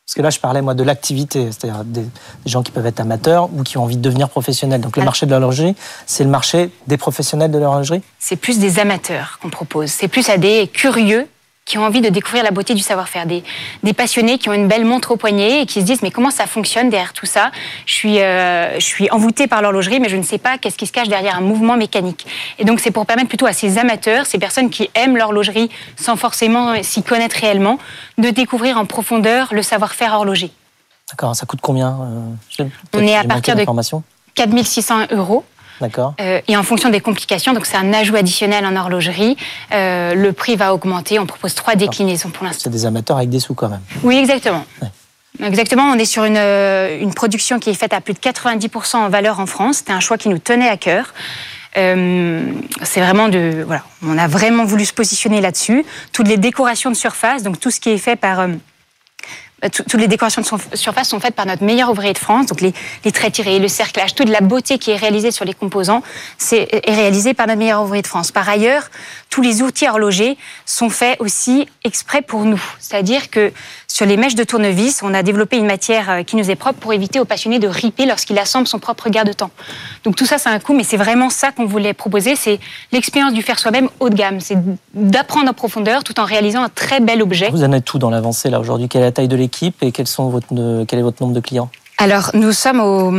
Parce 0.06 0.15
que 0.15 0.21
là, 0.21 0.30
je 0.30 0.39
parlais, 0.39 0.62
moi, 0.62 0.75
de 0.75 0.84
l'activité, 0.84 1.51
c'est-à-dire 1.51 1.84
des, 1.84 2.06
gens 2.45 2.62
qui 2.62 2.71
peuvent 2.71 2.86
être 2.86 2.99
amateurs 2.99 3.49
ou 3.51 3.63
qui 3.63 3.78
ont 3.78 3.84
envie 3.84 3.97
de 3.97 4.01
devenir 4.01 4.30
professionnels. 4.30 4.82
Donc, 4.82 4.97
le 4.97 5.01
ah. 5.01 5.06
marché 5.06 5.25
de 5.25 5.32
l'horlogerie, 5.32 5.75
c'est 6.06 6.23
le 6.23 6.30
marché 6.30 6.69
des 6.86 6.97
professionnels 6.97 7.49
de 7.49 7.58
l'horlogerie? 7.58 8.04
C'est 8.19 8.36
plus 8.36 8.60
des 8.60 8.80
amateurs 8.80 9.39
qu'on 9.41 9.49
propose. 9.49 9.89
C'est 9.89 10.08
plus 10.08 10.30
à 10.30 10.38
des 10.38 10.67
curieux 10.67 11.28
qui 11.65 11.80
ont 11.80 11.84
envie 11.84 12.01
de 12.01 12.10
découvrir 12.10 12.43
la 12.43 12.51
beauté 12.51 12.75
du 12.75 12.84
savoir-faire, 12.84 13.25
des, 13.25 13.43
des, 13.82 13.93
passionnés 13.93 14.38
qui 14.38 14.49
ont 14.49 14.54
une 14.54 14.67
belle 14.67 14.86
montre 14.86 15.12
au 15.12 15.15
poignet 15.15 15.63
et 15.63 15.65
qui 15.65 15.82
se 15.82 15.86
disent 15.86 16.04
mais 16.04 16.12
comment 16.12 16.30
ça 16.30 16.45
fonctionne 16.45 16.91
derrière 16.91 17.12
tout 17.12 17.25
ça? 17.25 17.49
Je 17.88 17.93
suis, 17.93 18.19
euh, 18.19 18.75
je 18.75 18.86
suis 18.86 19.10
envoûté 19.10 19.47
par 19.47 19.63
l'horlogerie, 19.63 19.99
mais 19.99 20.08
je 20.08 20.15
ne 20.15 20.21
sais 20.21 20.38
pas 20.38 20.60
qu'est-ce 20.60 20.78
qui 20.78 20.86
se 20.86 20.91
cache 20.91 21.08
derrière 21.08 21.36
un 21.36 21.41
mouvement 21.41 21.75
mécanique. 21.75 22.28
Et 22.60 22.65
donc 22.65 22.80
c'est 22.80 22.91
pour 22.91 23.08
permettre 23.08 23.30
plutôt 23.30 23.47
à 23.47 23.54
ces 23.54 23.80
amateurs, 23.80 24.28
ces 24.28 24.38
personnes 24.38 24.69
qui 24.69 24.91
aiment 24.93 25.17
l'horlogerie 25.17 25.71
sans 25.95 26.17
forcément 26.17 26.84
s'y 26.84 27.01
connaître 27.01 27.38
réellement, 27.38 27.80
de 28.19 28.30
découvrir 28.30 28.78
en 28.78 28.86
profondeur 28.86 29.51
le 29.51 29.63
savoir-faire 29.63 30.13
horloger. 30.13 30.51
D'accord, 31.10 31.36
ça 31.36 31.47
coûte 31.47 31.62
combien 31.63 31.97
euh, 32.60 32.65
On 32.93 32.99
est 32.99 33.15
à 33.15 33.23
partir 33.23 33.56
de 33.56 33.65
4600 34.36 35.08
euros. 35.12 35.43
D'accord. 35.82 36.14
Euh, 36.20 36.42
et 36.48 36.56
en 36.56 36.64
fonction 36.64 36.90
des 36.90 37.02
complications, 37.02 37.54
donc 37.54 37.66
c'est 37.66 37.78
un 37.78 37.94
ajout 37.94 38.16
additionnel 38.16 38.66
en 38.66 38.76
horlogerie, 38.76 39.38
euh, 39.74 40.14
le 40.14 40.34
prix 40.34 40.56
va 40.56 40.74
augmenter. 40.74 41.20
On 41.20 41.26
propose 41.26 41.54
trois 41.56 41.76
déclinaisons 41.76 42.30
pour 42.30 42.46
l'instant. 42.46 42.62
C'est 42.64 42.70
des 42.70 42.86
amateurs 42.86 43.18
avec 43.18 43.30
des 43.30 43.40
sous 43.40 43.54
quand 43.54 43.70
même. 43.70 43.82
Oui, 44.04 44.18
exactement. 44.18 44.66
Exactement, 45.44 45.84
on 45.92 45.96
est 45.96 46.06
sur 46.06 46.24
une, 46.24 46.38
euh, 46.38 46.98
une, 47.02 47.14
production 47.14 47.60
qui 47.60 47.70
est 47.70 47.74
faite 47.74 47.92
à 47.92 48.00
plus 48.00 48.14
de 48.14 48.20
90% 48.20 48.96
en 48.96 49.10
valeur 49.10 49.42
en 49.42 49.46
France. 49.46 49.78
C'était 49.78 49.92
un 49.92 50.00
choix 50.00 50.18
qui 50.18 50.30
nous 50.30 50.38
tenait 50.38 50.70
à 50.70 50.78
cœur. 50.78 51.14
c'est 51.74 53.02
vraiment 53.02 53.28
de 53.28 53.64
voilà, 53.66 53.84
on 54.02 54.18
a 54.18 54.28
vraiment 54.28 54.64
voulu 54.64 54.86
se 54.86 54.94
positionner 54.94 55.42
là-dessus. 55.42 55.86
Toutes 56.14 56.30
les 56.30 56.38
décorations 56.38 56.90
de 56.90 56.96
surface, 56.96 57.44
donc 57.44 57.60
tout 57.60 57.70
ce 57.70 57.82
qui 57.82 57.90
est 57.90 57.98
fait 57.98 58.16
par 58.16 58.48
toutes 59.69 59.93
les 59.93 60.08
décorations 60.08 60.41
de 60.41 60.75
surface 60.78 61.10
sont 61.10 61.19
faites 61.19 61.36
par 61.36 61.45
notre 61.45 61.63
meilleur 61.63 61.89
ouvrier 61.89 62.13
de 62.13 62.17
France. 62.17 62.47
Donc 62.47 62.62
les, 62.62 62.73
traits 63.12 63.34
tirés, 63.34 63.60
le 63.60 63.67
cerclage, 63.67 64.15
toute 64.15 64.30
la 64.30 64.41
beauté 64.41 64.78
qui 64.78 64.91
est 64.91 64.95
réalisée 64.95 65.32
sur 65.32 65.45
les 65.45 65.54
composants 65.54 66.04
c'est, 66.38 66.67
est 66.71 66.93
réalisée 66.93 67.34
par 67.34 67.47
notre 67.47 67.60
meilleur 67.60 67.84
ouvrier 67.84 68.01
de 68.01 68.08
France. 68.08 68.32
Par 68.32 68.47
ailleurs, 68.47 68.89
tous 69.30 69.41
les 69.41 69.62
outils 69.62 69.88
horlogers 69.88 70.38
sont 70.65 70.89
faits 70.89 71.19
aussi 71.19 71.67
exprès 71.84 72.21
pour 72.21 72.45
nous. 72.45 72.62
C'est-à-dire 72.80 73.30
que 73.30 73.51
sur 73.96 74.06
les 74.06 74.18
mèches 74.18 74.36
de 74.36 74.44
tournevis, 74.44 75.04
on 75.04 75.14
a 75.14 75.24
développé 75.24 75.56
une 75.56 75.68
matière 75.68 76.10
euh, 76.10 76.24
qui 76.24 76.36
nous 76.36 76.52
est 76.52 76.56
propre 76.56 76.80
pour 76.80 76.92
éviter 76.92 77.22
aux 77.22 77.24
passionnés 77.24 77.60
de 77.60 77.68
riper 77.70 78.06
lorsqu'il 78.06 78.38
assemble 78.38 78.68
son 78.68 78.78
propre 78.78 79.10
garde-temps. 79.10 79.52
Donc 80.04 80.18
tout 80.18 80.26
ça, 80.26 80.38
c'est 80.38 80.50
un 80.50 80.60
coût, 80.60 80.74
mais 80.74 80.84
c'est 80.84 80.98
vraiment 80.98 81.30
ça 81.30 81.54
qu'on 81.54 81.66
voulait 81.66 81.94
proposer. 81.94 82.36
C'est 82.36 82.60
l'expérience 82.92 83.32
du 83.32 83.42
faire 83.42 83.58
soi-même 83.58 83.88
haut 84.02 84.10
de 84.10 84.16
gamme. 84.16 84.42
C'est 84.42 84.58
d'apprendre 84.94 85.50
en 85.50 85.54
profondeur 85.54 86.04
tout 86.04 86.20
en 86.20 86.26
réalisant 86.26 86.62
un 86.62 86.68
très 86.68 87.00
bel 87.00 87.22
objet. 87.22 87.50
Vous 87.52 87.64
en 87.64 87.72
êtes 87.72 87.86
tout 87.86 87.98
dans 87.98 88.10
l'avancée 88.10 88.50
là 88.50 88.60
aujourd'hui? 88.60 88.90
Quelle 88.90 89.04
est 89.04 89.06
la 89.06 89.12
taille 89.14 89.30
de 89.30 89.38
l'équipe 89.38 89.82
et 89.82 89.94
sont 90.04 90.28
votre, 90.28 90.48
quel 90.84 91.00
est 91.00 91.02
votre 91.02 91.24
nombre 91.24 91.34
de 91.34 91.40
clients? 91.40 91.70
Alors, 91.98 92.32
nous 92.34 92.52
sommes 92.52 92.82
au 92.82 93.12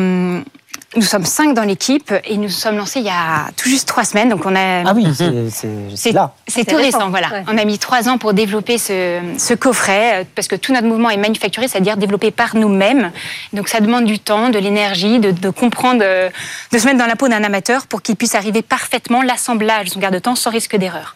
Nous 0.97 1.03
sommes 1.03 1.25
cinq 1.27 1.53
dans 1.55 1.63
l'équipe 1.63 2.13
et 2.25 2.37
nous 2.39 2.49
sommes 2.49 2.77
lancés 2.79 3.01
il 3.01 3.07
y 3.07 3.11
a 3.11 3.49
tout 3.57 3.69
juste 3.69 3.87
trois 3.87 4.05
semaines. 4.05 4.31
Donc 4.31 4.47
on 4.47 4.57
a. 4.57 4.83
Ah 4.89 4.93
oui, 4.95 5.07
c'est- 5.15 5.51
c'est 5.95 6.13
là. 6.13 6.33
C'est 6.49 6.65
tout 6.65 6.77
récent, 6.77 7.11
voilà. 7.11 7.29
ouais. 7.31 7.45
On 7.49 7.59
a 7.59 7.65
mis 7.67 7.79
trois 7.79 8.09
ans 8.09 8.17
pour 8.19 8.33
développer 8.33 8.79
ce, 8.79 9.21
ce 9.39 9.53
coffret, 9.55 10.23
euh, 10.23 10.25
parce 10.35 10.49
que 10.49 10.57
tout 10.57 10.73
notre 10.73 10.87
mouvement 10.87 11.11
est 11.11 11.17
manufacturé, 11.19 11.69
c'est-à-dire 11.69 11.97
développé 11.99 12.31
par 12.31 12.57
nous-mêmes. 12.57 13.13
Donc 13.53 13.69
ça 13.69 13.81
demande 13.81 14.05
du 14.07 14.19
temps, 14.19 14.49
de 14.49 14.59
l'énergie, 14.59 15.19
de, 15.21 15.31
de 15.33 15.51
comprendre, 15.51 16.01
euh, 16.03 16.31
de 16.73 16.79
se 16.79 16.87
mettre 16.87 16.99
dans 16.99 17.07
la 17.07 17.17
peau 17.17 17.29
d'un 17.29 17.45
amateur 17.45 17.87
pour 17.87 18.01
qu'il 18.01 18.17
puisse 18.17 18.35
arriver 18.35 18.63
parfaitement 18.63 19.21
l'assemblage 19.23 19.87
de 19.87 19.91
son 19.91 20.01
garde-temps 20.01 20.35
sans 20.35 20.51
risque 20.51 20.77
d'erreur. 20.77 21.15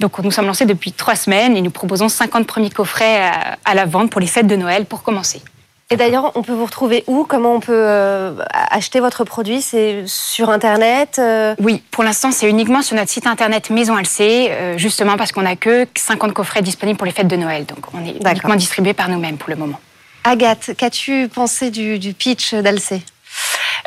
Donc 0.00 0.18
nous 0.18 0.30
sommes 0.30 0.46
lancés 0.46 0.66
depuis 0.66 0.92
trois 0.92 1.16
semaines 1.16 1.56
et 1.56 1.60
nous 1.62 1.70
proposons 1.70 2.08
50 2.08 2.46
premiers 2.46 2.70
coffrets 2.70 3.22
à, 3.22 3.56
à 3.64 3.74
la 3.74 3.84
vente 3.86 4.10
pour 4.10 4.20
les 4.20 4.26
fêtes 4.26 4.46
de 4.46 4.56
Noël 4.56 4.84
pour 4.86 5.02
commencer. 5.02 5.40
Et 5.88 5.96
d'ailleurs, 5.96 6.32
on 6.34 6.42
peut 6.42 6.52
vous 6.52 6.64
retrouver 6.64 7.04
où? 7.06 7.22
Comment 7.22 7.54
on 7.54 7.60
peut 7.60 7.72
euh, 7.72 8.32
acheter 8.52 8.98
votre 8.98 9.22
produit? 9.22 9.62
C'est 9.62 10.02
sur 10.06 10.50
Internet 10.50 11.20
euh? 11.20 11.54
Oui, 11.60 11.80
pour 11.92 12.02
l'instant, 12.02 12.32
c'est 12.32 12.50
uniquement 12.50 12.82
sur 12.82 12.96
notre 12.96 13.08
site 13.08 13.28
internet 13.28 13.70
Maison 13.70 13.94
Alcé, 13.94 14.48
euh, 14.50 14.76
justement 14.78 15.16
parce 15.16 15.30
qu'on 15.30 15.42
n'a 15.42 15.54
que 15.54 15.86
50 15.96 16.32
coffrets 16.32 16.62
disponibles 16.62 16.96
pour 16.96 17.06
les 17.06 17.12
fêtes 17.12 17.28
de 17.28 17.36
Noël. 17.36 17.66
Donc 17.66 17.86
on 17.94 18.04
est 18.04 18.16
uniquement 18.16 18.56
distribué 18.56 18.94
par 18.94 19.08
nous-mêmes 19.08 19.36
pour 19.36 19.50
le 19.50 19.54
moment. 19.54 19.78
Agathe, 20.24 20.72
qu'as-tu 20.76 21.28
pensé 21.28 21.70
du, 21.70 22.00
du 22.00 22.14
pitch 22.14 22.52
d'Alcé 22.54 23.02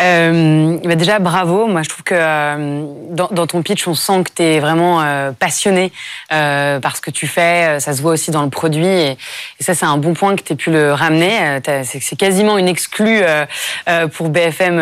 Euh, 0.02 0.78
bah 0.84 0.96
déjà, 0.96 1.20
bravo. 1.20 1.68
Moi, 1.68 1.84
je 1.84 1.90
trouve 1.90 2.04
que 2.04 2.16
euh, 2.16 2.84
dans, 3.10 3.28
dans 3.32 3.48
ton 3.48 3.62
pitch, 3.62 3.88
on 3.88 3.94
sent 3.96 4.24
que 4.24 4.32
tu 4.36 4.44
es 4.44 4.60
vraiment 4.60 5.02
euh, 5.02 5.32
passionné 5.32 5.92
euh, 6.32 6.80
par 6.80 6.96
ce 6.96 7.02
que 7.02 7.12
tu 7.12 7.28
fais. 7.28 7.78
Euh, 7.78 7.80
Ça 7.80 7.94
se 7.94 8.02
voit 8.02 8.12
aussi 8.12 8.32
dans 8.32 8.44
le 8.44 8.50
produit. 8.50 8.86
Et, 8.86 9.18
ça, 9.60 9.74
c'est 9.74 9.86
un 9.86 9.98
bon 9.98 10.14
point 10.14 10.36
que 10.36 10.42
tu 10.42 10.54
aies 10.54 10.56
pu 10.56 10.72
le 10.72 10.94
ramener. 10.94 11.60
Euh, 11.68 11.84
C'est 11.84 12.16
quasiment 12.16 12.58
une 12.58 12.68
exclue 12.68 13.22
pour 14.14 14.30
BFM 14.30 14.78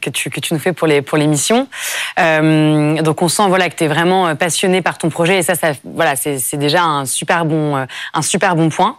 que, 0.00 0.10
tu, 0.10 0.30
que 0.30 0.40
tu 0.40 0.54
nous 0.54 0.60
fais 0.60 0.72
pour 0.72 0.86
les 0.86 1.02
pour 1.02 1.18
l'émission. 1.18 1.68
Donc, 2.16 3.22
on 3.22 3.28
sent 3.28 3.48
voilà, 3.48 3.68
que 3.70 3.76
tu 3.76 3.84
es 3.84 3.88
vraiment 3.88 4.34
passionné 4.36 4.82
par 4.82 4.98
ton 4.98 5.08
projet. 5.08 5.38
Et 5.38 5.42
ça, 5.42 5.54
ça 5.54 5.72
voilà, 5.84 6.14
c'est 6.16 6.56
déjà 6.56 6.82
un 6.82 7.06
super 7.06 7.44
bon, 7.44 7.86
un 8.14 8.22
super 8.22 8.56
bon 8.56 8.68
point. 8.68 8.96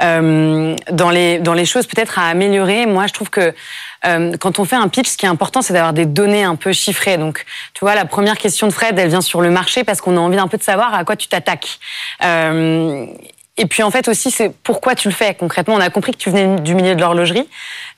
Dans, 0.00 1.10
les, 1.10 1.38
dans 1.38 1.54
les 1.54 1.64
choses 1.64 1.86
peut-être 1.86 2.18
à 2.18 2.28
améliorer, 2.28 2.86
moi, 2.86 3.06
je 3.06 3.12
trouve 3.12 3.30
que 3.30 3.54
euh, 4.06 4.36
quand 4.38 4.58
on 4.58 4.64
fait 4.64 4.76
un 4.76 4.88
pitch, 4.88 5.08
ce 5.08 5.16
qui 5.16 5.26
est 5.26 5.28
important, 5.28 5.62
c'est 5.62 5.72
d'avoir 5.72 5.92
des 5.92 6.06
données 6.06 6.44
un 6.44 6.56
peu 6.56 6.72
chiffrées. 6.72 7.18
Donc, 7.18 7.44
tu 7.74 7.80
vois, 7.80 7.94
la 7.94 8.04
première 8.04 8.38
question 8.38 8.66
de 8.66 8.72
Fred, 8.72 8.98
elle 8.98 9.08
vient 9.08 9.20
sur 9.20 9.40
le 9.40 9.50
marché 9.50 9.84
parce 9.84 10.00
qu'on 10.00 10.16
a 10.16 10.20
envie 10.20 10.38
un 10.38 10.48
peu 10.48 10.58
de 10.58 10.62
savoir 10.62 10.94
à 10.94 11.04
quoi 11.04 11.16
tu 11.16 11.28
t'attaques. 11.28 11.78
Euh, 12.24 13.06
et 13.58 13.66
puis 13.66 13.82
en 13.82 13.90
fait 13.90 14.08
aussi, 14.08 14.30
c'est 14.30 14.50
pourquoi 14.62 14.94
tu 14.94 15.08
le 15.08 15.14
fais 15.14 15.34
concrètement. 15.34 15.74
On 15.74 15.80
a 15.80 15.90
compris 15.90 16.12
que 16.12 16.18
tu 16.18 16.30
venais 16.30 16.60
du 16.60 16.74
milieu 16.74 16.94
de 16.94 17.00
l'horlogerie, 17.00 17.46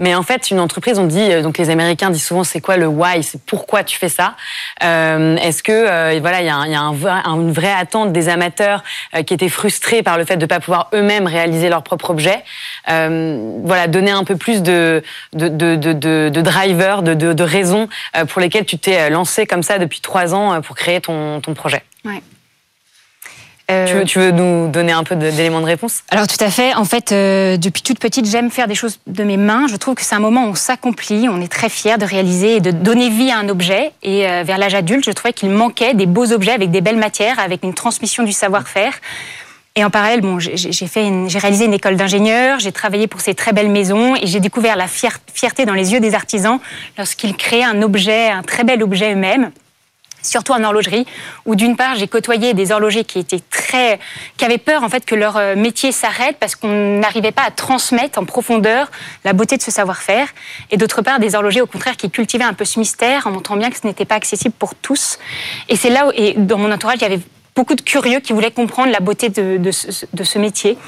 mais 0.00 0.14
en 0.14 0.22
fait, 0.22 0.50
une 0.50 0.58
entreprise, 0.58 0.98
on 0.98 1.06
dit 1.06 1.20
euh, 1.30 1.42
donc 1.42 1.58
les 1.58 1.70
Américains 1.70 2.10
disent 2.10 2.26
souvent 2.26 2.42
c'est 2.44 2.60
quoi 2.60 2.76
le 2.76 2.86
why, 2.86 3.22
c'est 3.22 3.40
pourquoi 3.44 3.84
tu 3.84 3.96
fais 3.98 4.08
ça? 4.08 4.34
Euh, 4.82 5.36
Est-ce 5.36 5.62
que 5.62 5.72
euh, 5.72 6.18
voilà, 6.20 6.40
il 6.40 6.46
y 6.46 6.50
a, 6.50 6.66
y 6.66 6.74
a 6.74 6.80
une 6.80 7.52
vraie 7.52 7.72
attente 7.72 8.12
des 8.12 8.28
amateurs 8.28 8.82
euh, 9.14 9.22
qui 9.22 9.34
étaient 9.34 9.48
frustrés 9.48 10.02
par 10.02 10.18
le 10.18 10.24
fait 10.24 10.36
de 10.36 10.42
ne 10.42 10.46
pas 10.46 10.60
pouvoir 10.60 10.88
eux-mêmes 10.94 11.26
réaliser 11.26 11.68
leur 11.68 11.82
propre 11.82 12.10
objet? 12.10 12.42
Euh, 12.88 13.60
voilà, 13.62 13.86
donner 13.86 14.10
un 14.10 14.24
peu 14.24 14.36
plus 14.36 14.62
de 14.62 15.02
de 15.34 15.48
de 15.48 15.76
de, 15.76 15.92
de, 16.28 16.40
drivers, 16.40 17.02
de, 17.02 17.14
de, 17.14 17.32
de 17.32 17.42
raisons 17.44 17.88
pour 18.28 18.40
lesquelles 18.40 18.64
tu 18.64 18.78
t'es 18.78 19.10
lancé 19.10 19.46
comme 19.46 19.62
ça 19.62 19.78
depuis 19.78 20.00
trois 20.00 20.34
ans 20.34 20.60
pour 20.62 20.74
créer 20.76 21.00
ton 21.00 21.40
ton 21.40 21.54
projet. 21.54 21.82
Ouais. 22.04 22.22
Tu, 23.86 23.94
veux, 23.94 24.04
tu 24.04 24.18
veux 24.18 24.30
nous 24.30 24.68
donner 24.68 24.92
un 24.92 25.04
peu 25.04 25.16
d'éléments 25.16 25.60
de 25.60 25.66
réponse? 25.66 26.02
Alors 26.10 26.26
tout 26.26 26.42
à 26.42 26.50
fait. 26.50 26.74
En 26.74 26.84
fait, 26.84 27.12
euh, 27.12 27.56
depuis 27.56 27.82
toute 27.82 27.98
petite, 27.98 28.26
j'aime 28.26 28.50
faire 28.50 28.66
des 28.66 28.74
choses 28.74 28.98
de 29.06 29.24
mes 29.24 29.36
mains. 29.36 29.66
Je 29.68 29.76
trouve 29.76 29.94
que 29.94 30.02
c'est 30.02 30.14
un 30.14 30.20
moment 30.20 30.44
où 30.44 30.48
on 30.48 30.54
s'accomplit, 30.54 31.28
on 31.28 31.40
est 31.40 31.50
très 31.50 31.68
fier 31.68 31.96
de 31.98 32.04
réaliser 32.04 32.56
et 32.56 32.60
de 32.60 32.70
donner 32.70 33.08
vie 33.08 33.30
à 33.30 33.38
un 33.38 33.48
objet. 33.48 33.92
Et 34.02 34.28
euh, 34.28 34.42
vers 34.44 34.58
l'âge 34.58 34.74
adulte, 34.74 35.04
je 35.04 35.12
trouvais 35.12 35.32
qu'il 35.32 35.50
manquait 35.50 35.94
des 35.94 36.06
beaux 36.06 36.32
objets 36.32 36.52
avec 36.52 36.70
des 36.70 36.80
belles 36.80 36.98
matières, 36.98 37.38
avec 37.38 37.62
une 37.62 37.74
transmission 37.74 38.24
du 38.24 38.32
savoir-faire. 38.32 38.94
Et 39.76 39.84
en 39.84 39.90
parallèle, 39.90 40.20
bon, 40.20 40.40
j'ai 40.40 41.38
réalisé 41.38 41.64
une 41.64 41.74
école 41.74 41.94
d'ingénieur, 41.94 42.58
j'ai 42.58 42.72
travaillé 42.72 43.06
pour 43.06 43.20
ces 43.20 43.34
très 43.34 43.52
belles 43.52 43.70
maisons 43.70 44.16
et 44.16 44.26
j'ai 44.26 44.40
découvert 44.40 44.74
la 44.74 44.88
fier- 44.88 45.18
fierté 45.32 45.64
dans 45.64 45.74
les 45.74 45.92
yeux 45.92 46.00
des 46.00 46.14
artisans 46.16 46.58
lorsqu'ils 46.98 47.36
créaient 47.36 47.62
un 47.62 47.80
objet, 47.80 48.30
un 48.30 48.42
très 48.42 48.64
bel 48.64 48.82
objet 48.82 49.12
eux-mêmes 49.12 49.52
surtout 50.22 50.52
en 50.52 50.62
horlogerie, 50.62 51.06
où 51.46 51.54
d'une 51.54 51.76
part 51.76 51.96
j'ai 51.96 52.08
côtoyé 52.08 52.54
des 52.54 52.72
horlogers 52.72 53.04
qui 53.04 53.18
étaient 53.18 53.42
très, 53.50 53.98
qui 54.36 54.44
avaient 54.44 54.58
peur 54.58 54.82
en 54.82 54.88
fait 54.88 55.04
que 55.04 55.14
leur 55.14 55.36
euh, 55.36 55.56
métier 55.56 55.92
s'arrête 55.92 56.36
parce 56.38 56.56
qu'on 56.56 56.98
n'arrivait 56.98 57.32
pas 57.32 57.42
à 57.42 57.50
transmettre 57.50 58.18
en 58.18 58.24
profondeur 58.24 58.90
la 59.24 59.32
beauté 59.32 59.56
de 59.56 59.62
ce 59.62 59.70
savoir-faire, 59.70 60.28
et 60.70 60.76
d'autre 60.76 61.02
part 61.02 61.18
des 61.18 61.34
horlogers 61.34 61.60
au 61.60 61.66
contraire 61.66 61.96
qui 61.96 62.10
cultivaient 62.10 62.44
un 62.44 62.54
peu 62.54 62.64
ce 62.64 62.78
mystère 62.78 63.26
en 63.26 63.30
montrant 63.30 63.56
bien 63.56 63.70
que 63.70 63.76
ce 63.76 63.86
n'était 63.86 64.04
pas 64.04 64.16
accessible 64.16 64.54
pour 64.58 64.74
tous. 64.74 65.18
Et 65.68 65.76
c'est 65.76 65.90
là 65.90 66.06
où, 66.06 66.12
et 66.14 66.34
dans 66.34 66.58
mon 66.58 66.70
entourage 66.72 66.98
il 66.98 67.02
y 67.02 67.06
avait 67.06 67.20
beaucoup 67.60 67.74
de 67.74 67.82
curieux 67.82 68.20
qui 68.20 68.32
voulaient 68.32 68.50
comprendre 68.50 68.90
la 68.90 69.00
beauté 69.00 69.28
de, 69.28 69.70
ce, 69.70 70.38
métier. 70.38 70.78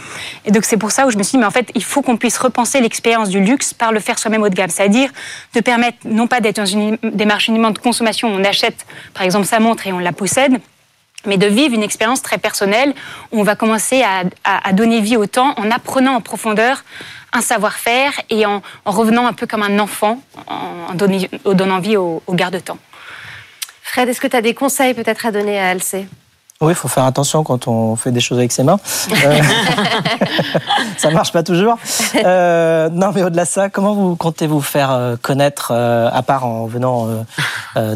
Et 0.46 0.50
donc 0.50 0.64
c'est 0.64 0.78
pour 0.78 0.90
ça 0.90 1.06
où 1.06 1.10
je 1.10 1.18
me 1.18 1.22
suis 1.22 1.32
dit, 1.32 1.38
mais 1.38 1.44
en 1.44 1.50
fait, 1.50 1.70
il 1.74 1.84
faut 1.84 2.00
qu'on 2.00 2.16
puisse 2.16 2.38
repenser 2.38 2.80
l'expérience 2.80 3.28
du 3.28 3.40
luxe 3.40 3.74
par 3.74 3.92
le 3.92 4.00
faire 4.00 4.18
soi-même 4.18 4.42
haut 4.42 4.48
de 4.48 4.54
gamme. 4.54 4.70
C'est-à-dire 4.70 5.10
de 5.54 5.60
permettre, 5.60 5.98
non 6.06 6.26
pas 6.26 6.40
d'être 6.40 6.56
dans 6.56 6.64
une 6.64 6.96
démarche 7.02 7.48
uniquement 7.48 7.72
de 7.72 7.78
consommation, 7.78 8.32
où 8.32 8.38
on 8.38 8.44
achète 8.44 8.86
par 9.12 9.22
exemple 9.22 9.44
sa 9.44 9.60
montre 9.60 9.86
et 9.86 9.92
on 9.92 9.98
la 9.98 10.12
possède, 10.12 10.58
mais 11.26 11.36
de 11.36 11.46
vivre 11.46 11.74
une 11.74 11.82
expérience 11.82 12.22
très 12.22 12.38
personnelle 12.38 12.94
où 13.32 13.40
on 13.40 13.42
va 13.42 13.54
commencer 13.54 14.02
à, 14.02 14.72
donner 14.72 15.02
vie 15.02 15.18
au 15.18 15.26
temps 15.26 15.52
en 15.58 15.70
apprenant 15.70 16.14
en 16.14 16.22
profondeur 16.22 16.84
un 17.34 17.42
savoir-faire 17.42 18.12
et 18.30 18.46
en, 18.46 18.62
en 18.86 18.90
revenant 18.90 19.26
un 19.26 19.34
peu 19.34 19.46
comme 19.46 19.62
un 19.62 19.78
enfant, 19.78 20.22
en, 20.46 20.94
donner- 20.94 21.28
en 21.44 21.52
donnant 21.52 21.80
vie 21.80 21.98
au 21.98 22.22
garde-temps. 22.30 22.78
Fred, 23.82 24.08
est-ce 24.08 24.22
que 24.22 24.26
tu 24.26 24.36
as 24.36 24.40
des 24.40 24.54
conseils 24.54 24.94
peut-être 24.94 25.26
à 25.26 25.32
donner 25.32 25.60
à 25.60 25.68
Alcé 25.68 26.06
Oui, 26.62 26.72
il 26.72 26.74
faut 26.74 26.88
faire 26.88 27.04
attention 27.04 27.42
quand 27.44 27.68
on 27.68 27.96
fait 27.96 28.12
des 28.12 28.20
choses 28.20 28.38
avec 28.38 28.52
ses 28.52 28.62
mains. 28.62 28.78
Euh, 29.24 29.40
ça 30.96 31.10
marche 31.10 31.32
pas 31.32 31.42
toujours. 31.42 31.76
Euh, 32.24 32.88
non, 32.90 33.10
mais 33.14 33.22
au-delà 33.22 33.44
de 33.44 33.48
ça, 33.48 33.68
comment 33.68 33.94
vous 33.94 34.16
comptez 34.16 34.46
vous 34.46 34.60
faire 34.60 34.90
euh, 34.92 35.16
connaître, 35.20 35.72
euh, 35.74 36.08
à 36.12 36.22
part 36.22 36.46
en 36.46 36.66
venant 36.66 37.08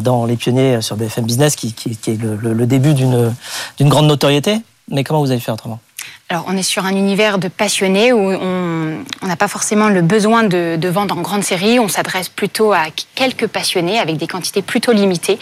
dans 0.01 0.25
Les 0.25 0.35
Pionniers 0.35 0.81
sur 0.81 0.95
BFM 0.97 1.25
Business, 1.25 1.55
qui, 1.55 1.73
qui- 1.73 1.95
qui 1.97 2.11
est 2.11 2.21
le, 2.21 2.35
le- 2.35 2.53
le 2.53 2.65
début 2.67 2.93
d'une 2.93 3.33
d'une 3.77 3.89
grande 3.89 4.07
notoriété? 4.07 4.61
Mais 4.89 5.03
comment 5.03 5.19
vous 5.21 5.31
allez 5.31 5.39
faire 5.39 5.53
autrement? 5.53 5.79
Alors, 6.29 6.43
on 6.49 6.57
est 6.57 6.63
sur 6.63 6.85
un 6.85 6.91
univers 6.91 7.37
de 7.37 7.47
passionnés 7.47 8.11
où 8.11 8.19
on 8.19 9.25
n'a 9.25 9.37
pas 9.37 9.47
forcément 9.47 9.87
le 9.87 10.01
besoin 10.01 10.43
de, 10.43 10.75
de 10.75 10.89
vendre 10.89 11.17
en 11.17 11.21
grande 11.21 11.41
série. 11.41 11.79
On 11.79 11.87
s'adresse 11.87 12.27
plutôt 12.27 12.73
à 12.73 12.87
quelques 13.15 13.47
passionnés 13.47 13.97
avec 13.97 14.17
des 14.17 14.27
quantités 14.27 14.61
plutôt 14.61 14.91
limitées. 14.91 15.39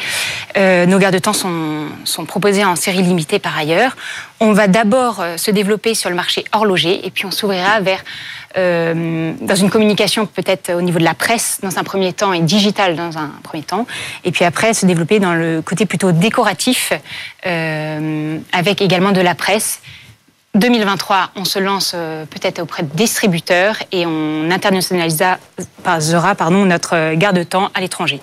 Euh, 0.58 0.86
nos 0.86 1.00
garde-temps 1.00 1.34
sont, 1.34 1.88
sont 2.04 2.26
proposés 2.26 2.64
en 2.64 2.76
série 2.76 3.02
limitée 3.02 3.40
par 3.40 3.58
ailleurs. 3.58 3.98
On 4.40 4.54
va 4.54 4.68
d'abord 4.68 5.22
euh, 5.22 5.38
se 5.38 5.50
développer 5.50 5.96
sur 5.96 6.12
le 6.12 6.16
marché 6.16 6.46
horloger 6.52 7.04
et 7.04 7.10
puis 7.10 7.26
on 7.26 7.32
s'ouvrira 7.32 7.80
vers 7.80 8.04
euh, 8.56 9.34
dans 9.42 9.56
une 9.56 9.72
communication 9.72 10.28
peut-être 10.28 10.72
au 10.72 10.84
niveau 10.84 11.00
de 11.00 11.04
la 11.04 11.16
presse 11.16 11.62
dans 11.64 11.80
un 11.80 11.84
premier 11.84 12.14
temps 12.14 12.32
et 12.32 12.42
digital 12.42 12.96
dans 12.96 13.18
un 13.18 13.32
premier 13.42 13.64
temps, 13.64 13.88
et 14.24 14.32
puis 14.32 14.46
après 14.46 14.76
se 14.76 14.86
développer 14.86 15.20
dans 15.20 15.34
le 15.34 15.64
côté 15.64 15.88
plutôt 15.88 16.12
décoratif 16.12 16.94
avec 17.44 18.82
également 18.82 19.12
de 19.12 19.20
la 19.22 19.36
presse 19.36 19.82
2023, 20.56 21.32
on 21.36 21.46
se 21.46 21.60
lance 21.60 21.92
euh, 21.96 22.26
peut-être 22.26 22.62
auprès 22.62 22.84
de 22.84 22.90
distributeurs 22.96 23.76
et 23.92 24.06
on 24.06 24.50
internationalisera 24.50 25.38
pardon, 26.36 26.66
notre 26.66 27.14
garde-temps 27.16 27.70
à 27.74 27.82
l'étranger. 27.82 28.22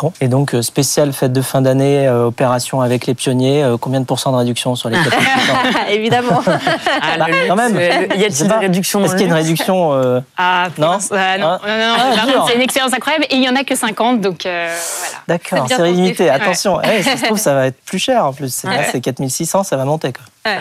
Bon. 0.00 0.12
Et 0.20 0.28
donc, 0.28 0.54
euh, 0.54 0.62
spécial 0.62 1.12
fête 1.12 1.32
de 1.32 1.42
fin 1.42 1.60
d'année, 1.60 2.06
euh, 2.06 2.26
opération 2.26 2.80
avec 2.80 3.06
les 3.06 3.14
pionniers, 3.14 3.62
euh, 3.62 3.76
combien 3.76 4.00
de 4.00 4.06
pourcents 4.06 4.32
de 4.32 4.36
réduction 4.38 4.74
sur 4.74 4.88
les 4.88 4.96
4 4.96 5.10
Évidemment. 5.90 6.40
Ah, 6.46 7.18
Bah, 7.18 7.26
quand 7.48 7.56
même. 7.56 7.76
Y 7.78 8.24
a-t-il 8.24 8.48
des 8.48 8.54
réductions 8.54 9.04
Est-ce 9.04 9.12
qu'il 9.12 9.22
y 9.22 9.24
a 9.24 9.26
une 9.28 9.32
réduction 9.34 9.92
euh, 9.92 10.20
Ah, 10.38 10.68
Non 10.78 10.88
mince, 10.92 11.10
euh, 11.12 11.38
non, 11.38 11.58
Ah. 11.62 11.68
non, 11.68 11.76
non, 11.76 11.94
Ah, 11.98 12.26
contre, 12.32 12.46
c'est 12.48 12.54
une 12.56 12.62
expérience 12.62 12.92
incroyable 12.94 13.26
et 13.30 13.34
il 13.34 13.40
n'y 13.40 13.48
en 13.48 13.56
a 13.56 13.64
que 13.64 13.74
50, 13.74 14.20
donc 14.20 14.46
euh, 14.46 14.74
voilà. 15.00 15.18
D'accord, 15.40 15.68
série 15.68 15.76
tenté. 15.90 15.92
limitée. 15.92 16.24
Ouais. 16.24 16.30
Attention, 16.30 16.80
Eh, 16.82 17.02
ça 17.02 17.16
se 17.16 17.24
trouve, 17.24 17.38
ça 17.38 17.54
va 17.54 17.66
être 17.66 17.80
plus 17.84 17.98
cher 17.98 18.24
en 18.24 18.32
plus. 18.32 18.52
C'est 18.52 18.68
Ouais. 18.68 18.88
c'est 18.90 19.00
4600, 19.00 19.64
ça 19.64 19.76
va 19.76 19.84
monter. 19.84 20.12
Quoi. 20.12 20.24
Ouais. 20.52 20.58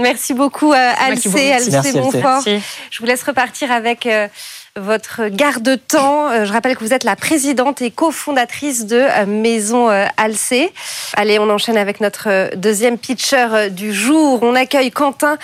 Merci 0.00 0.32
beaucoup, 0.32 0.72
euh. 0.72 0.92
Alcé, 0.98 1.52
Alcé. 1.52 2.00
Montfort. 2.00 2.22
Merci. 2.46 2.60
Je 2.90 3.00
vous 3.00 3.04
laisse 3.06 3.22
repartir 3.24 3.72
avec 3.72 4.06
euh, 4.06 4.28
votre 4.78 5.28
garde-temps. 5.28 6.30
Euh, 6.30 6.44
je 6.44 6.52
rappelle 6.52 6.76
que 6.76 6.84
vous 6.84 6.94
êtes 6.94 7.04
la 7.04 7.16
présidente 7.16 7.82
et 7.82 7.90
cofondatrice 7.90 8.86
de 8.86 8.96
euh, 8.96 9.26
Maison 9.26 9.90
euh, 9.90 10.06
Alcé. 10.16 10.72
Allez, 11.14 11.38
on 11.38 11.50
enchaîne 11.50 11.76
avec 11.76 12.00
notre 12.00 12.54
deuxième 12.56 12.98
pitcher 12.98 13.68
du 13.70 13.92
jour. 13.92 14.42
On 14.42 14.54
accueille 14.54 14.90
Quentin 14.90 15.38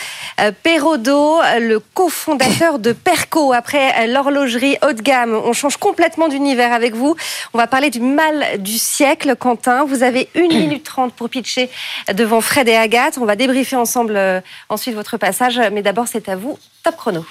Perrodo, 0.63 1.41
le 1.61 1.79
cofondateur 1.79 2.79
de 2.79 2.93
Perco. 2.93 3.53
Après 3.53 4.07
l'horlogerie 4.07 4.77
haut 4.87 4.93
de 4.93 5.03
gamme, 5.03 5.35
on 5.35 5.53
change 5.53 5.77
complètement 5.77 6.29
d'univers 6.29 6.73
avec 6.73 6.95
vous. 6.95 7.17
On 7.53 7.59
va 7.59 7.67
parler 7.67 7.91
du 7.91 8.01
mal 8.01 8.61
du 8.61 8.79
siècle, 8.79 9.35
Quentin. 9.37 9.85
Vous 9.85 10.03
avez 10.03 10.29
1 10.37 10.41
minute 10.49 10.85
30 10.85 11.15
pour 11.15 11.29
pitcher 11.29 11.71
devant 12.13 12.41
Fred 12.41 12.69
et 12.69 12.77
Agathe. 12.77 13.19
On 13.19 13.25
va 13.25 13.37
débriefer 13.37 13.77
ensemble 13.77 14.21
ensuite 14.69 14.95
votre 14.95 15.17
passage. 15.17 15.61
Mais 15.73 15.83
d'abord, 15.83 16.07
c'est 16.09 16.29
à 16.29 16.37
vous. 16.37 16.59
Top 16.83 16.97
chrono. 16.97 17.25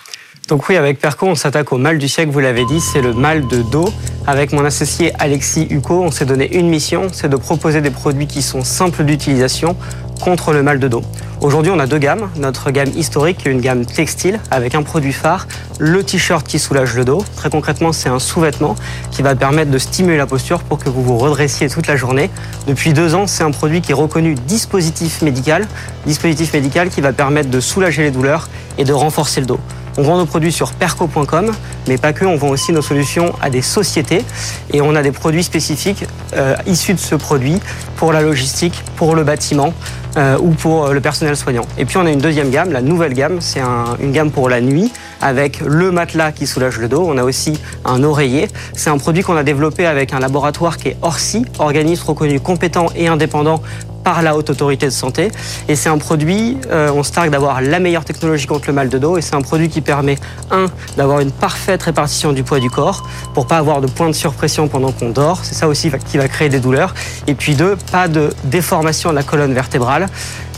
Donc 0.49 0.67
oui, 0.67 0.75
avec 0.75 0.99
Perco, 0.99 1.25
on 1.25 1.35
s'attaque 1.35 1.71
au 1.71 1.77
mal 1.77 1.97
du 1.97 2.09
siècle, 2.09 2.31
vous 2.31 2.39
l'avez 2.39 2.65
dit, 2.65 2.81
c'est 2.81 3.01
le 3.01 3.13
mal 3.13 3.47
de 3.47 3.61
dos. 3.61 3.89
Avec 4.27 4.51
mon 4.51 4.65
associé 4.65 5.13
Alexis 5.17 5.67
Huco, 5.69 6.03
on 6.03 6.11
s'est 6.11 6.25
donné 6.25 6.57
une 6.57 6.69
mission, 6.69 7.07
c'est 7.11 7.29
de 7.29 7.37
proposer 7.37 7.81
des 7.81 7.91
produits 7.91 8.27
qui 8.27 8.41
sont 8.41 8.63
simples 8.63 9.03
d'utilisation 9.03 9.77
contre 10.21 10.53
le 10.53 10.61
mal 10.61 10.79
de 10.79 10.87
dos. 10.87 11.01
Aujourd'hui, 11.41 11.71
on 11.73 11.79
a 11.79 11.87
deux 11.87 11.97
gammes. 11.97 12.29
Notre 12.37 12.71
gamme 12.71 12.89
historique, 12.95 13.45
une 13.45 13.61
gamme 13.61 13.85
textile, 13.85 14.39
avec 14.51 14.75
un 14.75 14.83
produit 14.83 15.11
phare, 15.11 15.47
le 15.79 16.03
t-shirt 16.03 16.45
qui 16.45 16.59
soulage 16.59 16.93
le 16.95 17.03
dos. 17.03 17.23
Très 17.35 17.49
concrètement, 17.49 17.91
c'est 17.91 18.09
un 18.09 18.19
sous-vêtement 18.19 18.75
qui 19.11 19.21
va 19.21 19.35
permettre 19.35 19.71
de 19.71 19.77
stimuler 19.77 20.17
la 20.17 20.25
posture 20.25 20.61
pour 20.63 20.77
que 20.77 20.89
vous 20.89 21.03
vous 21.03 21.17
redressiez 21.17 21.67
toute 21.69 21.87
la 21.87 21.95
journée. 21.95 22.29
Depuis 22.67 22.93
deux 22.93 23.15
ans, 23.15 23.27
c'est 23.27 23.43
un 23.43 23.51
produit 23.51 23.81
qui 23.81 23.91
est 23.91 23.95
reconnu 23.95 24.35
dispositif 24.35 25.21
médical, 25.21 25.67
dispositif 26.05 26.53
médical 26.53 26.89
qui 26.89 27.01
va 27.01 27.11
permettre 27.11 27.49
de 27.49 27.59
soulager 27.59 28.03
les 28.03 28.11
douleurs 28.11 28.49
et 28.77 28.83
de 28.83 28.93
renforcer 28.93 29.41
le 29.41 29.47
dos. 29.47 29.59
On 29.97 30.01
vend 30.01 30.17
nos 30.17 30.25
produits 30.25 30.51
sur 30.51 30.71
perco.com, 30.71 31.51
mais 31.87 31.97
pas 31.97 32.13
que, 32.13 32.25
on 32.25 32.35
vend 32.35 32.49
aussi 32.49 32.71
nos 32.71 32.81
solutions 32.81 33.33
à 33.41 33.49
des 33.49 33.61
sociétés 33.61 34.25
et 34.71 34.81
on 34.81 34.95
a 34.95 35.03
des 35.03 35.11
produits 35.11 35.43
spécifiques 35.43 36.05
euh, 36.35 36.55
issus 36.65 36.93
de 36.95 36.99
ce 36.99 37.15
produit 37.15 37.59
pour 37.97 38.11
la 38.11 38.21
logistique, 38.21 38.83
pour 38.95 39.15
le 39.15 39.23
bâtiment 39.23 39.73
euh, 40.17 40.37
ou 40.39 40.49
pour 40.49 40.87
le 40.89 40.99
personnel 40.99 41.35
soignant. 41.35 41.65
Et 41.77 41.85
puis 41.85 41.97
on 41.97 42.05
a 42.05 42.11
une 42.11 42.19
deuxième 42.19 42.49
gamme, 42.49 42.71
la 42.71 42.81
nouvelle 42.81 43.13
gamme, 43.13 43.39
c'est 43.39 43.59
un, 43.59 43.95
une 43.99 44.11
gamme 44.11 44.31
pour 44.31 44.49
la 44.49 44.61
nuit 44.61 44.91
avec 45.21 45.61
le 45.61 45.91
matelas 45.91 46.31
qui 46.31 46.47
soulage 46.47 46.77
le 46.79 46.87
dos. 46.87 47.05
On 47.07 47.17
a 47.17 47.23
aussi 47.23 47.59
un 47.85 48.03
oreiller. 48.03 48.47
C'est 48.73 48.89
un 48.89 48.97
produit 48.97 49.23
qu'on 49.23 49.37
a 49.37 49.43
développé 49.43 49.85
avec 49.85 50.13
un 50.13 50.19
laboratoire 50.19 50.77
qui 50.77 50.89
est 50.89 50.97
ORSI, 51.01 51.45
organisme 51.59 52.03
reconnu 52.07 52.39
compétent 52.39 52.87
et 52.95 53.07
indépendant 53.07 53.61
par 54.03 54.21
la 54.21 54.35
haute 54.35 54.49
autorité 54.49 54.85
de 54.85 54.91
santé. 54.91 55.31
Et 55.67 55.75
c'est 55.75 55.89
un 55.89 55.97
produit, 55.97 56.57
euh, 56.69 56.91
on 56.93 57.03
se 57.03 57.11
targue 57.11 57.31
d'avoir 57.31 57.61
la 57.61 57.79
meilleure 57.79 58.05
technologie 58.05 58.47
contre 58.47 58.67
le 58.67 58.73
mal 58.73 58.89
de 58.89 58.97
dos. 58.97 59.17
Et 59.17 59.21
c'est 59.21 59.35
un 59.35 59.41
produit 59.41 59.69
qui 59.69 59.81
permet, 59.81 60.17
un, 60.51 60.67
d'avoir 60.97 61.19
une 61.19 61.31
parfaite 61.31 61.83
répartition 61.83 62.33
du 62.33 62.43
poids 62.43 62.59
du 62.59 62.69
corps 62.69 63.07
pour 63.33 63.47
pas 63.47 63.57
avoir 63.57 63.81
de 63.81 63.87
points 63.87 64.09
de 64.09 64.13
surpression 64.13 64.67
pendant 64.67 64.91
qu'on 64.91 65.09
dort. 65.09 65.39
C'est 65.43 65.55
ça 65.55 65.67
aussi 65.67 65.91
qui 66.09 66.17
va 66.17 66.27
créer 66.27 66.49
des 66.49 66.59
douleurs. 66.59 66.93
Et 67.27 67.35
puis 67.35 67.55
deux, 67.55 67.77
pas 67.91 68.07
de 68.07 68.29
déformation 68.45 69.09
de 69.11 69.15
la 69.15 69.23
colonne 69.23 69.53
vertébrale. 69.53 70.07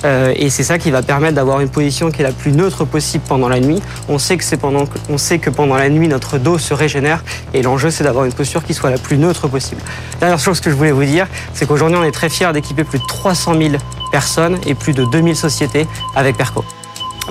Euh, 0.06 0.34
et 0.36 0.50
c'est 0.50 0.64
ça 0.64 0.78
qui 0.78 0.92
va 0.92 1.02
permettre 1.02 1.36
d'avoir 1.36 1.60
une 1.60 1.70
position 1.70 2.12
qui 2.12 2.22
est 2.22 2.24
la 2.24 2.32
plus 2.32 2.52
neutre 2.52 2.86
possible 2.86 3.24
pendant 3.28 3.50
la 3.50 3.60
nuit. 3.60 3.82
On 4.08 4.20
sait 4.20 4.38
que 4.38 4.44
c'est 4.44 4.58
pendant, 4.58 4.86
on 5.10 5.18
sait 5.18 5.40
que 5.40 5.50
pendant 5.50 5.76
la 5.76 5.90
nuit 5.90 6.08
notre 6.08 6.38
dos 6.38 6.58
se 6.58 6.74
régénère 6.74 7.24
et 7.54 7.64
l'enjeu 7.64 7.90
c'est 7.90 8.04
d'avoir 8.04 8.26
une 8.26 8.34
posture 8.34 8.64
qui 8.64 8.74
soit 8.74 8.92
la 8.92 9.00
plus 9.00 9.18
neutre 9.18 9.48
possible. 9.48 9.82
Dernière 10.20 10.40
chose 10.40 10.62
que 10.62 10.70
je 10.70 10.76
voulais 10.76 10.92
vous 10.92 11.06
dire, 11.06 11.28
c'est 11.54 11.66
qu'aujourd'hui 11.66 11.98
on 11.98 12.04
est 12.04 12.12
très 12.12 12.30
fiers 12.30 12.54
d'équiper 12.54 12.84
plus 12.84 13.00
de 13.00 13.06
300 13.08 13.56
000 13.58 13.76
personnes 14.12 14.60
et 14.68 14.76
plus 14.76 14.94
de 14.94 15.06
2000 15.06 15.36
sociétés 15.36 15.88
avec 16.16 16.38
Perco. 16.38 16.64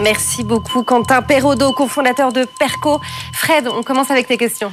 Merci 0.02 0.42
beaucoup 0.42 0.82
Quentin 0.82 1.22
Perrodo, 1.22 1.72
cofondateur 1.72 2.32
de 2.32 2.44
Perco. 2.58 3.00
Fred, 3.32 3.68
on 3.68 3.84
commence 3.84 4.10
avec 4.10 4.26
tes 4.26 4.36
questions. 4.36 4.72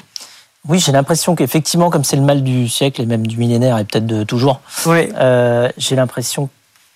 Oui, 0.67 0.79
j'ai 0.79 0.91
l'impression 0.91 1.35
qu'effectivement, 1.35 1.89
comme 1.89 2.03
c'est 2.03 2.15
le 2.15 2.21
mal 2.21 2.43
du 2.43 2.67
siècle 2.67 3.01
et 3.01 3.05
même 3.05 3.25
du 3.25 3.37
millénaire 3.37 3.77
et 3.79 3.83
peut-être 3.83 4.05
de 4.05 4.23
toujours, 4.23 4.61
euh, 4.87 5.69
j'ai 5.77 5.95
l'impression 5.95 6.49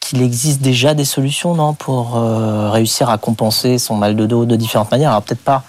qu'il 0.06 0.22
existe 0.22 0.62
déjà 0.62 0.94
des 0.94 1.04
solutions, 1.04 1.56
non, 1.56 1.74
pour 1.74 2.16
euh, 2.16 2.70
réussir 2.70 3.10
à 3.10 3.18
compenser 3.18 3.80
son 3.80 3.96
mal 3.96 4.16
de 4.16 4.26
dos 4.28 4.46
de 4.46 4.56
différentes 4.56 4.92
manières. 4.92 5.10
Alors 5.10 5.24
peut-être 5.24 5.44
pas 5.44 5.64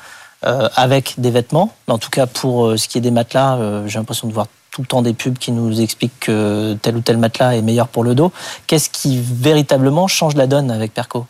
euh, 0.44 0.68
avec 0.76 1.14
des 1.16 1.30
vêtements, 1.30 1.72
mais 1.88 1.94
en 1.94 1.98
tout 1.98 2.10
cas 2.10 2.26
pour 2.26 2.66
euh, 2.66 2.76
ce 2.76 2.86
qui 2.86 2.98
est 2.98 3.00
des 3.00 3.10
matelas, 3.10 3.58
j'ai 3.86 3.98
l'impression 3.98 4.28
de 4.28 4.34
voir 4.34 4.46
tout 4.70 4.82
le 4.82 4.86
temps 4.86 5.00
des 5.00 5.14
pubs 5.14 5.38
qui 5.38 5.52
nous 5.52 5.80
expliquent 5.80 6.20
que 6.20 6.76
tel 6.82 6.96
ou 6.96 7.00
tel 7.00 7.16
matelas 7.16 7.56
est 7.56 7.62
meilleur 7.62 7.88
pour 7.88 8.04
le 8.04 8.14
dos. 8.14 8.30
Qu'est-ce 8.66 8.90
qui 8.90 9.18
véritablement 9.22 10.06
change 10.06 10.34
la 10.34 10.46
donne 10.46 10.70
avec 10.70 10.92
Perco? 10.92 11.26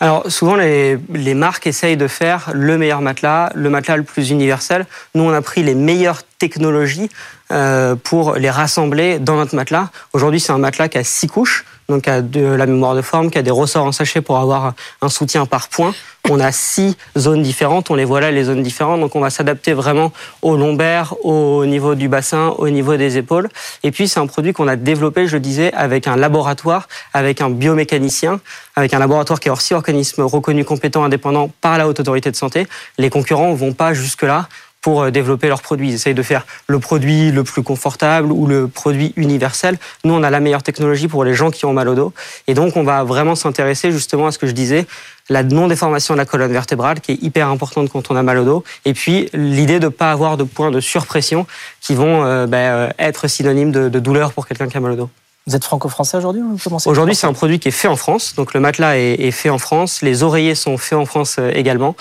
Alors 0.00 0.28
souvent 0.28 0.56
les, 0.56 0.98
les, 1.10 1.34
marques 1.34 1.68
essayent 1.68 1.96
de 1.96 2.08
faire 2.08 2.50
le 2.52 2.76
meilleur 2.76 3.00
matelas, 3.00 3.52
le 3.54 3.70
matelas 3.70 3.96
le 3.96 4.02
plus 4.02 4.30
universel. 4.30 4.86
Nous 5.14 5.22
on 5.22 5.32
a 5.32 5.40
pris 5.40 5.62
les 5.62 5.76
meilleures 5.76 6.22
technologies 6.40 7.10
euh, 7.52 7.94
pour 7.94 8.34
les 8.34 8.50
rassembler 8.50 9.20
dans 9.20 9.36
notre 9.36 9.54
matelas. 9.54 9.90
Aujourd'hui 10.12 10.40
c'est 10.40 10.52
un 10.52 10.58
matelas 10.58 10.88
qui 10.88 10.98
a 10.98 11.04
six 11.04 11.28
couches, 11.28 11.64
donc 11.88 12.04
qui 12.04 12.10
a 12.10 12.22
de 12.22 12.40
la 12.40 12.66
mémoire 12.66 12.94
de 12.94 13.02
forme, 13.02 13.30
qui 13.30 13.38
a 13.38 13.42
des 13.42 13.50
ressorts 13.50 13.84
en 13.84 13.92
sachet 13.92 14.22
pour 14.22 14.38
avoir 14.38 14.74
un 15.02 15.08
soutien 15.08 15.44
par 15.46 15.68
point. 15.68 15.92
On 16.28 16.38
a 16.40 16.52
six 16.52 16.96
zones 17.18 17.42
différentes, 17.42 17.90
on 17.90 17.94
les 17.94 18.04
voit 18.04 18.20
là, 18.20 18.30
les 18.30 18.44
zones 18.44 18.62
différentes, 18.62 19.00
donc 19.00 19.16
on 19.16 19.20
va 19.20 19.30
s'adapter 19.30 19.72
vraiment 19.72 20.12
au 20.42 20.56
lombaire, 20.56 21.14
au 21.24 21.66
niveau 21.66 21.94
du 21.94 22.08
bassin, 22.08 22.54
au 22.58 22.68
niveau 22.68 22.96
des 22.96 23.18
épaules. 23.18 23.48
Et 23.82 23.90
puis 23.90 24.08
c'est 24.08 24.20
un 24.20 24.26
produit 24.26 24.52
qu'on 24.52 24.68
a 24.68 24.76
développé, 24.76 25.26
je 25.26 25.34
le 25.36 25.40
disais, 25.40 25.72
avec 25.74 26.06
un 26.06 26.16
laboratoire, 26.16 26.88
avec 27.12 27.40
un 27.40 27.50
biomécanicien, 27.50 28.40
avec 28.76 28.94
un 28.94 28.98
laboratoire 28.98 29.40
qui 29.40 29.48
est 29.48 29.52
aussi 29.52 29.74
organisme 29.74 30.22
reconnu 30.22 30.64
compétent, 30.64 31.04
indépendant 31.04 31.50
par 31.60 31.76
la 31.78 31.88
haute 31.88 32.00
autorité 32.00 32.30
de 32.30 32.36
santé. 32.36 32.66
Les 32.96 33.10
concurrents 33.10 33.50
ne 33.50 33.56
vont 33.56 33.72
pas 33.72 33.92
jusque-là 33.92 34.48
pour 34.80 35.02
euh, 35.02 35.10
développer 35.10 35.48
leurs 35.48 35.62
produits. 35.62 35.88
Ils 35.88 35.94
essayent 35.94 36.14
de 36.14 36.22
faire 36.22 36.46
le 36.66 36.78
produit 36.78 37.30
le 37.30 37.44
plus 37.44 37.62
confortable 37.62 38.32
ou 38.32 38.46
le 38.46 38.68
produit 38.68 39.12
universel. 39.16 39.78
Nous, 40.04 40.14
on 40.14 40.22
a 40.22 40.30
la 40.30 40.40
meilleure 40.40 40.62
technologie 40.62 41.08
pour 41.08 41.24
les 41.24 41.34
gens 41.34 41.50
qui 41.50 41.64
ont 41.64 41.72
mal 41.72 41.88
au 41.88 41.94
dos. 41.94 42.12
Et 42.46 42.54
donc, 42.54 42.76
on 42.76 42.84
va 42.84 43.04
vraiment 43.04 43.34
s'intéresser 43.34 43.92
justement 43.92 44.26
à 44.26 44.32
ce 44.32 44.38
que 44.38 44.46
je 44.46 44.52
disais, 44.52 44.86
la 45.28 45.42
non-déformation 45.42 46.14
de 46.14 46.18
la 46.18 46.24
colonne 46.24 46.52
vertébrale, 46.52 47.00
qui 47.00 47.12
est 47.12 47.22
hyper 47.22 47.48
importante 47.48 47.88
quand 47.90 48.10
on 48.10 48.16
a 48.16 48.22
mal 48.22 48.38
au 48.38 48.44
dos. 48.44 48.64
Et 48.84 48.94
puis, 48.94 49.30
l'idée 49.32 49.78
de 49.78 49.86
ne 49.86 49.90
pas 49.90 50.10
avoir 50.10 50.36
de 50.36 50.44
points 50.44 50.70
de 50.70 50.80
surpression 50.80 51.46
qui 51.80 51.94
vont 51.94 52.24
euh, 52.24 52.46
ben, 52.46 52.58
euh, 52.58 52.90
être 52.98 53.28
synonymes 53.28 53.72
de, 53.72 53.88
de 53.88 53.98
douleur 54.00 54.32
pour 54.32 54.46
quelqu'un 54.46 54.68
qui 54.68 54.76
a 54.76 54.80
mal 54.80 54.92
au 54.92 54.96
dos. 54.96 55.10
Vous 55.46 55.56
êtes 55.56 55.64
franco-français 55.64 56.18
aujourd'hui 56.18 56.42
Aujourd'hui, 56.84 57.14
c'est 57.14 57.26
un 57.26 57.32
produit 57.32 57.58
qui 57.58 57.68
est 57.68 57.72
fait 57.72 57.88
en 57.88 57.96
France. 57.96 58.34
Donc, 58.36 58.54
le 58.54 58.60
matelas 58.60 58.98
est, 58.98 59.14
est 59.14 59.30
fait 59.30 59.50
en 59.50 59.58
France. 59.58 60.02
Les 60.02 60.22
oreillers 60.22 60.54
sont 60.54 60.76
faits 60.76 60.98
en 60.98 61.06
France 61.06 61.38
également. 61.54 61.96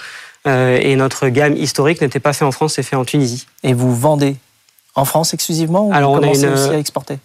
Euh, 0.50 0.80
et 0.82 0.96
notre 0.96 1.30
gamme 1.30 1.56
historique 1.56 2.02
n'était 2.02 2.20
pas 2.20 2.34
fait 2.34 2.46
en 2.46 2.52
France, 2.52 2.74
c'est 2.76 2.84
fait 2.84 2.96
en 2.96 3.06
Tunisie. 3.06 3.46
Et 3.64 3.74
vous 3.74 3.96
vendez 3.96 4.36
en 4.96 5.06
France 5.06 5.34
exclusivement 5.34 5.88
ou 5.88 5.94
Alors 5.94 6.16
vous 6.16 6.22
on 6.22 6.24
a 6.24 6.34
une, 6.34 6.54
aussi 6.54 6.70
à 6.70 6.78
exporter 6.78 7.20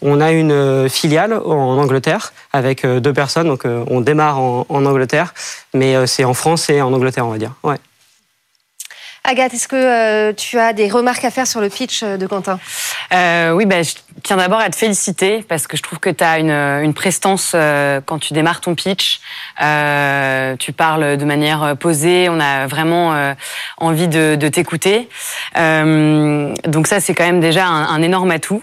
on 0.00 0.20
a 0.20 0.32
une 0.32 0.52
euh, 0.52 0.88
filiale 0.88 1.34
en 1.34 1.76
Angleterre 1.76 2.32
avec 2.52 2.84
euh, 2.84 3.00
deux 3.00 3.12
personnes, 3.12 3.48
donc 3.48 3.64
on 3.64 4.00
démarre 4.00 4.38
en, 4.38 4.64
en 4.68 4.86
Angleterre, 4.86 5.34
mais 5.74 6.06
c'est 6.06 6.24
en 6.24 6.34
France 6.34 6.70
et 6.70 6.80
en 6.80 6.92
Angleterre, 6.92 7.26
on 7.26 7.30
va 7.30 7.38
dire. 7.38 7.52
Ouais. 7.62 7.76
Agathe, 9.26 9.54
est-ce 9.54 9.66
que 9.66 9.74
euh, 9.74 10.32
tu 10.32 10.56
as 10.58 10.72
des 10.72 10.88
remarques 10.88 11.24
à 11.24 11.32
faire 11.32 11.48
sur 11.48 11.60
le 11.60 11.68
pitch 11.68 12.04
euh, 12.04 12.16
de 12.16 12.28
Quentin? 12.28 12.60
Euh, 13.12 13.50
Oui, 13.50 13.66
bah, 13.66 13.82
je 13.82 13.94
tiens 14.22 14.36
d'abord 14.36 14.60
à 14.60 14.70
te 14.70 14.76
féliciter 14.76 15.44
parce 15.48 15.66
que 15.66 15.76
je 15.76 15.82
trouve 15.82 15.98
que 15.98 16.10
tu 16.10 16.22
as 16.22 16.38
une, 16.38 16.94
prestance 16.94 17.54
quand 18.06 18.18
tu 18.18 18.32
démarres 18.32 18.60
ton 18.60 18.74
pitch. 18.74 19.20
Tu 19.58 20.72
parles 20.72 21.16
de 21.16 21.24
manière 21.24 21.76
posée, 21.76 22.28
on 22.28 22.40
a 22.40 22.66
vraiment 22.66 23.34
envie 23.78 24.08
de, 24.08 24.48
t'écouter. 24.48 25.08
donc 25.54 26.86
ça, 26.86 27.00
c'est 27.00 27.14
quand 27.14 27.26
même 27.26 27.40
déjà 27.40 27.66
un 27.66 28.02
énorme 28.02 28.30
atout. 28.30 28.62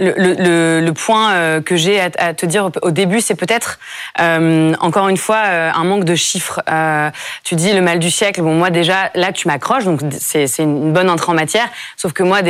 Le, 0.00 0.12
le, 0.16 0.80
le, 0.80 0.92
point 0.92 1.34
euh, 1.34 1.60
que 1.60 1.76
j'ai 1.76 2.00
à, 2.00 2.10
à, 2.18 2.34
te 2.34 2.46
dire 2.46 2.68
au 2.82 2.90
début, 2.90 3.20
c'est 3.20 3.36
peut-être 3.36 3.78
euh, 4.20 4.74
encore 4.80 5.08
une 5.08 5.16
fois 5.16 5.42
euh, 5.46 5.70
un 5.72 5.84
manque 5.84 6.02
de 6.02 6.16
chiffres. 6.16 6.60
Euh, 6.68 7.10
tu 7.44 7.54
dis 7.54 7.72
le 7.72 7.80
mal 7.80 8.00
du 8.00 8.10
siècle. 8.10 8.42
Bon, 8.42 8.54
moi 8.54 8.70
déjà 8.70 9.12
là, 9.14 9.30
tu 9.30 9.46
m'accroches, 9.46 9.84
donc 9.84 10.00
c'est 10.18 10.48
une 10.58 10.92
bonne 10.92 11.08
entrée 11.08 11.30
en 11.30 11.36
matière. 11.36 11.68
Sauf 11.96 12.12
que 12.12 12.24
moi, 12.24 12.40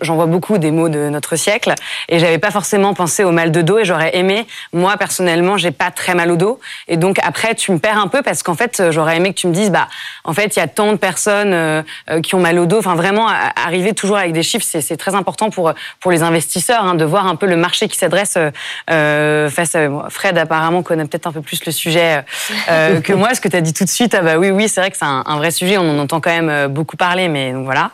j'en 0.00 0.14
vois 0.14 0.26
beaucoup 0.26 0.58
des 0.58 0.70
mots 0.70 0.88
de 0.88 1.08
notre 1.08 1.34
siècle, 1.34 1.74
et 2.08 2.20
j'avais 2.20 2.38
pas 2.38 2.52
forcément 2.52 2.94
pensé 2.94 3.24
au 3.24 3.32
mal 3.32 3.50
de 3.50 3.62
dos. 3.62 3.78
Et 3.78 3.84
j'aurais 3.84 4.16
aimé, 4.16 4.46
moi 4.72 4.96
personnellement, 4.96 5.56
j'ai 5.56 5.72
pas 5.72 5.90
très 5.90 6.14
mal 6.14 6.30
au 6.30 6.36
dos, 6.36 6.60
et 6.86 6.96
donc 6.96 7.18
après, 7.24 7.56
tu 7.56 7.72
me 7.72 7.80
perds 7.80 7.98
un 7.98 8.06
peu 8.06 8.22
parce 8.22 8.44
qu'en 8.44 8.54
fait, 8.54 8.80
j'aurais 8.90 9.16
aimé 9.16 9.34
que 9.34 9.40
tu 9.40 9.48
me 9.48 9.52
dises, 9.52 9.70
bah, 9.70 9.88
en 10.22 10.34
fait, 10.34 10.54
il 10.54 10.60
y 10.60 10.62
a 10.62 10.68
tant 10.68 10.92
de 10.92 10.98
personnes 10.98 11.52
euh, 11.52 11.82
qui 12.22 12.36
ont 12.36 12.40
mal 12.40 12.60
au 12.60 12.66
dos. 12.66 12.78
Enfin, 12.78 12.94
vraiment, 12.94 13.26
arriver 13.56 13.92
toujours 13.92 14.18
avec 14.18 14.32
des 14.32 14.44
chiffres, 14.44 14.64
c'est 14.64 14.96
très 14.96 15.16
important 15.16 15.50
pour 15.50 15.72
pour 15.98 16.12
les 16.12 16.22
investisseurs. 16.22 16.84
Hein 16.84 16.91
de 16.94 17.04
voir 17.04 17.26
un 17.26 17.36
peu 17.36 17.46
le 17.46 17.56
marché 17.56 17.88
qui 17.88 17.98
s'adresse 17.98 18.34
euh, 18.36 18.50
euh 18.90 19.50
face 19.50 19.74
à 19.74 19.88
Fred 20.08 20.38
apparemment 20.38 20.82
connaît 20.82 21.04
peut-être 21.04 21.26
un 21.26 21.32
peu 21.32 21.42
plus 21.42 21.64
le 21.64 21.72
sujet 21.72 22.24
euh, 22.68 23.00
que 23.00 23.12
moi. 23.12 23.34
Ce 23.34 23.40
que 23.40 23.48
tu 23.48 23.56
as 23.56 23.60
dit 23.60 23.72
tout 23.72 23.84
de 23.84 23.90
suite, 23.90 24.14
ah 24.14 24.22
bah 24.22 24.38
oui, 24.38 24.50
oui, 24.50 24.68
c'est 24.68 24.80
vrai 24.80 24.90
que 24.90 24.96
c'est 24.96 25.04
un, 25.04 25.36
vrai 25.36 25.50
sujet. 25.50 25.78
On 25.78 25.88
en 25.88 25.98
entend 25.98 26.20
quand 26.20 26.30
même 26.30 26.68
beaucoup 26.68 26.96
parler, 26.96 27.28
mais 27.28 27.52
donc 27.52 27.64
voilà. 27.64 27.90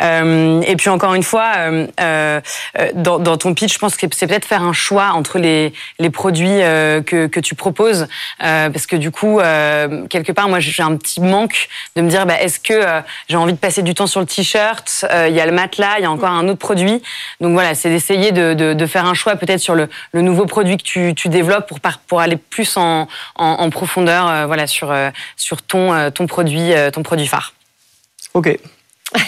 Et 0.00 0.76
puis 0.76 0.88
encore 0.88 1.14
une 1.14 1.22
fois, 1.22 1.52
dans, 2.94 3.18
dans, 3.18 3.36
ton 3.36 3.54
pitch, 3.54 3.74
je 3.74 3.78
pense 3.78 3.96
que 3.96 4.06
c'est 4.12 4.26
peut-être 4.26 4.44
faire 4.44 4.62
un 4.62 4.72
choix 4.72 5.10
entre 5.14 5.38
les, 5.38 5.72
les 5.98 6.10
produits 6.10 6.46
que, 6.48 7.26
que 7.26 7.40
tu 7.40 7.54
proposes, 7.54 8.06
parce 8.38 8.86
que 8.86 8.96
du 8.96 9.10
coup, 9.10 9.40
quelque 10.08 10.32
part, 10.32 10.48
moi, 10.48 10.60
j'ai 10.60 10.82
un 10.82 10.96
petit 10.96 11.20
manque 11.20 11.68
de 11.96 12.02
me 12.02 12.08
dire, 12.08 12.26
bah, 12.26 12.40
est-ce 12.40 12.60
que 12.60 12.80
j'ai 13.28 13.36
envie 13.36 13.52
de 13.52 13.58
passer 13.58 13.82
du 13.82 13.94
temps 13.94 14.06
sur 14.06 14.20
le 14.20 14.26
t-shirt 14.26 15.06
Il 15.28 15.34
y 15.34 15.40
a 15.40 15.46
le 15.46 15.52
matelas, 15.52 15.98
il 15.98 16.02
y 16.02 16.06
a 16.06 16.10
encore 16.10 16.30
un 16.30 16.48
autre 16.48 16.58
produit. 16.58 17.02
Donc 17.40 17.52
voilà, 17.52 17.74
c'est 17.74 17.90
d'essayer 17.90 18.27
de, 18.32 18.54
de, 18.54 18.74
de, 18.74 18.86
faire 18.86 19.06
un 19.06 19.14
choix 19.14 19.36
peut-être 19.36 19.60
sur 19.60 19.74
le, 19.74 19.88
le, 20.12 20.22
nouveau 20.22 20.46
produit 20.46 20.76
que 20.76 20.82
tu, 20.82 21.14
tu 21.14 21.28
développes 21.28 21.68
pour, 21.68 21.80
pour 22.06 22.20
aller 22.20 22.36
plus 22.36 22.76
en, 22.76 23.08
en, 23.36 23.44
en 23.44 23.70
profondeur 23.70 24.28
euh, 24.28 24.46
voilà, 24.46 24.66
sur, 24.66 24.90
euh, 24.90 25.10
sur 25.36 25.62
ton, 25.62 25.92
euh, 25.92 26.10
ton, 26.10 26.26
produit, 26.26 26.72
ton 26.92 27.02
produit 27.02 27.26
phare. 27.26 27.54
Ok. 28.34 28.58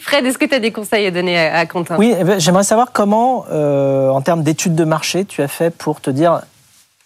Fred, 0.00 0.24
est-ce 0.24 0.38
que 0.38 0.46
tu 0.46 0.54
as 0.54 0.58
des 0.58 0.72
conseils 0.72 1.06
à 1.06 1.10
donner 1.10 1.38
à, 1.38 1.66
Quentin? 1.66 1.96
Oui, 1.98 2.14
eh 2.18 2.24
ben, 2.24 2.40
j'aimerais 2.40 2.64
savoir 2.64 2.92
comment, 2.92 3.44
euh, 3.50 4.08
en 4.08 4.22
termes 4.22 4.42
d'études 4.42 4.74
de 4.74 4.84
marché, 4.84 5.24
tu 5.24 5.42
as 5.42 5.48
fait 5.48 5.70
pour 5.70 6.00
te 6.00 6.10
dire 6.10 6.40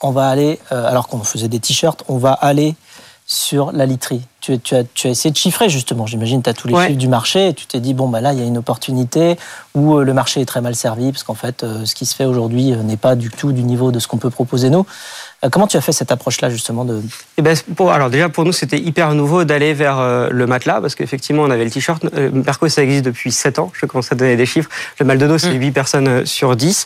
on 0.03 0.13
va 0.13 0.29
aller, 0.29 0.59
euh, 0.73 0.87
alors 0.87 1.09
qu'on 1.09 1.19
faisait 1.19 1.49
des 1.49 1.61
t-shirts, 1.61 2.05
on 2.09 2.17
va 2.17 2.33
aller 2.33 2.75
sur 3.27 3.73
la 3.73 3.87
literie. 3.87 4.23
Tu, 4.41 4.59
tu, 4.59 4.75
as, 4.75 4.85
tu 4.95 5.07
as 5.07 5.11
essayé 5.11 5.31
de 5.31 5.37
chiffrer 5.37 5.69
justement. 5.69 6.07
J'imagine 6.07 6.43
tu 6.43 6.51
as 6.51 6.55
tous 6.55 6.69
les 6.69 6.75
Ouais. 6.75 6.87
chiffres 6.87 6.99
du 6.99 7.09
marché 7.09 7.49
et 7.49 7.55
tu 7.55 7.67
t'es 7.67 7.81
dit, 7.81 7.95
bon, 7.95 8.09
bah 8.09 8.21
là, 8.21 8.33
il 8.33 8.39
y 8.39 8.43
a 8.43 8.47
une 8.47 8.59
opportunité 8.59 9.37
où 9.75 9.97
euh, 9.99 10.05
le 10.05 10.15
marché 10.15 10.41
est 10.41 10.47
très 10.47 10.61
mal 10.61 10.75
servi 10.75 11.13
parce 11.13 11.23
qu'en 11.25 11.35
fait, 11.35 11.63
euh, 11.63 11.85
ce 11.85 11.95
qui 11.95 12.07
se 12.07 12.15
fait 12.15 12.25
aujourd'hui 12.25 12.73
euh, 12.73 12.77
n'est 12.83 12.97
pas 12.97 13.15
du 13.17 13.31
tout 13.31 13.53
du 13.53 13.63
niveau 13.63 13.93
de 13.93 13.99
ce 13.99 14.09
qu'on 14.09 14.19
peut 14.19 14.31
proposer 14.31 14.71
nous. 14.71 14.87
Comment 15.51 15.67
tu 15.67 15.79
as 15.79 15.81
fait 15.81 15.93
cette 15.93 16.13
approche-là 16.13 16.51
justement 16.51 16.85
de... 16.85 17.01
Eh 17.39 17.43
ben, 17.43 17.57
pour, 17.75 17.93
alors 17.93 18.11
déjà 18.11 18.29
pour 18.29 18.45
nous 18.45 18.53
c'était 18.53 18.79
hyper 18.79 19.15
nouveau 19.15 19.45
d'aller 19.45 19.73
vers 19.73 20.29
le 20.31 20.47
matelas 20.47 20.83
parce 20.83 20.95
qu'effectivement 20.95 21.45
on 21.45 21.51
avait 21.51 21.65
le 21.65 21.71
t-shirt. 21.71 22.05
Perco 22.45 22.69
ça 22.69 22.83
existe 22.83 23.07
depuis 23.07 23.33
7 23.33 23.59
ans. 23.59 23.73
Je 23.73 23.87
commence 23.87 24.13
à 24.13 24.17
donner 24.17 24.37
des 24.37 24.45
chiffres. 24.45 24.69
Le 24.99 25.07
mal 25.07 25.17
de 25.17 25.27
dos 25.27 25.39
c'est 25.39 25.55
8 25.55 25.71
personnes 25.71 26.09
euh, 26.09 26.25
sur 26.27 26.57
10. 26.57 26.85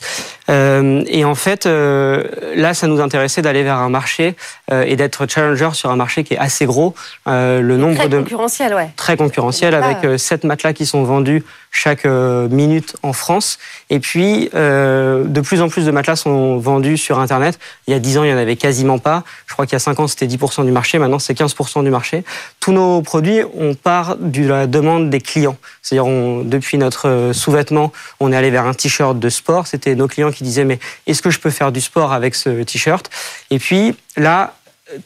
Euh, 0.50 1.02
et 1.08 1.24
en 1.24 1.34
fait 1.34 1.66
euh, 1.66 2.22
là 2.54 2.74
ça 2.74 2.86
nous 2.86 3.00
intéressait 3.00 3.42
d'aller 3.42 3.64
vers 3.64 3.78
un 3.78 3.88
marché 3.88 4.36
euh, 4.70 4.84
et 4.86 4.94
d'être 4.94 5.26
challenger 5.28 5.70
sur 5.72 5.90
un 5.90 5.96
marché 5.96 6.22
qui 6.22 6.34
est 6.34 6.38
assez 6.38 6.64
gros. 6.64 6.94
Euh, 7.26 7.43
le 7.60 7.76
nombre 7.76 7.96
Très 7.96 8.08
de 8.08 8.18
concurrentiel, 8.18 8.74
ouais. 8.74 8.90
très 8.96 9.16
concurrentiel 9.16 9.74
avec 9.74 10.04
euh, 10.04 10.18
7 10.18 10.44
matelas 10.44 10.72
qui 10.72 10.86
sont 10.86 11.04
vendus 11.04 11.42
chaque 11.74 12.06
euh, 12.06 12.48
minute 12.48 12.96
en 13.02 13.12
France. 13.12 13.58
Et 13.90 13.98
puis, 13.98 14.48
euh, 14.54 15.24
de 15.24 15.40
plus 15.40 15.60
en 15.60 15.68
plus 15.68 15.84
de 15.84 15.90
matelas 15.90 16.16
sont 16.16 16.56
vendus 16.56 16.96
sur 16.96 17.18
Internet. 17.18 17.58
Il 17.86 17.90
y 17.90 17.94
a 17.94 17.98
10 17.98 18.18
ans, 18.18 18.24
il 18.24 18.28
n'y 18.28 18.34
en 18.34 18.38
avait 18.38 18.56
quasiment 18.56 18.98
pas. 18.98 19.24
Je 19.46 19.52
crois 19.52 19.66
qu'il 19.66 19.74
y 19.74 19.76
a 19.76 19.80
5 19.80 19.98
ans, 19.98 20.06
c'était 20.06 20.26
10% 20.26 20.64
du 20.64 20.70
marché. 20.70 20.98
Maintenant, 20.98 21.18
c'est 21.18 21.36
15% 21.36 21.82
du 21.82 21.90
marché. 21.90 22.24
Tous 22.60 22.72
nos 22.72 23.02
produits, 23.02 23.40
on 23.58 23.74
part 23.74 24.16
de 24.16 24.46
la 24.46 24.66
demande 24.68 25.10
des 25.10 25.20
clients. 25.20 25.56
C'est-à-dire, 25.82 26.06
depuis 26.44 26.78
notre 26.78 27.08
euh, 27.08 27.32
sous-vêtement, 27.32 27.92
on 28.20 28.32
est 28.32 28.36
allé 28.36 28.50
vers 28.50 28.66
un 28.66 28.74
t-shirt 28.74 29.18
de 29.18 29.28
sport. 29.28 29.66
C'était 29.66 29.96
nos 29.96 30.06
clients 30.06 30.30
qui 30.30 30.44
disaient, 30.44 30.64
mais 30.64 30.78
est-ce 31.08 31.22
que 31.22 31.30
je 31.30 31.40
peux 31.40 31.50
faire 31.50 31.72
du 31.72 31.80
sport 31.80 32.12
avec 32.12 32.36
ce 32.36 32.62
t-shirt? 32.62 33.10
Et 33.50 33.58
puis, 33.58 33.96
là, 34.16 34.54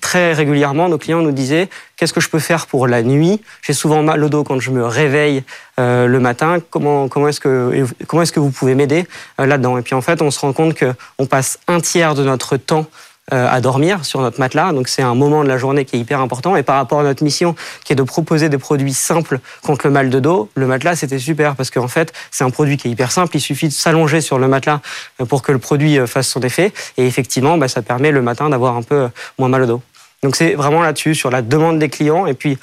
très 0.00 0.32
régulièrement, 0.32 0.88
nos 0.88 0.98
clients 0.98 1.22
nous 1.22 1.32
disaient 1.32 1.68
qu'est-ce 1.96 2.12
que 2.12 2.20
je 2.20 2.28
peux 2.28 2.38
faire 2.38 2.66
pour 2.66 2.86
la 2.86 3.02
nuit? 3.02 3.40
J'ai 3.62 3.72
souvent 3.72 4.02
mal 4.02 4.22
au 4.24 4.28
dos 4.28 4.44
quand 4.44 4.58
je 4.60 4.70
me 4.70 4.84
réveille 4.84 5.44
euh, 5.78 6.06
le 6.06 6.20
matin. 6.20 6.58
Comment, 6.70 7.08
comment 7.08 7.28
est-ce 7.28 7.40
que, 7.40 7.86
comment 8.06 8.22
est-ce 8.22 8.32
que 8.32 8.40
vous 8.40 8.50
pouvez 8.50 8.74
m'aider 8.74 9.06
euh, 9.40 9.46
là-dedans? 9.46 9.78
Et 9.78 9.82
puis 9.82 9.94
en 9.94 10.00
fait, 10.00 10.20
on 10.20 10.30
se 10.30 10.40
rend 10.40 10.52
compte 10.52 10.76
qu'on 10.78 11.26
passe 11.26 11.58
un 11.68 11.80
tiers 11.80 12.14
de 12.14 12.24
notre 12.24 12.56
temps 12.56 12.86
à 13.30 13.60
dormir 13.60 14.04
sur 14.04 14.20
notre 14.20 14.40
matelas. 14.40 14.72
Donc 14.72 14.88
c'est 14.88 15.02
un 15.02 15.14
moment 15.14 15.42
de 15.44 15.48
la 15.48 15.58
journée 15.58 15.84
qui 15.84 15.96
est 15.96 15.98
hyper 15.98 16.20
important. 16.20 16.56
Et 16.56 16.62
par 16.62 16.76
rapport 16.76 17.00
à 17.00 17.02
notre 17.02 17.22
mission, 17.22 17.54
qui 17.84 17.92
est 17.92 17.96
de 17.96 18.02
proposer 18.02 18.48
des 18.48 18.58
produits 18.58 18.94
simples 18.94 19.40
contre 19.62 19.86
le 19.86 19.92
mal 19.92 20.10
de 20.10 20.20
dos, 20.20 20.48
le 20.54 20.66
matelas 20.66 20.96
c'était 20.96 21.18
super 21.18 21.54
parce 21.56 21.70
qu'en 21.70 21.88
fait 21.88 22.12
c'est 22.30 22.44
un 22.44 22.50
produit 22.50 22.76
qui 22.76 22.88
est 22.88 22.90
hyper 22.90 23.12
simple. 23.12 23.36
Il 23.36 23.40
suffit 23.40 23.68
de 23.68 23.72
s'allonger 23.72 24.20
sur 24.20 24.38
le 24.38 24.48
matelas 24.48 24.80
euh, 25.20 25.24
pour 25.24 25.42
que 25.42 25.52
le 25.52 25.58
produit 25.58 25.98
euh, 25.98 26.06
fasse 26.06 26.28
son 26.28 26.40
effet. 26.40 26.72
Et 26.96 27.06
effectivement, 27.06 27.58
bah, 27.58 27.68
ça 27.68 27.82
permet 27.82 28.10
le 28.10 28.22
matin 28.22 28.48
d'avoir 28.48 28.76
un 28.76 28.82
peu 28.82 28.94
euh, 28.94 29.08
moins 29.38 29.48
mal 29.48 29.62
au 29.62 29.66
dos. 29.66 29.82
Donc 30.22 30.36
c'est 30.36 30.54
vraiment 30.54 30.82
là-dessus, 30.82 31.14
sur 31.14 31.30
la 31.30 31.42
demande 31.42 31.78
des 31.78 31.88
clients 31.88 32.26
et 32.26 32.34
puis 32.34 32.58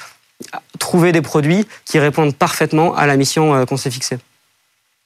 euh, 0.53 0.57
trouver 0.79 1.11
des 1.11 1.21
produits 1.21 1.67
qui 1.85 1.99
répondent 1.99 2.35
parfaitement 2.35 2.95
à 2.95 3.07
la 3.07 3.15
mission 3.15 3.55
euh, 3.55 3.65
qu'on 3.65 3.77
s'est 3.77 3.91
fixée. 3.91 4.17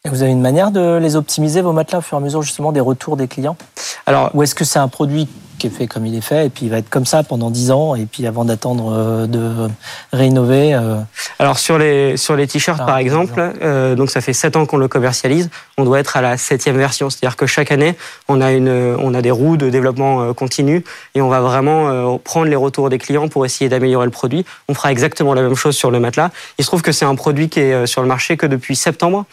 Et 0.06 0.10
Vous 0.10 0.22
avez 0.22 0.32
une 0.32 0.42
manière 0.42 0.72
de 0.72 0.98
les 0.98 1.16
optimiser, 1.16 1.62
vos 1.62 1.74
matelas, 1.74 2.00
au 2.00 2.02
fur 2.02 2.18
et 2.18 2.22
à 2.22 2.24
mesure 2.24 2.42
justement 2.42 2.72
des 2.72 2.80
retours 2.80 3.18
des 3.18 3.28
clients? 3.28 3.58
Alors, 4.06 4.32
Ou 4.34 4.44
est-ce 4.44 4.56
que 4.56 4.64
c'est 4.64 4.80
un 4.80 4.88
produit 4.88 5.28
qui 5.60 5.68
est 5.68 5.70
fait 5.70 5.86
comme 5.86 6.06
il 6.06 6.16
est 6.16 6.22
fait 6.22 6.48
et 6.48 6.50
puis 6.50 6.66
il 6.66 6.70
va 6.70 6.78
être 6.78 6.90
comme 6.90 7.06
ça 7.06 7.22
pendant 7.22 7.52
10 7.52 7.72
ans 7.72 7.96
et 7.96 8.06
puis 8.06 8.26
avant 8.26 8.46
d'attendre 8.46 8.94
euh, 8.96 9.28
de 9.28 9.70
réinnover 10.12 10.74
euh, 10.74 10.96
Alors 11.38 11.60
sur 11.60 11.78
les 11.78 12.18
sur 12.18 12.36
les 12.36 12.48
t-shirts 12.48 12.80
Ah, 12.82 12.86
par 12.86 12.98
exemple, 12.98 13.54
euh, 13.62 13.96
donc 13.96 14.10
ça 14.10 14.22
fait 14.22 14.34
7 14.34 14.56
ans 14.56 14.66
qu'on 14.66 14.78
le 14.78 14.88
commercialise, 14.88 15.50
on 15.78 15.84
doit 15.84 16.00
être 16.00 16.18
à 16.18 16.22
la 16.22 16.38
septième 16.38 16.78
version, 16.78 17.10
c'est-à-dire 17.10 17.36
que 17.36 17.46
chaque 17.46 17.72
année 17.72 17.96
on 18.28 18.42
a 18.42 18.52
une 18.52 18.70
on 18.70 19.14
a 19.14 19.22
des 19.22 19.32
roues 19.32 19.58
de 19.58 19.70
développement 19.70 20.34
continu 20.34 20.84
et 21.14 21.22
on 21.22 21.30
va 21.30 21.42
vraiment 21.42 22.18
prendre 22.18 22.48
les 22.48 22.56
retours 22.56 22.90
des 22.90 22.98
clients 22.98 23.28
pour 23.28 23.46
essayer 23.46 23.70
d'améliorer 23.70 24.06
le 24.06 24.12
produit. 24.12 24.46
On 24.68 24.74
fera 24.74 24.92
exactement 24.92 25.34
la 25.34 25.42
même 25.42 25.56
chose 25.56 25.76
sur 25.76 25.92
le 25.92 26.00
matelas. 26.00 26.32
Il 26.58 26.64
se 26.64 26.70
trouve 26.70 26.82
que 26.82 26.92
c'est 26.92 27.06
un 27.06 27.16
produit 27.16 27.50
qui 27.50 27.60
est 27.60 27.86
sur 27.86 28.02
le 28.02 28.08
marché 28.08 28.38
que 28.38 28.46
depuis 28.46 28.76
septembre. 28.76 29.26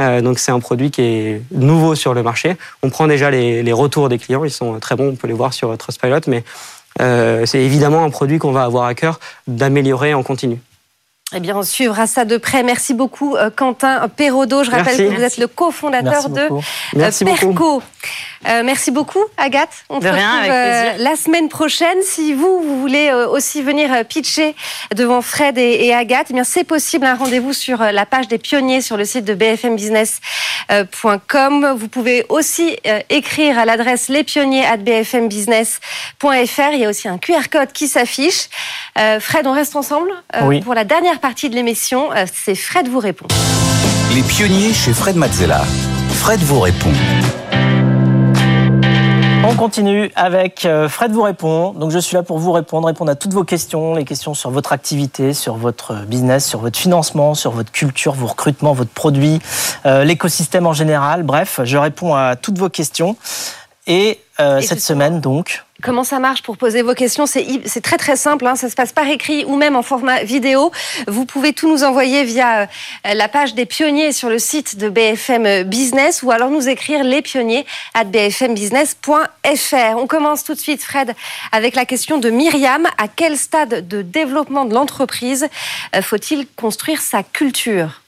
Euh, 0.00 0.20
donc 0.20 0.38
c'est 0.38 0.52
un 0.52 0.60
produit 0.60 0.90
qui 0.90 1.02
est 1.02 1.42
nouveau 1.52 1.94
sur 1.94 2.14
le 2.14 2.22
marché. 2.22 2.56
On 2.82 2.90
prend 2.90 3.06
déjà 3.06 3.30
les, 3.30 3.72
retours 3.72 4.08
des 4.08 4.18
clients, 4.18 4.44
ils 4.44 4.50
sont 4.50 4.78
très 4.80 4.96
bons, 4.96 5.10
on 5.10 5.14
peut 5.14 5.28
les 5.28 5.34
voir 5.34 5.52
sur 5.52 5.76
Trustpilot, 5.76 6.20
mais 6.26 6.42
euh, 7.00 7.46
c'est 7.46 7.60
évidemment 7.60 8.04
un 8.04 8.10
produit 8.10 8.38
qu'on 8.38 8.52
va 8.52 8.64
avoir 8.64 8.84
à 8.84 8.94
cœur 8.94 9.20
d'améliorer 9.46 10.14
en 10.14 10.22
continu. 10.22 10.58
Eh 11.32 11.38
bien, 11.38 11.56
on 11.56 11.62
suivra 11.62 12.08
ça 12.08 12.24
de 12.24 12.36
près. 12.38 12.64
Merci 12.64 12.92
beaucoup, 12.92 13.36
euh, 13.36 13.50
Quentin 13.54 14.08
Perraudot. 14.08 14.64
Je 14.64 14.70
rappelle 14.70 14.96
Merci. 14.96 15.04
que 15.04 15.10
vous 15.16 15.22
êtes 15.22 15.38
le 15.38 15.46
cofondateur 15.46 16.28
de 16.28 16.48
beaucoup. 16.48 16.58
euh, 16.58 16.62
Merci 16.96 17.24
beaucoup. 17.24 17.46
Perco. 17.46 17.82
Euh, 18.48 18.62
merci 18.64 18.90
beaucoup, 18.90 19.22
Agathe. 19.36 19.68
On 19.90 19.98
De 19.98 20.06
se 20.06 20.10
rien, 20.12 20.38
retrouve 20.40 20.50
avec 20.50 20.90
plaisir. 20.94 21.10
la 21.10 21.16
semaine 21.16 21.48
prochaine. 21.48 21.98
Si 22.02 22.32
vous, 22.32 22.60
vous 22.62 22.80
voulez 22.80 23.10
euh, 23.10 23.28
aussi 23.28 23.62
venir 23.62 23.92
euh, 23.92 24.02
pitcher 24.02 24.56
devant 24.96 25.20
Fred 25.22 25.56
et, 25.58 25.86
et 25.86 25.94
Agathe, 25.94 26.28
eh 26.30 26.34
bien, 26.34 26.42
c'est 26.42 26.64
possible. 26.64 27.06
Un 27.06 27.14
rendez-vous 27.14 27.52
sur 27.52 27.80
euh, 27.82 27.92
la 27.92 28.06
page 28.06 28.26
des 28.26 28.38
pionniers 28.38 28.80
sur 28.80 28.96
le 28.96 29.04
site 29.04 29.24
de 29.26 29.34
bfmbusiness.com. 29.34 31.74
Vous 31.76 31.88
pouvez 31.88 32.24
aussi 32.28 32.76
euh, 32.86 33.00
écrire 33.10 33.56
à 33.58 33.64
l'adresse 33.66 34.08
lespionniers@bfmbusiness.fr. 34.08 36.72
Il 36.72 36.78
y 36.80 36.84
a 36.84 36.88
aussi 36.88 37.08
un 37.08 37.18
QR 37.18 37.48
code 37.52 37.72
qui 37.72 37.86
s'affiche. 37.88 38.48
Euh, 38.98 39.20
Fred, 39.20 39.46
on 39.46 39.52
reste 39.52 39.76
ensemble 39.76 40.10
euh, 40.36 40.40
Oui. 40.46 40.60
pour 40.62 40.72
la 40.74 40.84
dernière 40.84 41.18
partie 41.20 41.50
de 41.50 41.54
l'émission. 41.54 42.12
Euh, 42.12 42.24
c'est 42.32 42.54
Fred 42.56 42.88
vous 42.88 42.98
répond. 42.98 43.26
Les 44.14 44.22
pionniers 44.22 44.72
chez 44.72 44.92
Fred 44.92 45.16
Mazzella. 45.16 45.62
Fred 46.14 46.40
vous 46.40 46.60
répond. 46.60 46.90
On 49.42 49.54
continue 49.54 50.10
avec 50.16 50.64
euh, 50.64 50.88
Fred 50.88 51.12
vous 51.12 51.22
répond. 51.22 51.72
Donc 51.72 51.90
je 51.90 51.98
suis 51.98 52.14
là 52.14 52.22
pour 52.22 52.38
vous 52.38 52.52
répondre, 52.52 52.86
répondre 52.86 53.10
à 53.10 53.14
toutes 53.14 53.32
vos 53.32 53.44
questions, 53.44 53.94
les 53.94 54.04
questions 54.04 54.34
sur 54.34 54.50
votre 54.50 54.72
activité, 54.72 55.34
sur 55.34 55.54
votre 55.54 56.04
business, 56.06 56.46
sur 56.46 56.60
votre 56.60 56.78
financement, 56.78 57.34
sur 57.34 57.50
votre 57.50 57.72
culture, 57.72 58.12
vos 58.12 58.26
recrutements, 58.26 58.72
votre 58.72 58.90
produit, 58.90 59.40
euh, 59.86 60.04
l'écosystème 60.04 60.66
en 60.66 60.72
général. 60.72 61.22
Bref, 61.22 61.60
je 61.64 61.76
réponds 61.76 62.14
à 62.14 62.36
toutes 62.36 62.58
vos 62.58 62.68
questions. 62.68 63.16
Et, 63.86 64.20
euh, 64.40 64.58
Et 64.58 64.62
cette 64.62 64.80
semaine 64.80 65.20
donc, 65.20 65.64
Comment 65.82 66.04
ça 66.04 66.18
marche 66.18 66.42
pour 66.42 66.56
poser 66.56 66.82
vos 66.82 66.94
questions? 66.94 67.26
C'est 67.26 67.80
très 67.80 67.96
très 67.96 68.16
simple, 68.16 68.46
hein, 68.46 68.56
ça 68.56 68.68
se 68.68 68.74
passe 68.74 68.92
par 68.92 69.06
écrit 69.06 69.44
ou 69.44 69.56
même 69.56 69.76
en 69.76 69.82
format 69.82 70.22
vidéo. 70.22 70.72
Vous 71.06 71.24
pouvez 71.24 71.52
tout 71.52 71.68
nous 71.68 71.84
envoyer 71.84 72.24
via 72.24 72.62
euh, 72.62 72.66
la 73.14 73.28
page 73.28 73.54
des 73.54 73.66
pionniers 73.66 74.12
sur 74.12 74.28
le 74.28 74.38
site 74.38 74.76
de 74.76 74.88
BFM 74.88 75.64
Business 75.64 76.22
ou 76.22 76.30
alors 76.30 76.50
nous 76.50 76.68
écrire 76.68 77.04
les 77.04 77.22
pionniers 77.22 77.66
at 77.94 78.04
bfmbusiness.fr. 78.04 79.96
On 79.96 80.06
commence 80.06 80.44
tout 80.44 80.54
de 80.54 80.60
suite, 80.60 80.82
Fred, 80.82 81.14
avec 81.52 81.74
la 81.74 81.84
question 81.84 82.18
de 82.18 82.30
Myriam. 82.30 82.86
À 82.98 83.08
quel 83.08 83.36
stade 83.36 83.86
de 83.86 84.02
développement 84.02 84.64
de 84.64 84.74
l'entreprise 84.74 85.48
euh, 85.94 86.02
faut-il 86.02 86.46
construire 86.56 87.00
sa 87.00 87.22
culture? 87.22 88.02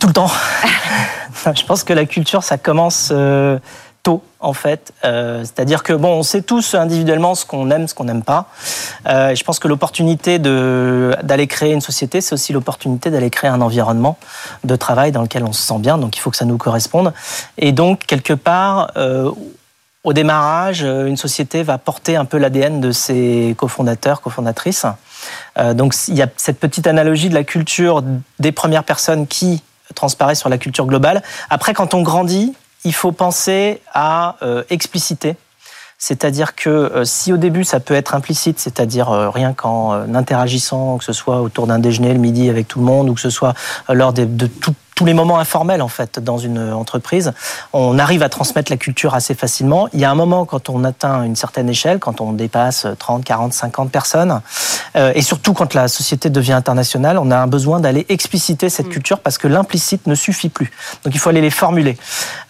Tout 0.00 0.08
le 0.08 0.12
temps. 0.12 0.30
je 1.54 1.64
pense 1.64 1.84
que 1.84 1.92
la 1.92 2.04
culture, 2.04 2.42
ça 2.42 2.58
commence 2.58 3.10
euh, 3.12 3.58
tôt, 4.04 4.22
en 4.38 4.52
fait. 4.52 4.92
Euh, 5.04 5.40
C'est-à-dire 5.40 5.82
que, 5.82 5.92
bon, 5.92 6.10
on 6.10 6.22
sait 6.22 6.42
tous 6.42 6.74
individuellement 6.74 7.34
ce 7.34 7.44
qu'on 7.44 7.68
aime, 7.70 7.88
ce 7.88 7.94
qu'on 7.94 8.04
n'aime 8.04 8.22
pas. 8.22 8.46
Euh, 9.08 9.34
je 9.34 9.42
pense 9.42 9.58
que 9.58 9.66
l'opportunité 9.66 10.38
d'aller 10.38 11.46
créer 11.48 11.72
une 11.72 11.80
société, 11.80 12.20
c'est 12.20 12.34
aussi 12.34 12.52
l'opportunité 12.52 13.10
d'aller 13.10 13.30
créer 13.30 13.50
un 13.50 13.60
environnement 13.60 14.16
de 14.62 14.76
travail 14.76 15.10
dans 15.10 15.22
lequel 15.22 15.42
on 15.42 15.52
se 15.52 15.62
sent 15.62 15.78
bien. 15.78 15.98
Donc, 15.98 16.16
il 16.16 16.20
faut 16.20 16.30
que 16.30 16.36
ça 16.36 16.44
nous 16.44 16.58
corresponde. 16.58 17.12
Et 17.58 17.72
donc, 17.72 18.04
quelque 18.06 18.34
part, 18.34 18.92
euh, 18.96 19.32
au 20.04 20.12
démarrage, 20.12 20.82
une 20.82 21.16
société 21.16 21.62
va 21.62 21.78
porter 21.78 22.14
un 22.14 22.26
peu 22.26 22.36
l'ADN 22.36 22.78
de 22.82 22.92
ses 22.92 23.54
cofondateurs, 23.56 24.20
cofondatrices. 24.20 24.84
Donc 25.56 25.94
il 26.08 26.14
y 26.14 26.20
a 26.20 26.26
cette 26.36 26.60
petite 26.60 26.86
analogie 26.86 27.30
de 27.30 27.34
la 27.34 27.42
culture 27.42 28.02
des 28.38 28.52
premières 28.52 28.84
personnes 28.84 29.26
qui 29.26 29.62
transparaît 29.94 30.34
sur 30.34 30.50
la 30.50 30.58
culture 30.58 30.84
globale. 30.84 31.22
Après, 31.48 31.72
quand 31.72 31.94
on 31.94 32.02
grandit, 32.02 32.54
il 32.84 32.94
faut 32.94 33.12
penser 33.12 33.80
à 33.92 34.36
euh, 34.42 34.62
expliciter. 34.70 35.36
C'est-à-dire 35.98 36.54
que 36.54 36.68
euh, 36.68 37.04
si 37.04 37.32
au 37.32 37.36
début 37.38 37.64
ça 37.64 37.80
peut 37.80 37.94
être 37.94 38.14
implicite, 38.14 38.58
c'est-à-dire 38.58 39.10
euh, 39.10 39.30
rien 39.30 39.54
qu'en 39.54 39.92
interagissant, 40.14 40.98
que 40.98 41.04
ce 41.04 41.12
soit 41.14 41.40
autour 41.40 41.66
d'un 41.66 41.78
déjeuner 41.78 42.12
le 42.12 42.18
midi 42.18 42.50
avec 42.50 42.68
tout 42.68 42.78
le 42.80 42.84
monde, 42.84 43.08
ou 43.08 43.14
que 43.14 43.20
ce 43.20 43.30
soit 43.30 43.54
lors 43.88 44.12
de 44.12 44.46
tout- 44.46 44.74
tous 44.94 45.04
les 45.04 45.14
moments 45.14 45.38
informels 45.38 45.82
en 45.82 45.88
fait 45.88 46.18
dans 46.18 46.38
une 46.38 46.58
euh, 46.58 46.74
entreprise, 46.74 47.32
on 47.72 47.98
arrive 47.98 48.22
à 48.22 48.28
transmettre 48.28 48.70
la 48.70 48.76
culture 48.76 49.14
assez 49.14 49.34
facilement. 49.34 49.88
Il 49.92 50.00
y 50.00 50.04
a 50.04 50.10
un 50.10 50.14
moment 50.14 50.44
quand 50.44 50.68
on 50.68 50.84
atteint 50.84 51.24
une 51.24 51.36
certaine 51.36 51.68
échelle, 51.68 51.98
quand 51.98 52.20
on 52.20 52.32
dépasse 52.32 52.86
30, 52.98 53.24
40, 53.24 53.52
50 53.52 53.90
personnes, 53.90 54.40
euh, 54.96 55.12
et 55.14 55.22
surtout 55.22 55.52
quand 55.52 55.74
la 55.74 55.88
société 55.88 56.30
devient 56.30 56.52
internationale, 56.52 57.18
on 57.18 57.30
a 57.30 57.36
un 57.36 57.46
besoin 57.46 57.80
d'aller 57.80 58.06
expliciter 58.08 58.68
cette 58.68 58.88
culture 58.88 59.20
parce 59.20 59.38
que 59.38 59.48
l'implicite 59.48 60.06
ne 60.06 60.14
suffit 60.14 60.48
plus. 60.48 60.70
Donc 61.04 61.14
il 61.14 61.18
faut 61.18 61.30
aller 61.30 61.40
les 61.40 61.50
formuler. 61.50 61.96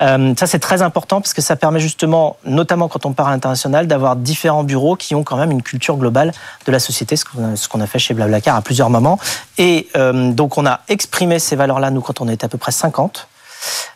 Euh, 0.02 0.34
ça 0.38 0.46
c'est 0.46 0.58
très 0.58 0.82
important 0.82 1.20
parce 1.20 1.34
que 1.34 1.42
ça 1.42 1.56
permet 1.56 1.80
justement, 1.80 2.36
notamment 2.44 2.88
quand 2.88 3.06
on 3.06 3.12
part 3.12 3.28
à 3.28 3.30
l'international, 3.30 3.86
d'avoir 3.86 4.16
différents 4.16 4.64
bureaux 4.64 4.96
qui 4.96 5.14
ont 5.14 5.24
quand 5.24 5.36
même 5.36 5.50
une 5.50 5.62
culture 5.62 5.96
globale 5.96 6.32
de 6.66 6.72
la 6.72 6.78
société, 6.78 7.16
ce 7.16 7.24
qu'on 7.24 7.54
a, 7.54 7.68
qu'on 7.68 7.80
a 7.80 7.86
fait 7.86 7.98
chez 7.98 8.14
Blablacar 8.14 8.56
à 8.56 8.62
plusieurs 8.62 8.90
moments. 8.90 9.18
Et 9.56 9.88
euh, 9.96 10.32
donc 10.32 10.58
on 10.58 10.66
a 10.66 10.80
exprimé 10.88 11.38
ces 11.38 11.56
valeurs-là, 11.56 11.90
nous, 11.90 12.00
quand 12.00 12.20
on 12.20 12.28
était 12.34 12.44
à 12.44 12.48
peu 12.48 12.58
près 12.58 12.72
50. 12.72 13.28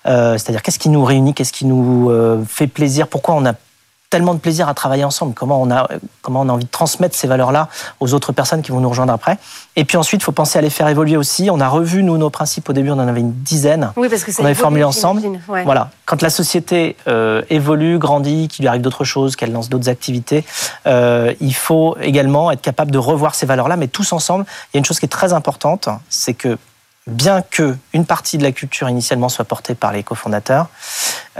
Euh, 0.06 0.38
C'est-à-dire 0.38 0.62
qu'est-ce 0.62 0.78
qui 0.78 0.88
nous 0.88 1.04
réunit, 1.04 1.34
qu'est-ce 1.34 1.52
qui 1.52 1.66
nous 1.66 2.10
euh, 2.10 2.42
fait 2.48 2.66
plaisir, 2.66 3.08
pourquoi 3.08 3.34
on 3.34 3.44
a 3.44 3.52
tellement 4.10 4.32
de 4.32 4.38
plaisir 4.38 4.68
à 4.70 4.72
travailler 4.72 5.04
ensemble? 5.04 5.34
Comment 5.34 5.60
on 5.60 5.70
a, 5.70 5.86
comment 6.22 6.40
on 6.40 6.48
a 6.48 6.52
envie 6.52 6.64
de 6.64 6.70
transmettre 6.70 7.14
ces 7.14 7.26
valeurs-là 7.26 7.68
aux 8.00 8.14
autres 8.14 8.32
personnes 8.32 8.62
qui 8.62 8.70
vont 8.70 8.80
nous 8.80 8.88
rejoindre 8.88 9.12
après? 9.12 9.36
Et 9.76 9.84
puis 9.84 9.98
ensuite, 9.98 10.22
il 10.22 10.24
faut 10.24 10.32
penser 10.32 10.58
à 10.58 10.62
les 10.62 10.70
faire 10.70 10.88
évoluer 10.88 11.18
aussi. 11.18 11.50
On 11.50 11.60
a 11.60 11.68
revu, 11.68 12.02
nous, 12.02 12.16
nos 12.16 12.30
principes. 12.30 12.66
Au 12.70 12.72
début, 12.72 12.90
on 12.90 12.94
en 12.94 13.06
avait 13.06 13.20
une 13.20 13.34
dizaine. 13.34 13.92
Oui, 13.96 14.08
parce 14.08 14.24
que 14.24 14.30
On 14.40 14.46
avait 14.46 14.54
formulé 14.54 14.82
ensemble. 14.84 15.20
ouais. 15.48 15.64
Voilà. 15.64 15.90
Quand 16.06 16.22
la 16.22 16.30
société 16.30 16.96
euh, 17.06 17.42
évolue, 17.50 17.98
grandit, 17.98 18.48
qu'il 18.48 18.62
lui 18.62 18.68
arrive 18.68 18.80
d'autres 18.80 19.04
choses, 19.04 19.36
qu'elle 19.36 19.52
lance 19.52 19.68
d'autres 19.68 19.90
activités, 19.90 20.46
euh, 20.86 21.34
il 21.40 21.54
faut 21.54 21.94
également 22.00 22.50
être 22.50 22.62
capable 22.62 22.90
de 22.90 22.98
revoir 22.98 23.34
ces 23.34 23.44
valeurs-là, 23.44 23.76
mais 23.76 23.88
tous 23.88 24.14
ensemble. 24.14 24.46
Il 24.72 24.76
y 24.76 24.78
a 24.78 24.80
une 24.80 24.86
chose 24.86 25.00
qui 25.00 25.04
est 25.04 25.10
très 25.10 25.34
importante, 25.34 25.90
c'est 26.08 26.32
que 26.32 26.56
bien 27.08 27.42
que 27.42 27.76
une 27.92 28.04
partie 28.06 28.38
de 28.38 28.42
la 28.42 28.52
culture 28.52 28.88
initialement 28.88 29.28
soit 29.28 29.44
portée 29.44 29.74
par 29.74 29.92
les 29.92 30.02
cofondateurs, 30.02 30.66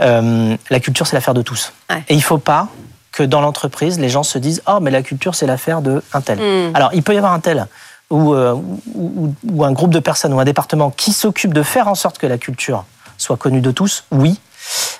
euh, 0.01 0.55
la 0.69 0.79
culture 0.79 1.07
c'est 1.07 1.15
l'affaire 1.15 1.33
de 1.33 1.41
tous. 1.41 1.73
Et 2.07 2.13
il 2.13 2.17
ne 2.17 2.21
faut 2.21 2.37
pas 2.37 2.67
que 3.11 3.23
dans 3.23 3.41
l'entreprise 3.41 3.99
les 3.99 4.09
gens 4.09 4.23
se 4.23 4.37
disent 4.37 4.61
oh 4.67 4.79
mais 4.81 4.91
la 4.91 5.01
culture 5.01 5.35
c'est 5.35 5.47
l'affaire 5.47 5.81
de 5.81 6.03
un 6.13 6.21
tel. 6.21 6.39
Mm. 6.39 6.75
Alors 6.75 6.91
il 6.93 7.03
peut 7.03 7.13
y 7.13 7.17
avoir 7.17 7.33
un 7.33 7.39
tel 7.39 7.67
ou, 8.09 8.33
euh, 8.33 8.53
ou- 8.53 8.73
ou- 8.95 9.35
ou 9.51 9.63
un 9.63 9.71
groupe 9.71 9.91
de 9.91 9.99
personnes 9.99 10.33
ou 10.33 10.39
un 10.39 10.45
département 10.45 10.89
qui 10.89 11.13
s'occupe 11.13 11.53
de 11.53 11.63
faire 11.63 11.87
en 11.87 11.95
sorte 11.95 12.17
que 12.17 12.27
la 12.27 12.37
culture 12.37 12.85
soit 13.17 13.37
connue 13.37 13.61
de 13.61 13.71
tous, 13.71 14.05
oui. 14.11 14.39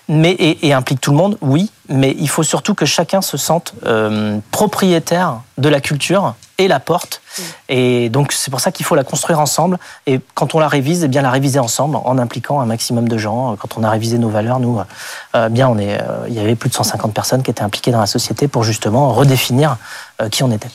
Mais, 0.07 0.31
et, 0.31 0.67
et 0.67 0.73
implique 0.73 0.99
tout 0.99 1.11
le 1.11 1.17
monde, 1.17 1.37
oui, 1.41 1.71
mais 1.89 2.15
il 2.19 2.27
faut 2.27 2.41
surtout 2.43 2.73
que 2.73 2.85
chacun 2.87 3.21
se 3.21 3.37
sente 3.37 3.73
euh, 3.85 4.39
propriétaire 4.51 5.41
de 5.59 5.69
la 5.69 5.79
culture 5.79 6.33
et 6.59 6.67
la 6.67 6.79
porte. 6.79 7.21
Et 7.69 8.09
donc 8.09 8.31
c'est 8.31 8.51
pour 8.51 8.59
ça 8.59 8.71
qu'il 8.71 8.85
faut 8.85 8.95
la 8.95 9.03
construire 9.03 9.39
ensemble. 9.39 9.79
Et 10.05 10.19
quand 10.35 10.53
on 10.53 10.59
la 10.59 10.67
révise, 10.67 11.03
eh 11.03 11.07
bien 11.07 11.23
la 11.23 11.31
réviser 11.31 11.57
ensemble 11.57 11.95
en 11.95 12.17
impliquant 12.19 12.59
un 12.59 12.65
maximum 12.65 13.07
de 13.07 13.17
gens. 13.17 13.55
Quand 13.57 13.77
on 13.77 13.83
a 13.83 13.89
révisé 13.89 14.19
nos 14.19 14.29
valeurs, 14.29 14.59
nous, 14.59 14.79
euh, 15.35 15.49
bien 15.49 15.67
on 15.67 15.77
est, 15.79 15.99
euh, 15.99 16.27
il 16.27 16.33
y 16.33 16.39
avait 16.39 16.55
plus 16.55 16.69
de 16.69 16.75
150 16.75 17.13
personnes 17.13 17.41
qui 17.41 17.49
étaient 17.49 17.63
impliquées 17.63 17.91
dans 17.91 17.99
la 17.99 18.05
société 18.05 18.47
pour 18.47 18.63
justement 18.63 19.13
redéfinir 19.13 19.77
euh, 20.21 20.29
qui 20.29 20.43
on 20.43 20.51
était. 20.51 20.69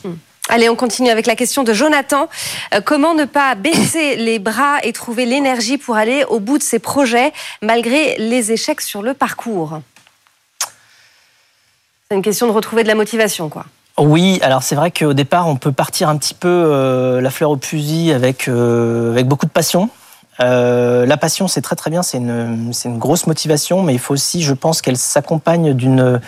Allez, 0.49 0.69
on 0.69 0.77
continue 0.77 1.09
avec 1.09 1.27
la 1.27 1.37
question 1.37 1.63
de 1.63 1.73
Jonathan. 1.73 2.29
Euh, 2.75 2.81
comment 2.83 3.15
ne 3.15 3.25
pas 3.25 3.55
baisser 3.55 4.17
les 4.17 4.39
bras 4.39 4.79
et 4.83 4.93
trouver 4.93 5.25
l'énergie 5.25 5.79
pour 5.79 5.97
aller 5.97 6.25
au 6.25 6.39
bout 6.39 6.59
de 6.59 6.63
ses 6.63 6.79
projets 6.79 7.33
malgré 7.63 8.17
les 8.19 8.53
échecs 8.53 8.83
sur 8.83 9.03
le 9.03 9.15
parcours? 9.15 9.81
C'est 12.09 12.17
une 12.17 12.23
question 12.23 12.47
de 12.47 12.53
retrouver 12.53 12.83
de 12.83 12.89
la 12.89 12.95
motivation, 12.95 13.49
quoi. 13.49 13.65
Oui, 13.97 14.41
alors 14.43 14.65
c'est 14.65 14.75
vrai 14.75 14.91
qu'au 14.91 15.13
départ, 15.13 15.47
on 15.47 15.57
peut 15.57 15.71
partir 15.71 16.09
un 16.09 16.17
petit 16.17 16.35
peu 16.35 16.49
euh, 16.49 17.21
la 17.21 17.31
fleur 17.31 17.51
au 17.51 17.59
fusil 17.59 18.13
avec, 18.13 18.49
euh, 18.49 19.13
avec 19.13 19.29
beaucoup 19.29 19.47
de 19.47 19.53
passion. 19.53 19.89
Euh, 20.41 21.07
la 21.07 21.17
passion, 21.17 21.47
c'est 21.47 21.61
très 21.61 21.77
très 21.77 21.91
bien, 21.91 22.03
c'est 22.03 22.19
une, 22.19 22.73
une 22.85 22.99
grosse 22.99 23.29
motivation, 23.29 23.83
mais 23.83 23.93
il 23.93 24.01
faut 24.01 24.15
aussi, 24.15 24.43
je 24.43 24.53
pense, 24.53 24.83
qu'elle 24.83 24.97
s'accompagne 24.97 25.75
d'une 25.75 26.21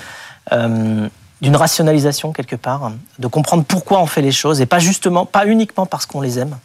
d'une 1.43 1.57
rationalisation 1.57 2.33
quelque 2.33 2.55
part, 2.55 2.93
de 3.19 3.27
comprendre 3.27 3.65
pourquoi 3.65 4.01
on 4.01 4.07
fait 4.07 4.23
les 4.23 4.31
choses 4.31 4.61
et 4.61 4.67
pas 4.67 4.79
justement, 4.79 5.27
pas 5.27 5.45
uniquement 5.45 5.85
parce 5.85 6.07
qu'on 6.07 6.21
les 6.21 6.39
aime. 6.39 6.57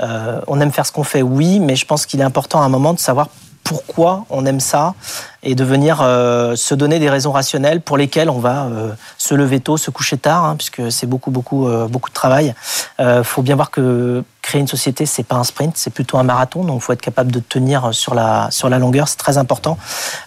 On 0.00 0.60
aime 0.60 0.72
faire 0.72 0.84
ce 0.84 0.90
qu'on 0.90 1.04
fait, 1.04 1.22
oui, 1.22 1.60
mais 1.60 1.76
je 1.76 1.86
pense 1.86 2.04
qu'il 2.04 2.20
est 2.20 2.24
important 2.24 2.60
à 2.60 2.64
un 2.64 2.68
moment 2.68 2.94
de 2.94 2.98
savoir 2.98 3.28
pourquoi 3.64 4.24
on 4.30 4.44
aime 4.46 4.60
ça 4.60 4.94
et 5.42 5.54
de 5.54 5.64
venir 5.64 6.00
euh, 6.00 6.56
se 6.56 6.74
donner 6.74 6.98
des 6.98 7.10
raisons 7.10 7.32
rationnelles 7.32 7.80
pour 7.80 7.96
lesquelles 7.96 8.30
on 8.30 8.38
va 8.38 8.64
euh, 8.64 8.92
se 9.18 9.34
lever 9.34 9.60
tôt, 9.60 9.76
se 9.76 9.90
coucher 9.90 10.16
tard, 10.16 10.44
hein, 10.44 10.56
puisque 10.56 10.90
c'est 10.90 11.06
beaucoup, 11.06 11.30
beaucoup, 11.30 11.68
euh, 11.68 11.88
beaucoup 11.88 12.08
de 12.08 12.14
travail. 12.14 12.54
Il 12.98 13.24
faut 13.24 13.42
bien 13.42 13.56
voir 13.56 13.70
que 13.70 14.22
créer 14.42 14.60
une 14.60 14.68
société, 14.68 15.06
c'est 15.06 15.24
pas 15.24 15.36
un 15.36 15.44
sprint, 15.44 15.76
c'est 15.76 15.90
plutôt 15.90 16.18
un 16.18 16.22
marathon, 16.22 16.64
donc 16.64 16.80
il 16.80 16.84
faut 16.84 16.92
être 16.92 17.00
capable 17.00 17.32
de 17.32 17.40
tenir 17.40 17.92
sur 17.92 18.14
la, 18.14 18.48
sur 18.50 18.68
la 18.68 18.78
longueur, 18.78 19.08
c'est 19.08 19.16
très 19.16 19.38
important. 19.38 19.76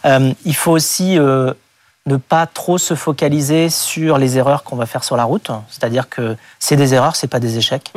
Il 0.03 0.55
faut 0.55 0.71
aussi 0.71 1.17
ne 1.17 2.17
pas 2.17 2.45
trop 2.47 2.77
se 2.77 2.95
focaliser 2.95 3.69
sur 3.69 4.17
les 4.17 4.37
erreurs 4.37 4.63
qu'on 4.63 4.75
va 4.75 4.85
faire 4.85 5.03
sur 5.03 5.15
la 5.15 5.23
route, 5.23 5.51
c'est-à-dire 5.69 6.09
que 6.09 6.35
c'est 6.59 6.75
des 6.75 6.93
erreurs, 6.93 7.15
c'est 7.15 7.27
pas 7.27 7.39
des 7.39 7.57
échecs 7.57 7.93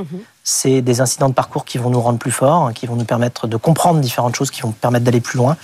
c'est 0.51 0.81
des 0.81 1.03
incidents 1.03 1.29
de 1.29 1.35
parcours 1.35 1.67
qui 1.67 1.77
vont 1.77 1.91
nous 1.91 2.01
rendre 2.01 2.19
plus 2.19 2.31
forts, 2.31 2.73
qui 2.73 2.87
vont 2.87 2.97
nous 2.97 3.05
permettre 3.05 3.47
de 3.47 3.59
comprendre 3.59 4.01
différentes 4.01 4.35
choses, 4.35 4.51
qui 4.51 4.63
vont 4.63 4.71
permettre 4.73 5.05
d'aller 5.05 5.21
plus 5.21 5.37
loin. 5.37 5.59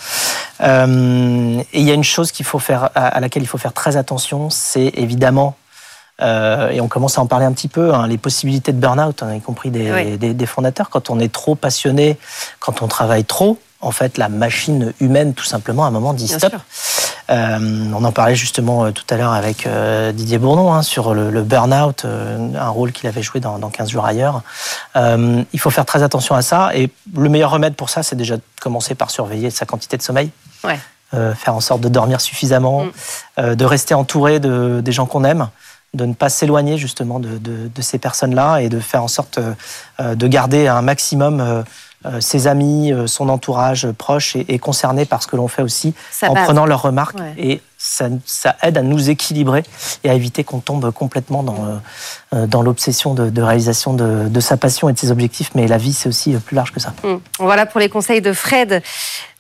Euh, 0.61 1.63
et 1.73 1.81
il 1.81 1.87
y 1.87 1.91
a 1.91 1.95
une 1.95 2.05
chose 2.05 2.33
qu'il 2.33 2.45
faut 2.45 2.59
faire, 2.59 2.91
à, 2.95 3.07
à 3.09 3.21
laquelle 3.21 3.43
il 3.43 3.47
faut 3.47 3.57
faire 3.59 3.73
très 3.73 3.97
attention, 3.97 4.51
c'est 4.51 4.93
évidemment, 4.97 5.57
euh, 6.21 6.69
et 6.71 6.83
on 6.83 6.89
commence 6.89 7.17
à 7.19 7.23
en 7.23 7.27
parler 7.27 7.47
un 7.47 7.53
petit 7.53 7.69
peu, 7.69 7.95
hein, 7.95 8.07
les 8.07 8.19
possibilités 8.19 8.73
de 8.73 8.79
burn-out, 8.79 9.23
hein, 9.23 9.35
y 9.35 9.41
compris 9.41 9.71
des, 9.71 9.91
Oui. 9.91 10.19
des- 10.19 10.35
des 10.35 10.47
fondateurs. 10.47 10.91
Quand 10.91 11.09
on 11.09 11.19
est 11.19 11.33
trop 11.33 11.55
passionné, 11.55 12.19
quand 12.61 12.83
on 12.83 12.87
travaille 12.89 13.25
trop, 13.25 13.59
en 13.81 13.91
fait, 13.91 14.19
la 14.19 14.29
machine 14.29 14.93
humaine, 15.01 15.33
tout 15.35 15.45
simplement, 15.45 15.85
à 15.85 15.89
un 15.89 15.91
moment, 15.91 16.13
dit 16.13 16.27
Bien 16.27 16.39
stop. 16.39 16.51
sûr. 16.51 16.61
Euh, 17.31 17.59
on 17.95 18.05
en 18.05 18.13
parlait 18.13 18.35
justement 18.35 18.85
euh, 18.85 18.91
tout 18.91 19.05
à 19.09 19.17
l'heure 19.17 19.33
avec 19.33 19.67
euh, 19.67 20.13
Didier 20.13 20.39
Bourdon 20.39 20.73
hein, 20.73 20.83
sur 20.83 21.15
le, 21.15 21.31
le 21.31 21.43
burn-out, 21.43 22.05
un 22.05 22.69
rôle 22.69 22.93
qu'il 22.93 23.09
avait 23.09 23.23
joué 23.23 23.41
dans, 23.41 23.59
dans 23.59 23.71
15 23.71 23.89
jours 23.91 24.05
ailleurs. 24.05 24.43
Il 24.97 25.59
faut 25.61 25.71
faire 25.71 25.87
très 25.87 26.03
attention 26.03 26.35
à 26.35 26.43
ça 26.43 26.71
et 26.75 26.91
le 27.17 27.29
meilleur 27.29 27.51
remède 27.51 27.75
pour 27.77 27.89
ça, 27.91 28.03
c'est 28.03 28.17
déjà 28.17 28.37
de 28.37 28.43
commencer 28.61 28.95
par 28.95 29.11
surveiller 29.11 29.51
sa 29.51 29.65
quantité 29.67 29.97
de 29.97 30.03
sommeil. 30.03 30.31
Ouais. 30.65 30.79
Euh, 31.15 31.35
faire 31.35 31.55
en 31.55 31.61
sorte 31.61 31.81
de 31.81 31.89
dormir 31.89 32.21
suffisamment, 32.21 32.87
euh, 33.39 33.55
de 33.55 33.65
rester 33.65 33.95
entouré 33.95 34.41
de, 34.41 34.81
des 34.83 34.91
gens 34.93 35.07
qu'on 35.07 35.23
aime, 35.23 35.49
de 35.93 36.07
ne 36.07 36.15
pas 36.15 36.29
s'éloigner 36.29 36.77
justement 36.77 37.21
de, 37.21 37.39
de- 37.39 37.71
de 37.73 37.83
ces 37.83 37.99
personnes-là 37.99 38.59
et 38.59 38.69
de 38.69 38.81
faire 38.81 39.03
en 39.05 39.09
sorte 39.09 39.39
euh, 40.01 40.15
de 40.17 40.27
garder 40.27 40.67
un 40.67 40.83
maximum 40.83 41.63
ses 42.21 42.47
amis, 42.47 42.93
euh, 42.93 43.07
son 43.07 43.29
entourage 43.29 43.91
proche 43.93 44.37
et, 44.37 44.45
et 44.55 44.59
concerné 44.59 45.05
par 45.05 45.23
ce 45.23 45.27
que 45.29 45.37
l'on 45.37 45.49
fait 45.49 45.63
aussi, 45.63 45.95
Sa 46.11 46.31
en 46.31 46.35
base. 46.35 46.45
prenant 46.45 46.67
leurs 46.67 46.83
remarques 46.83 47.19
Ouais. 47.19 47.35
et 47.39 47.63
ça, 47.79 48.07
ça 48.25 48.57
aide 48.63 48.79
à 48.79 48.83
nous 48.83 49.11
équilibrer 49.11 49.63
et 50.05 50.11
à 50.11 50.15
éviter 50.15 50.43
qu'on 50.43 50.59
tombe 50.61 50.91
complètement 50.91 51.43
dans, 51.43 51.55
euh, 51.55 51.77
euh, 52.35 52.47
dans 52.47 52.63
l'obsession 52.63 53.13
de, 53.15 53.29
de 53.29 53.43
réalisation 53.43 53.93
de, 53.93 54.29
de 54.29 54.41
sa 54.41 54.57
passion 54.57 54.89
et 54.89 54.93
de 54.95 54.99
ses 54.99 55.11
objectifs. 55.11 55.51
Mais 55.55 55.67
la 55.67 55.77
vie, 55.77 55.93
c'est 55.93 56.09
aussi 56.09 56.35
euh, 56.35 56.39
plus 56.39 56.55
large 56.57 56.73
que 56.73 56.81
ça. 56.81 56.95
Hmm. 57.03 57.17
Voilà 57.39 57.67
pour 57.67 57.81
les 57.81 57.89
conseils 57.91 58.23
de 58.23 58.33
Fred. 58.33 58.83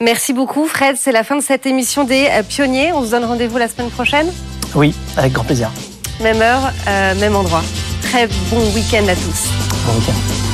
Merci 0.01 0.33
beaucoup, 0.35 0.67
Fred. 0.67 0.97
C'est 0.99 1.13
la 1.13 1.25
fin 1.25 1.37
de 1.37 1.43
cette 1.43 1.65
émission 1.67 2.05
des 2.05 2.29
euh, 2.31 2.43
Pionniers. 2.43 2.93
On 2.93 3.05
se 3.05 3.11
donne 3.11 3.25
rendez-vous 3.25 3.57
la 3.59 3.69
semaine 3.69 3.91
prochaine. 3.91 4.31
Oui, 4.75 4.95
avec 5.17 5.33
grand 5.33 5.45
plaisir. 5.45 5.71
Même 6.21 6.43
heure, 6.43 6.71
euh, 6.89 7.15
même 7.17 7.35
endroit. 7.37 7.63
Très 8.03 8.27
bon 8.51 8.61
week-end 8.75 9.07
à 9.09 9.15
tous. 9.15 9.49
Bon 9.87 9.95
week-end. 9.99 10.54